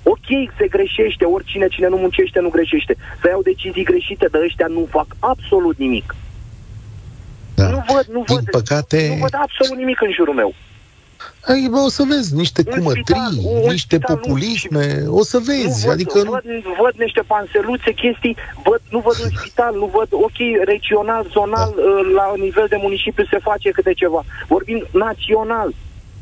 Ok, 0.02 0.28
se 0.58 0.66
greșește, 0.68 1.24
oricine 1.24 1.66
cine 1.68 1.88
nu 1.88 1.96
muncește 1.96 2.40
nu 2.40 2.48
greșește. 2.48 2.96
Să 3.20 3.26
iau 3.28 3.42
decizii 3.42 3.90
greșite, 3.90 4.26
dar 4.30 4.42
ăștia 4.42 4.66
nu 4.66 4.86
fac 4.90 5.06
absolut 5.18 5.76
nimic. 5.76 6.14
Da. 7.56 7.68
Nu 7.68 7.84
văd, 7.94 8.06
nu 8.16 8.22
Din 8.26 8.34
văd, 8.34 8.44
păcate... 8.50 9.08
nu 9.08 9.14
văd 9.26 9.34
absolut 9.46 9.76
nimic 9.78 10.00
în 10.00 10.12
jurul 10.18 10.34
meu. 10.34 10.54
Ai, 11.50 11.68
bă, 11.70 11.78
o 11.78 11.88
să 11.88 12.02
vezi 12.08 12.34
niște 12.34 12.62
Un 12.66 12.72
cumătrii, 12.72 13.02
spital, 13.06 13.32
un 13.44 13.70
niște 13.70 13.96
spital, 13.96 14.14
nu, 14.14 14.20
populisme, 14.20 14.86
o 15.20 15.22
să 15.24 15.38
vezi, 15.38 15.66
nu 15.80 15.86
văd, 15.88 15.90
adică 15.92 16.18
nu... 16.22 16.30
văd, 16.30 16.44
văd 16.82 16.94
niște 17.04 17.22
panseluțe, 17.26 17.90
chestii, 18.02 18.36
văd, 18.68 18.80
nu 18.90 18.98
văd 19.06 19.16
un 19.24 19.30
spital, 19.38 19.72
nu 19.82 19.86
văd, 19.96 20.08
ok, 20.26 20.38
regional, 20.64 21.26
zonal, 21.36 21.72
Da. 21.76 21.82
uh, 21.82 22.12
la 22.18 22.26
nivel 22.46 22.66
de 22.68 22.78
municipiu 22.86 23.24
se 23.30 23.38
face 23.48 23.70
câte 23.70 23.92
ceva. 23.92 24.24
Vorbim 24.48 24.86
național, 24.92 25.68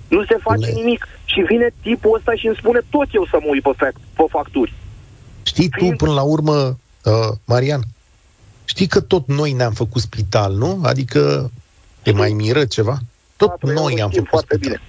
nu 0.08 0.24
se 0.24 0.36
face 0.48 0.66
Dom'le. 0.70 0.74
nimic. 0.74 1.06
Și 1.24 1.40
vine 1.40 1.68
tipul 1.82 2.14
ăsta 2.18 2.32
și 2.34 2.46
îmi 2.46 2.56
spune 2.58 2.80
tot 2.90 3.06
eu 3.18 3.24
să 3.30 3.36
mă 3.40 3.48
uit 3.50 3.62
pe, 3.62 3.70
fact, 3.76 4.00
pe 4.16 4.24
facturi. 4.28 4.72
Știi 5.42 5.68
tu, 5.68 5.78
Fiind- 5.84 5.96
până 5.96 6.12
la 6.12 6.22
urmă, 6.22 6.56
uh, 7.04 7.28
Marian, 7.44 7.80
știi 8.64 8.86
că 8.86 9.00
tot 9.00 9.26
noi 9.26 9.52
ne-am 9.52 9.72
făcut 9.72 10.02
spital, 10.02 10.54
nu? 10.54 10.80
Adică 10.82 11.50
te 12.02 12.12
mai 12.12 12.32
miră 12.32 12.64
ceva? 12.64 12.98
Tot 13.36 13.48
Patru 13.48 13.66
noi 13.66 13.92
euro 13.92 14.02
am 14.02 14.10
știm 14.10 14.24
făcut 14.24 14.28
foarte 14.28 14.54
spital. 14.54 14.76
bine. 14.76 14.88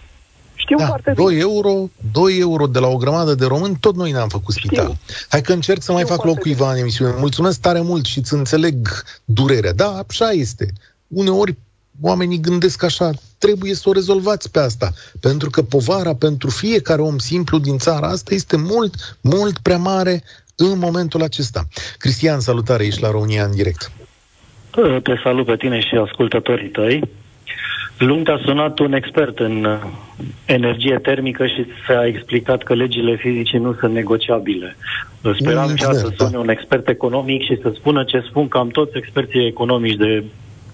Știu 0.55 0.77
Da, 0.77 0.85
foarte 0.85 1.11
bine. 1.15 1.25
2 1.25 1.39
euro, 1.39 1.89
2 2.11 2.39
euro 2.39 2.67
de 2.67 2.79
la 2.79 2.87
o 2.87 2.97
grămadă 2.97 3.35
de 3.35 3.45
români, 3.45 3.77
tot 3.79 3.95
noi 3.95 4.11
ne-am 4.11 4.29
făcut 4.29 4.55
Știu. 4.55 4.69
spital. 4.69 4.97
Hai 5.29 5.41
că 5.41 5.53
încerc 5.53 5.81
să 5.81 5.91
mai 5.91 6.01
Știu 6.01 6.15
fac 6.15 6.23
foarte 6.23 6.45
loc 6.45 6.55
cuiva 6.55 6.71
în 6.71 6.77
emisiune. 6.77 7.13
Mulțumesc 7.17 7.59
tare 7.59 7.81
mult 7.81 8.05
și 8.05 8.17
îți 8.17 8.33
înțeleg 8.33 9.03
durerea. 9.25 9.73
Da, 9.73 10.03
așa 10.07 10.29
este. 10.29 10.73
Uneori 11.07 11.57
oamenii 12.01 12.39
gândesc 12.39 12.83
așa, 12.83 13.11
trebuie 13.37 13.73
să 13.75 13.89
o 13.89 13.91
rezolvați 13.91 14.51
pe 14.51 14.59
asta, 14.59 14.93
pentru 15.19 15.49
că 15.49 15.61
povara 15.61 16.15
pentru 16.15 16.49
fiecare 16.49 17.01
om 17.01 17.17
simplu 17.17 17.59
din 17.59 17.77
țara 17.77 18.07
asta 18.07 18.33
este 18.33 18.55
mult, 18.55 19.17
mult 19.21 19.57
prea 19.57 19.77
mare 19.77 20.23
în 20.55 20.79
momentul 20.79 21.21
acesta. 21.21 21.63
Cristian, 21.97 22.39
salutare, 22.39 22.85
ești 22.85 23.01
la 23.01 23.11
România 23.11 23.43
în 23.43 23.55
direct. 23.55 23.91
Te 25.03 25.13
salut 25.23 25.45
pe 25.45 25.55
tine 25.55 25.79
și 25.79 25.95
ascultătorii 25.95 26.69
tăi. 26.69 27.01
Luni 27.97 28.23
te-a 28.23 28.39
sunat 28.45 28.79
un 28.79 28.93
expert 28.93 29.39
în 29.39 29.63
uh, 29.63 29.79
energie 30.45 30.99
termică 31.01 31.45
și 31.45 31.65
ți-a 31.85 32.05
explicat 32.05 32.63
că 32.63 32.73
legile 32.73 33.15
fizice 33.15 33.57
nu 33.57 33.73
sunt 33.79 33.93
negociabile. 33.93 34.75
Speram 35.39 35.63
Un 35.69 35.75
și 35.75 35.83
să 35.83 35.89
inginer, 35.91 36.13
da. 36.17 36.25
sune 36.25 36.37
un 36.37 36.49
expert 36.49 36.87
economic 36.87 37.43
și 37.43 37.59
să 37.61 37.71
spună 37.75 38.03
ce 38.03 38.23
spun 38.29 38.47
cam 38.47 38.67
toți 38.67 38.97
experții 38.97 39.47
economici 39.47 39.95
de 39.97 40.23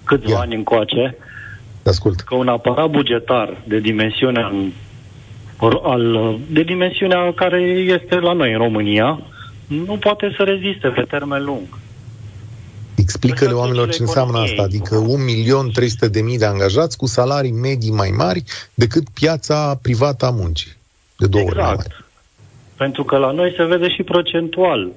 câțiva 0.04 0.30
Ia. 0.30 0.38
ani 0.38 0.54
încoace, 0.54 1.16
Te 1.82 1.88
ascult. 1.88 2.20
că 2.20 2.34
un 2.34 2.48
aparat 2.48 2.90
bugetar 2.90 3.56
de 3.64 3.78
dimensiunea 3.78 4.52
al, 5.82 6.36
de 6.50 6.62
dimensiunea 6.62 7.32
care 7.34 7.60
este 7.98 8.14
la 8.14 8.32
noi 8.32 8.52
în 8.52 8.58
România 8.58 9.20
nu 9.66 9.96
poate 9.96 10.34
să 10.36 10.42
reziste 10.42 10.88
pe 10.88 11.02
termen 11.02 11.44
lung. 11.44 11.78
Explică-le 12.94 13.50
Așa 13.50 13.58
oamenilor 13.58 13.88
ce 13.88 14.02
legile 14.02 14.06
înseamnă 14.06 14.38
economiei. 14.38 14.58
asta, 14.58 14.62
adică 14.62 14.94
1.300.000 16.32 16.38
de 16.38 16.44
angajați 16.44 16.96
cu 16.96 17.06
salarii 17.06 17.52
medii 17.52 17.90
mai 17.90 18.10
mari 18.16 18.44
decât 18.74 19.08
piața 19.08 19.78
privată 19.82 20.26
a 20.26 20.30
muncii. 20.30 20.72
De 21.16 21.26
două 21.26 21.44
ori 21.44 21.54
mai 21.54 21.64
mari. 21.64 21.78
Exact. 21.86 22.04
Pentru 22.76 23.04
că 23.04 23.16
la 23.16 23.30
noi 23.30 23.54
se 23.56 23.64
vede 23.64 23.88
și 23.88 24.02
procentual. 24.02 24.90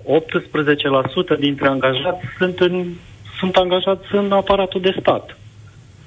18% 1.36 1.39
dintre 1.39 1.68
angajați 1.68 2.26
sunt, 2.38 2.59
în, 2.59 2.86
sunt 3.39 3.55
angajați 3.55 4.05
în 4.11 4.32
aparatul 4.32 4.82
de 4.82 4.95
stat. 4.99 5.38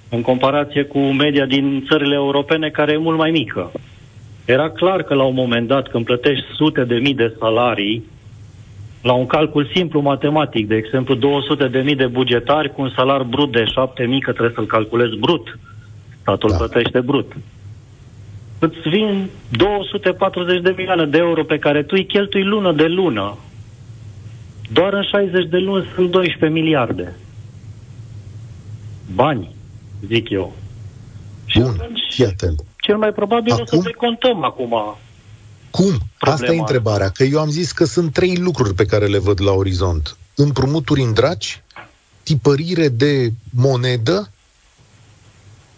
În 0.08 0.22
comparație 0.22 0.82
cu 0.82 0.98
media 0.98 1.44
din 1.44 1.84
țările 1.88 2.14
europene, 2.14 2.70
care 2.70 2.92
e 2.92 2.96
mult 2.96 3.18
mai 3.18 3.30
mică. 3.30 3.72
Era 4.44 4.70
clar 4.70 5.02
că 5.02 5.14
la 5.14 5.22
un 5.22 5.34
moment 5.34 5.68
dat, 5.68 5.88
când 5.88 6.04
plătești 6.04 6.44
sute 6.56 6.84
de 6.84 6.94
mii 6.94 7.14
de 7.14 7.36
salarii, 7.38 8.04
la 9.02 9.12
un 9.12 9.26
calcul 9.26 9.70
simplu 9.74 10.00
matematic, 10.00 10.68
de 10.68 10.74
exemplu 10.76 11.14
200 11.14 11.68
de 11.68 11.80
mii 11.80 11.94
de 11.96 12.06
bugetari 12.06 12.72
cu 12.74 12.82
un 12.82 12.90
salar 12.96 13.22
brut 13.22 13.52
de 13.52 13.64
7 13.64 14.04
mii, 14.04 14.20
că 14.20 14.30
trebuie 14.32 14.54
să-l 14.54 14.66
calculezi 14.66 15.16
brut, 15.16 15.58
statul 16.20 16.50
Da. 16.50 16.56
da. 16.56 16.64
plătește 16.64 17.00
brut 17.00 17.32
îți 18.58 18.88
vin 18.88 19.28
240 19.50 20.62
de 20.62 20.74
milioane 20.76 21.06
de 21.06 21.18
euro 21.18 21.44
pe 21.44 21.58
care 21.58 21.82
tu 21.82 21.94
îi 21.98 22.06
cheltui 22.06 22.44
lună 22.44 22.72
de 22.72 22.86
lună. 22.86 23.36
Doar 24.72 24.92
în 24.92 25.02
60 25.02 25.48
de 25.48 25.56
luni 25.58 25.84
sunt 25.94 26.10
12 26.10 26.60
miliarde. 26.60 27.16
Bani, 29.14 29.54
zic 30.06 30.30
eu. 30.30 30.52
Și 31.46 31.58
Bun, 31.60 31.68
atunci, 31.80 32.00
fii 32.10 32.24
atent. 32.24 32.60
cel 32.80 32.96
mai 32.96 33.12
probabil 33.12 33.52
o 33.52 33.54
Acum? 33.54 33.66
să 33.66 33.78
decontăm 33.84 34.44
acum. 34.44 34.96
Cum? 35.70 35.98
Asta 36.18 36.32
e 36.32 36.36
Problema 36.36 36.60
întrebarea. 36.60 37.08
Că 37.08 37.22
eu 37.22 37.40
am 37.40 37.50
zis 37.50 37.72
că 37.72 37.84
sunt 37.84 38.12
trei 38.12 38.36
lucruri 38.36 38.74
pe 38.74 38.84
care 38.86 39.06
le 39.06 39.18
văd 39.18 39.40
la 39.42 39.52
orizont. 39.52 40.16
Împrumuturi 40.34 41.02
în 41.02 41.12
draci, 41.12 41.62
tipărire 42.22 42.88
de 42.88 43.32
monedă 43.50 44.30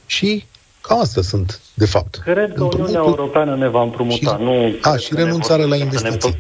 și 0.07 0.45
cam 0.81 1.01
astea 1.01 1.23
sunt, 1.23 1.61
de 1.75 1.87
fapt. 1.87 2.21
Cred 2.25 2.53
că 2.55 2.65
Uniunea 2.65 2.93
Europeană 3.05 3.57
ne 3.57 3.69
va 3.69 3.83
împrumuta. 3.83 4.37
și- 4.37 4.43
nu 4.43 4.77
A, 4.81 4.89
cred 4.91 5.01
și 5.01 5.09
că 5.09 5.15
ne 5.17 5.23
renunțare 5.25 5.63
vor- 5.65 5.71
la 5.71 5.77
să 5.77 5.83
ne 5.85 5.85
investiții. 5.85 6.37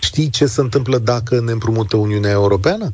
Știi 0.00 0.30
ce 0.30 0.46
se 0.46 0.60
întâmplă 0.60 0.98
dacă 0.98 1.40
ne 1.40 1.52
împrumută 1.52 1.96
Uniunea 1.96 2.30
Europeană? 2.30 2.90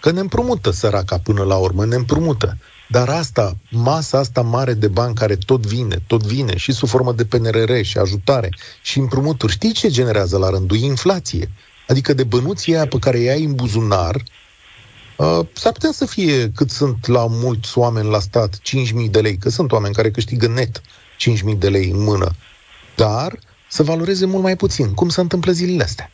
Că 0.00 0.10
ne 0.10 0.20
împrumută 0.20 0.70
săraca 0.70 1.18
până 1.18 1.42
la 1.42 1.56
urmă, 1.56 1.84
ne 1.84 1.94
împrumută. 1.94 2.56
Dar 2.90 3.08
asta, 3.08 3.52
masa 3.70 4.18
asta 4.18 4.40
mare 4.40 4.72
de 4.72 4.88
bani 4.88 5.14
care 5.14 5.36
tot 5.36 5.66
vine, 5.66 5.96
tot 6.06 6.22
vine 6.22 6.56
și 6.56 6.72
sub 6.72 6.88
formă 6.88 7.12
de 7.12 7.24
PNRR 7.24 7.80
și 7.80 7.98
ajutare 7.98 8.48
și 8.82 8.98
împrumuturi, 8.98 9.52
știi 9.52 9.72
ce 9.72 9.88
generează 9.88 10.38
la 10.38 10.50
rândul? 10.50 10.76
Inflație. 10.76 11.50
Adică 11.88 12.12
de 12.12 12.24
bănuții 12.24 12.74
aia 12.74 12.86
pe 12.86 12.98
care 12.98 13.18
îi 13.18 13.30
ai 13.30 13.44
în 13.44 13.54
buzunar, 13.54 14.14
uh, 15.16 15.46
s-ar 15.52 15.72
putea 15.72 15.90
să 15.92 16.06
fie 16.06 16.50
cât 16.54 16.70
sunt 16.70 17.06
la 17.06 17.26
mulți 17.28 17.78
oameni 17.78 18.10
la 18.10 18.18
stat, 18.18 18.58
5.000 18.62 19.10
de 19.10 19.20
lei, 19.20 19.36
că 19.36 19.48
sunt 19.48 19.72
oameni 19.72 19.94
care 19.94 20.10
câștigă 20.10 20.46
net 20.46 20.80
5.000 21.16 21.58
de 21.58 21.68
lei 21.68 21.90
în 21.90 22.02
mână, 22.02 22.30
dar 22.96 23.38
să 23.68 23.82
valoreze 23.82 24.26
mult 24.26 24.42
mai 24.42 24.56
puțin. 24.56 24.94
Cum 24.94 25.08
se 25.08 25.20
întâmplă 25.20 25.52
zilele 25.52 25.82
astea? 25.82 26.10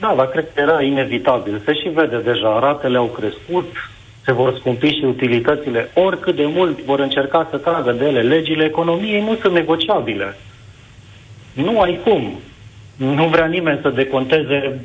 Da, 0.00 0.14
dar 0.16 0.28
cred 0.28 0.52
că 0.54 0.60
era 0.60 0.82
inevitabil. 0.82 1.62
Se 1.64 1.74
și 1.74 1.88
vede 1.88 2.20
deja, 2.20 2.58
ratele 2.58 2.96
au 2.96 3.06
crescut, 3.06 3.66
se 4.26 4.32
vor 4.32 4.56
scumpi 4.58 4.86
și 4.86 5.04
utilitățile. 5.04 5.90
Oricât 5.94 6.36
de 6.36 6.46
mult 6.46 6.84
vor 6.84 7.00
încerca 7.00 7.48
să 7.50 7.56
tragă 7.56 7.92
de 7.92 8.04
ele, 8.04 8.22
legile 8.22 8.64
economiei 8.64 9.20
nu 9.20 9.36
sunt 9.40 9.52
negociabile. 9.52 10.36
Nu 11.52 11.80
ai 11.80 12.00
cum. 12.04 12.38
Nu 12.96 13.28
vrea 13.28 13.46
nimeni 13.46 13.78
să 13.82 13.88
deconteze, 13.88 14.80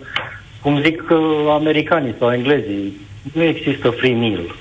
cum 0.62 0.82
zic 0.82 1.04
uh, 1.10 1.20
americanii 1.50 2.16
sau 2.20 2.32
englezii. 2.32 3.00
Nu 3.34 3.44
există 3.44 3.90
free 3.90 4.14
meal. 4.14 4.56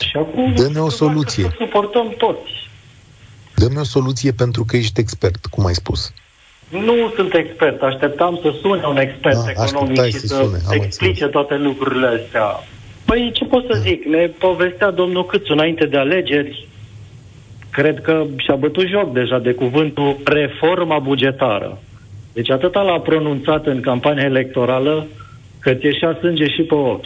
Și 0.00 0.16
acum 0.16 0.52
Dă-ne 0.54 0.78
o 0.80 0.88
soluție. 0.88 1.42
Să 1.42 1.54
suportăm 1.58 2.14
toți. 2.18 2.68
Dă-mi 3.54 3.78
o 3.78 3.84
soluție 3.84 4.32
pentru 4.32 4.64
că 4.64 4.76
ești 4.76 5.00
expert, 5.00 5.46
cum 5.46 5.66
ai 5.66 5.74
spus. 5.74 6.12
Nu 6.68 7.12
sunt 7.16 7.34
expert, 7.34 7.82
așteptam 7.82 8.38
să 8.42 8.54
sune 8.60 8.86
un 8.86 8.96
expert 8.96 9.44
Da, 9.44 9.50
economic 9.50 9.98
așteptai 9.98 10.10
și 10.10 10.18
să 10.18 10.26
să 10.26 10.34
sune, 10.34 10.58
am 10.66 10.72
explice 10.72 11.24
înțeles. 11.24 11.32
toate 11.32 11.56
lucrurile 11.56 12.06
astea. 12.06 12.62
Păi 13.08 13.30
ce 13.34 13.44
pot 13.44 13.64
să 13.70 13.78
zic? 13.82 14.04
Ne 14.04 14.26
povestea 14.26 14.90
domnul 14.90 15.26
Câțu 15.26 15.52
înainte 15.52 15.86
de 15.86 15.96
alegeri, 15.96 16.68
cred 17.70 18.00
că 18.00 18.24
și-a 18.36 18.54
bătut 18.54 18.86
joc 18.86 19.12
deja 19.12 19.38
de 19.38 19.52
cuvântul 19.52 20.16
reforma 20.24 20.98
bugetară. 20.98 21.78
Deci 22.32 22.50
atâta 22.50 22.80
l-a 22.80 23.00
pronunțat 23.00 23.66
în 23.66 23.80
campania 23.80 24.24
electorală 24.24 25.06
că 25.58 25.74
ți 25.74 25.84
ieșea 25.84 26.16
sânge 26.20 26.48
și 26.48 26.62
pe 26.62 26.74
ochi, 26.74 27.04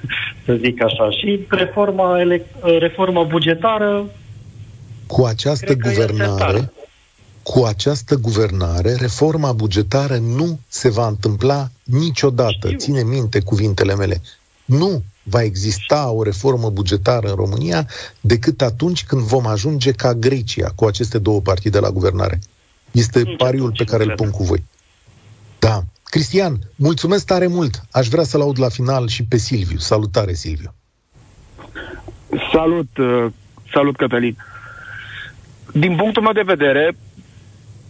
să 0.44 0.54
zic 0.54 0.82
așa. 0.84 1.10
Și 1.10 1.40
reforma, 1.48 2.20
ele- 2.20 2.46
reforma 2.78 3.22
bugetară 3.22 4.04
Cu 5.06 5.24
această 5.24 5.64
Cred 5.64 5.78
că 5.78 5.88
este 5.88 6.06
guvernare, 6.12 6.52
tare. 6.52 6.72
cu 7.42 7.64
această 7.64 8.14
guvernare, 8.16 8.94
reforma 9.00 9.52
bugetară 9.52 10.16
nu 10.36 10.58
se 10.68 10.90
va 10.90 11.06
întâmpla 11.06 11.68
niciodată. 11.84 12.66
Știu. 12.66 12.78
Ține 12.78 13.02
minte 13.02 13.40
cuvintele 13.40 13.94
mele. 13.94 14.20
Nu 14.64 15.02
va 15.22 15.42
exista 15.42 16.10
o 16.10 16.22
reformă 16.22 16.70
bugetară 16.70 17.28
în 17.28 17.34
România 17.34 17.86
decât 18.20 18.62
atunci 18.62 19.04
când 19.04 19.22
vom 19.22 19.46
ajunge 19.46 19.90
ca 19.90 20.14
Grecia 20.14 20.72
cu 20.74 20.84
aceste 20.84 21.18
două 21.18 21.40
partide 21.40 21.78
la 21.78 21.90
guvernare. 21.90 22.38
Este 22.90 23.22
Nici 23.22 23.36
pariul 23.36 23.62
atunci 23.62 23.78
pe 23.78 23.84
care 23.84 24.04
nu 24.04 24.10
îl 24.10 24.16
cred. 24.16 24.28
pun 24.28 24.38
cu 24.38 24.44
voi. 24.44 24.64
Da. 25.58 25.82
Cristian, 26.04 26.58
mulțumesc 26.76 27.26
tare 27.26 27.46
mult. 27.46 27.82
Aș 27.90 28.08
vrea 28.08 28.24
să-l 28.24 28.40
aud 28.40 28.58
la 28.58 28.68
final 28.68 29.08
și 29.08 29.24
pe 29.24 29.36
Silviu. 29.36 29.78
Salutare, 29.78 30.32
Silviu. 30.32 30.74
Salut, 32.52 32.96
uh, 32.96 33.26
salut 33.72 33.96
Cătălin. 33.96 34.36
Din 35.72 35.96
punctul 35.96 36.22
meu 36.22 36.32
de 36.32 36.42
vedere, 36.44 36.96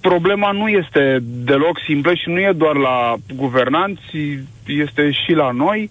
problema 0.01 0.51
nu 0.51 0.68
este 0.68 1.18
deloc 1.22 1.78
simplă 1.87 2.14
și 2.14 2.28
nu 2.28 2.39
e 2.39 2.53
doar 2.57 2.76
la 2.76 3.16
guvernanți, 3.35 4.39
este 4.66 5.11
și 5.11 5.33
la 5.33 5.51
noi 5.51 5.91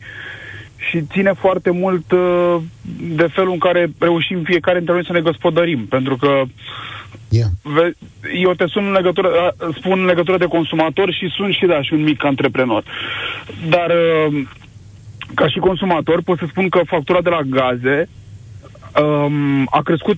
și 0.90 1.02
ține 1.12 1.34
foarte 1.34 1.70
mult 1.70 2.12
uh, 2.12 2.56
de 3.00 3.28
felul 3.34 3.52
în 3.52 3.60
care 3.60 3.92
reușim 4.00 4.42
fiecare 4.44 4.78
dintre 4.78 4.94
noi 4.94 5.06
să 5.06 5.14
ne 5.14 5.22
gospodărim. 5.22 5.86
Pentru 5.86 6.16
că 6.16 6.44
Yeah. 7.30 7.48
Eu 8.42 8.54
te 8.54 8.66
sun 8.68 8.86
în 8.86 8.92
legătură, 8.92 9.28
uh, 9.28 9.76
spun 9.78 10.00
în 10.00 10.06
legătură 10.06 10.38
de 10.38 10.46
consumator 10.46 11.14
și 11.14 11.28
sunt 11.36 11.54
și 11.54 11.66
da, 11.66 11.82
și 11.82 11.94
un 11.94 12.04
mic 12.04 12.24
antreprenor. 12.24 12.84
Dar 13.70 13.90
uh, 13.90 14.42
ca 15.34 15.48
și 15.48 15.60
consumator 15.60 16.22
pot 16.22 16.38
să 16.38 16.46
spun 16.50 16.70
că 16.70 16.82
factura 16.86 17.22
de 17.22 17.30
la 17.30 17.42
gaze 17.42 18.10
um, 19.02 19.68
a 19.72 19.82
crescut 19.84 20.18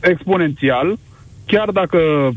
exponențial, 0.00 0.98
chiar 1.46 1.70
dacă 1.70 2.30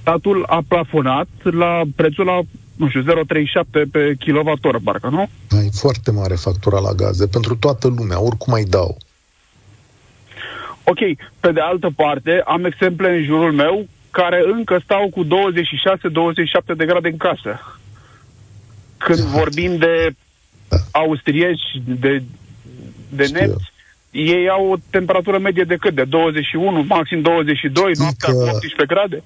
statul 0.00 0.44
a 0.46 0.62
plafonat 0.68 1.28
la 1.42 1.82
prețul 1.96 2.24
la, 2.24 2.40
nu 2.82 2.88
știu, 2.88 3.02
0,37 3.02 3.90
pe 3.90 4.14
kilowattoră, 4.18 4.78
parcă, 4.84 5.08
nu? 5.08 5.28
Ai 5.58 5.70
foarte 5.72 6.10
mare 6.10 6.34
factura 6.34 6.78
la 6.78 6.92
gaze 6.92 7.26
pentru 7.26 7.56
toată 7.56 7.88
lumea, 7.88 8.20
oricum 8.20 8.52
ai 8.52 8.64
dau. 8.64 8.96
Ok, 10.84 10.98
pe 11.40 11.52
de 11.52 11.60
altă 11.60 11.90
parte, 11.96 12.42
am 12.46 12.64
exemple 12.64 13.16
în 13.16 13.24
jurul 13.24 13.52
meu 13.52 13.86
care 14.10 14.42
încă 14.54 14.80
stau 14.84 15.08
cu 15.10 15.24
26-27 15.24 15.28
de 16.76 16.84
grade 16.84 17.08
în 17.08 17.16
casă. 17.16 17.78
Când 18.96 19.18
vorbim 19.18 19.76
de 19.76 20.14
da. 20.68 20.76
austrieci, 20.90 21.80
de, 21.84 22.22
de 23.08 23.26
nemți, 23.32 23.72
ei 24.10 24.48
au 24.48 24.70
o 24.70 24.76
temperatură 24.90 25.38
medie 25.38 25.64
de 25.64 25.76
cât? 25.76 25.94
De 25.94 26.04
21, 26.04 26.84
maxim 26.88 27.20
22, 27.20 27.92
noaptea 27.96 28.32
cu 28.32 28.38
18 28.38 28.84
grade? 28.86 29.22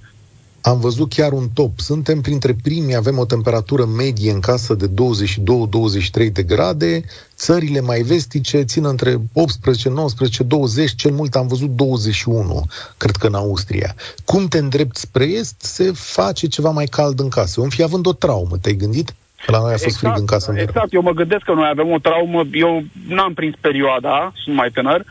Am 0.66 0.80
văzut 0.80 1.08
chiar 1.08 1.32
un 1.32 1.48
top. 1.54 1.78
Suntem 1.78 2.20
printre 2.20 2.56
primii, 2.62 2.94
avem 2.94 3.18
o 3.18 3.24
temperatură 3.24 3.84
medie 3.84 4.30
în 4.30 4.40
casă 4.40 4.74
de 4.74 4.88
22-23 4.88 6.32
de 6.32 6.42
grade. 6.42 7.04
Țările 7.34 7.80
mai 7.80 8.00
vestice 8.00 8.62
țin 8.62 8.84
între 8.84 9.16
18, 9.32 9.88
19, 9.88 10.42
20, 10.42 10.94
cel 10.94 11.10
mult 11.10 11.34
am 11.34 11.46
văzut 11.46 11.70
21, 11.70 12.64
cred 12.96 13.16
că 13.16 13.26
în 13.26 13.34
Austria. 13.34 13.94
Cum 14.24 14.46
te 14.48 14.58
îndrepti 14.58 15.00
spre 15.00 15.24
est, 15.24 15.60
se 15.62 15.90
face 15.94 16.46
ceva 16.46 16.70
mai 16.70 16.86
cald 16.86 17.20
în 17.20 17.28
casă. 17.28 17.60
Om 17.60 17.68
fi 17.68 17.82
având 17.82 18.06
o 18.06 18.12
traumă, 18.12 18.58
te-ai 18.58 18.74
gândit? 18.74 19.14
Că 19.44 19.52
la 19.52 19.58
noi 19.58 19.72
a 19.72 19.72
fost 19.72 19.84
exact, 19.84 20.00
frig 20.00 20.18
în 20.18 20.26
casă. 20.26 20.52
Exact, 20.56 20.92
eu 20.92 21.02
mă 21.02 21.12
gândesc 21.12 21.42
că 21.42 21.52
noi 21.52 21.68
avem 21.70 21.90
o 21.90 21.98
traumă, 21.98 22.42
eu 22.52 22.84
n-am 23.08 23.34
prins 23.34 23.54
perioada, 23.60 24.32
sunt 24.44 24.56
mai 24.56 24.70
tânăr, 24.70 25.04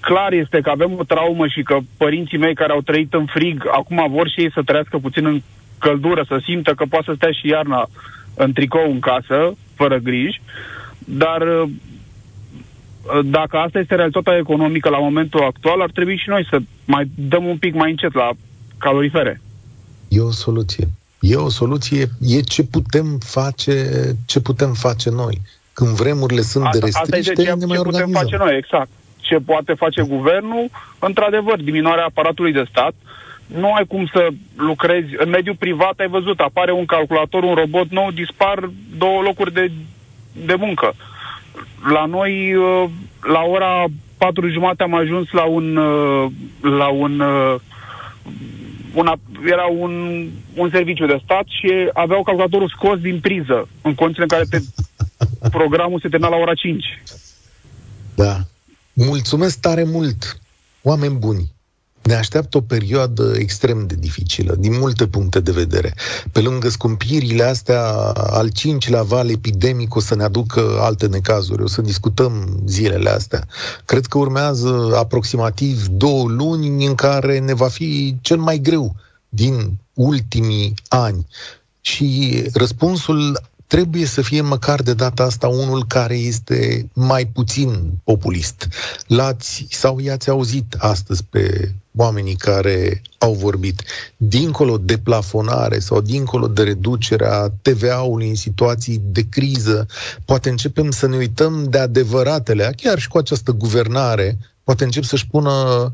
clar 0.00 0.32
este 0.32 0.60
că 0.60 0.70
avem 0.70 0.92
o 0.98 1.02
traumă 1.02 1.46
și 1.46 1.62
că 1.62 1.78
părinții 1.96 2.38
mei 2.38 2.54
care 2.54 2.72
au 2.72 2.80
trăit 2.80 3.12
în 3.14 3.26
frig, 3.26 3.64
acum 3.72 4.06
vor 4.10 4.28
și 4.28 4.40
ei 4.40 4.52
să 4.52 4.62
trăiască 4.62 4.98
puțin 4.98 5.26
în 5.26 5.42
căldură, 5.78 6.24
să 6.28 6.40
simtă 6.44 6.74
că 6.74 6.84
poate 6.88 7.04
să 7.08 7.12
stea 7.16 7.30
și 7.30 7.48
iarna 7.48 7.88
în 8.34 8.52
tricou 8.52 8.90
în 8.90 9.00
casă, 9.00 9.56
fără 9.74 9.98
griji, 9.98 10.40
dar 10.98 11.40
uh, 11.40 11.68
dacă 13.24 13.56
asta 13.56 13.78
este 13.78 13.94
realitatea 13.94 14.36
economică 14.36 14.88
la 14.88 14.98
momentul 14.98 15.44
actual, 15.44 15.80
ar 15.80 15.90
trebui 15.90 16.16
și 16.16 16.28
noi 16.28 16.46
să 16.50 16.58
mai 16.84 17.10
dăm 17.14 17.44
un 17.44 17.56
pic 17.56 17.74
mai 17.74 17.90
încet 17.90 18.14
la 18.14 18.30
calorifere. 18.78 19.40
E 20.08 20.20
o 20.20 20.30
soluție. 20.30 20.88
E 21.20 21.34
o 21.34 21.48
soluție, 21.48 22.06
e 22.20 22.40
ce 22.40 22.62
putem 22.62 23.18
face, 23.24 23.74
ce 24.26 24.40
putem 24.40 24.72
face 24.72 25.10
noi. 25.10 25.40
Când 25.72 25.90
vremurile 25.90 26.40
sunt 26.40 26.64
asta, 26.64 26.78
de 26.78 26.84
restriște, 26.84 27.16
asta 27.18 27.32
e 27.32 27.34
de 27.34 27.42
ce, 27.42 27.54
ne 27.56 27.64
mai 27.64 27.76
ce 27.76 27.82
putem 27.82 28.10
face 28.10 28.36
noi, 28.36 28.56
exact 28.56 28.88
ce 29.26 29.36
poate 29.46 29.72
face 29.74 30.02
guvernul, 30.02 30.70
într-adevăr, 30.98 31.62
diminuarea 31.62 32.04
aparatului 32.04 32.52
de 32.52 32.64
stat. 32.70 32.94
Nu 33.46 33.72
ai 33.72 33.84
cum 33.88 34.06
să 34.12 34.28
lucrezi 34.56 35.14
în 35.16 35.28
mediul 35.28 35.56
privat, 35.58 35.98
ai 35.98 36.08
văzut, 36.08 36.40
apare 36.40 36.72
un 36.72 36.84
calculator, 36.84 37.42
un 37.42 37.54
robot 37.54 37.88
nou, 37.90 38.10
dispar 38.10 38.70
două 38.98 39.22
locuri 39.22 39.52
de, 39.52 39.70
de 40.32 40.54
muncă. 40.54 40.94
La 41.92 42.04
noi, 42.04 42.54
uh, 42.54 42.84
la 43.22 43.40
ora 43.40 43.84
patru 44.18 44.48
jumate 44.48 44.82
am 44.82 44.94
ajuns 44.94 45.30
la 45.30 45.44
un, 45.44 45.76
uh, 45.76 46.26
la 46.60 46.88
un 46.88 47.20
uh, 47.20 47.54
una, 48.94 49.14
era 49.46 49.64
un, 49.64 50.26
un 50.54 50.70
serviciu 50.70 51.06
de 51.06 51.20
stat 51.24 51.44
și 51.46 51.90
aveau 51.92 52.22
calculatorul 52.22 52.68
scos 52.68 52.98
din 52.98 53.20
priză, 53.20 53.68
în 53.82 53.94
condițiile 53.94 54.26
în 54.30 54.38
care 54.38 54.44
te, 54.50 54.58
programul 55.48 56.00
se 56.00 56.08
termina 56.08 56.30
la 56.30 56.42
ora 56.42 56.54
5. 56.54 56.84
Da. 58.14 58.36
Mulțumesc 58.98 59.58
tare 59.58 59.84
mult, 59.84 60.40
oameni 60.82 61.14
buni. 61.14 61.54
Ne 62.02 62.14
așteaptă 62.14 62.56
o 62.56 62.60
perioadă 62.60 63.34
extrem 63.38 63.86
de 63.86 63.94
dificilă, 63.94 64.54
din 64.54 64.78
multe 64.78 65.06
puncte 65.06 65.40
de 65.40 65.50
vedere. 65.50 65.94
Pe 66.32 66.40
lângă 66.40 66.68
scumpirile 66.68 67.42
astea, 67.42 67.82
al 68.12 68.48
cincilea 68.48 69.02
val 69.02 69.30
epidemic 69.30 69.94
o 69.94 70.00
să 70.00 70.14
ne 70.14 70.22
aducă 70.22 70.78
alte 70.80 71.06
necazuri. 71.06 71.62
O 71.62 71.66
să 71.66 71.80
discutăm 71.80 72.62
zilele 72.66 73.10
astea. 73.10 73.46
Cred 73.84 74.06
că 74.06 74.18
urmează 74.18 74.92
aproximativ 74.96 75.86
două 75.86 76.28
luni 76.28 76.86
în 76.86 76.94
care 76.94 77.38
ne 77.38 77.54
va 77.54 77.68
fi 77.68 78.16
cel 78.20 78.38
mai 78.38 78.58
greu 78.58 78.94
din 79.28 79.78
ultimii 79.94 80.74
ani. 80.88 81.26
Și 81.80 82.42
răspunsul 82.52 83.40
trebuie 83.66 84.06
să 84.06 84.22
fie 84.22 84.40
măcar 84.40 84.82
de 84.82 84.94
data 84.94 85.22
asta 85.22 85.48
unul 85.48 85.84
care 85.86 86.16
este 86.16 86.88
mai 86.92 87.26
puțin 87.26 87.90
populist. 88.04 88.68
L-ați 89.06 89.66
sau 89.70 89.98
i-ați 89.98 90.30
auzit 90.30 90.74
astăzi 90.78 91.24
pe 91.30 91.74
oamenii 91.96 92.34
care 92.34 93.02
au 93.18 93.32
vorbit. 93.32 93.82
Dincolo 94.16 94.78
de 94.78 94.98
plafonare 94.98 95.78
sau 95.78 96.00
dincolo 96.00 96.46
de 96.46 96.62
reducerea 96.62 97.52
TVA-ului 97.62 98.28
în 98.28 98.34
situații 98.34 99.00
de 99.04 99.28
criză, 99.28 99.86
poate 100.24 100.48
începem 100.48 100.90
să 100.90 101.06
ne 101.06 101.16
uităm 101.16 101.66
de 101.70 101.78
adevăratele, 101.78 102.72
chiar 102.76 102.98
și 102.98 103.08
cu 103.08 103.18
această 103.18 103.52
guvernare, 103.52 104.38
poate 104.64 104.84
încep 104.84 105.04
să-și 105.04 105.26
pună 105.26 105.92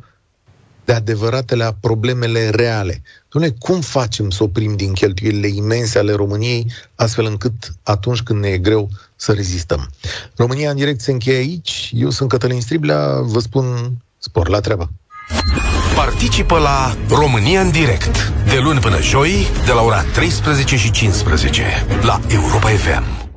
de 0.85 0.93
adevăratele 0.93 1.77
problemele 1.81 2.51
reale. 2.51 3.03
Dom'le, 3.03 3.59
cum 3.59 3.81
facem 3.81 4.31
să 4.31 4.43
oprim 4.43 4.77
din 4.77 4.93
cheltuielile 4.93 5.47
imense 5.47 5.99
ale 5.99 6.13
României, 6.13 6.73
astfel 6.95 7.25
încât 7.25 7.53
atunci 7.83 8.23
când 8.23 8.41
ne 8.41 8.49
e 8.49 8.59
greu 8.59 8.89
să 9.17 9.33
rezistăm? 9.33 9.91
România 10.37 10.71
în 10.71 10.77
direct 10.77 11.01
se 11.01 11.11
încheie 11.11 11.37
aici. 11.37 11.91
Eu 11.95 12.11
sunt 12.11 12.29
Cătălin 12.29 12.61
Striblea, 12.61 13.21
vă 13.21 13.41
spun 13.41 13.93
spor 14.19 14.49
la 14.49 14.61
treabă. 14.61 14.91
Participă 15.95 16.59
la 16.59 16.97
România 17.09 17.61
în 17.61 17.71
direct, 17.71 18.33
de 18.47 18.59
luni 18.59 18.81
până 18.81 19.01
joi, 19.01 19.47
de 19.67 19.73
la 19.73 19.81
ora 19.83 20.03
13 20.03 20.77
și 20.77 20.91
15, 20.91 21.65
la 22.03 22.21
Europa 22.29 22.69
FM. 22.69 23.23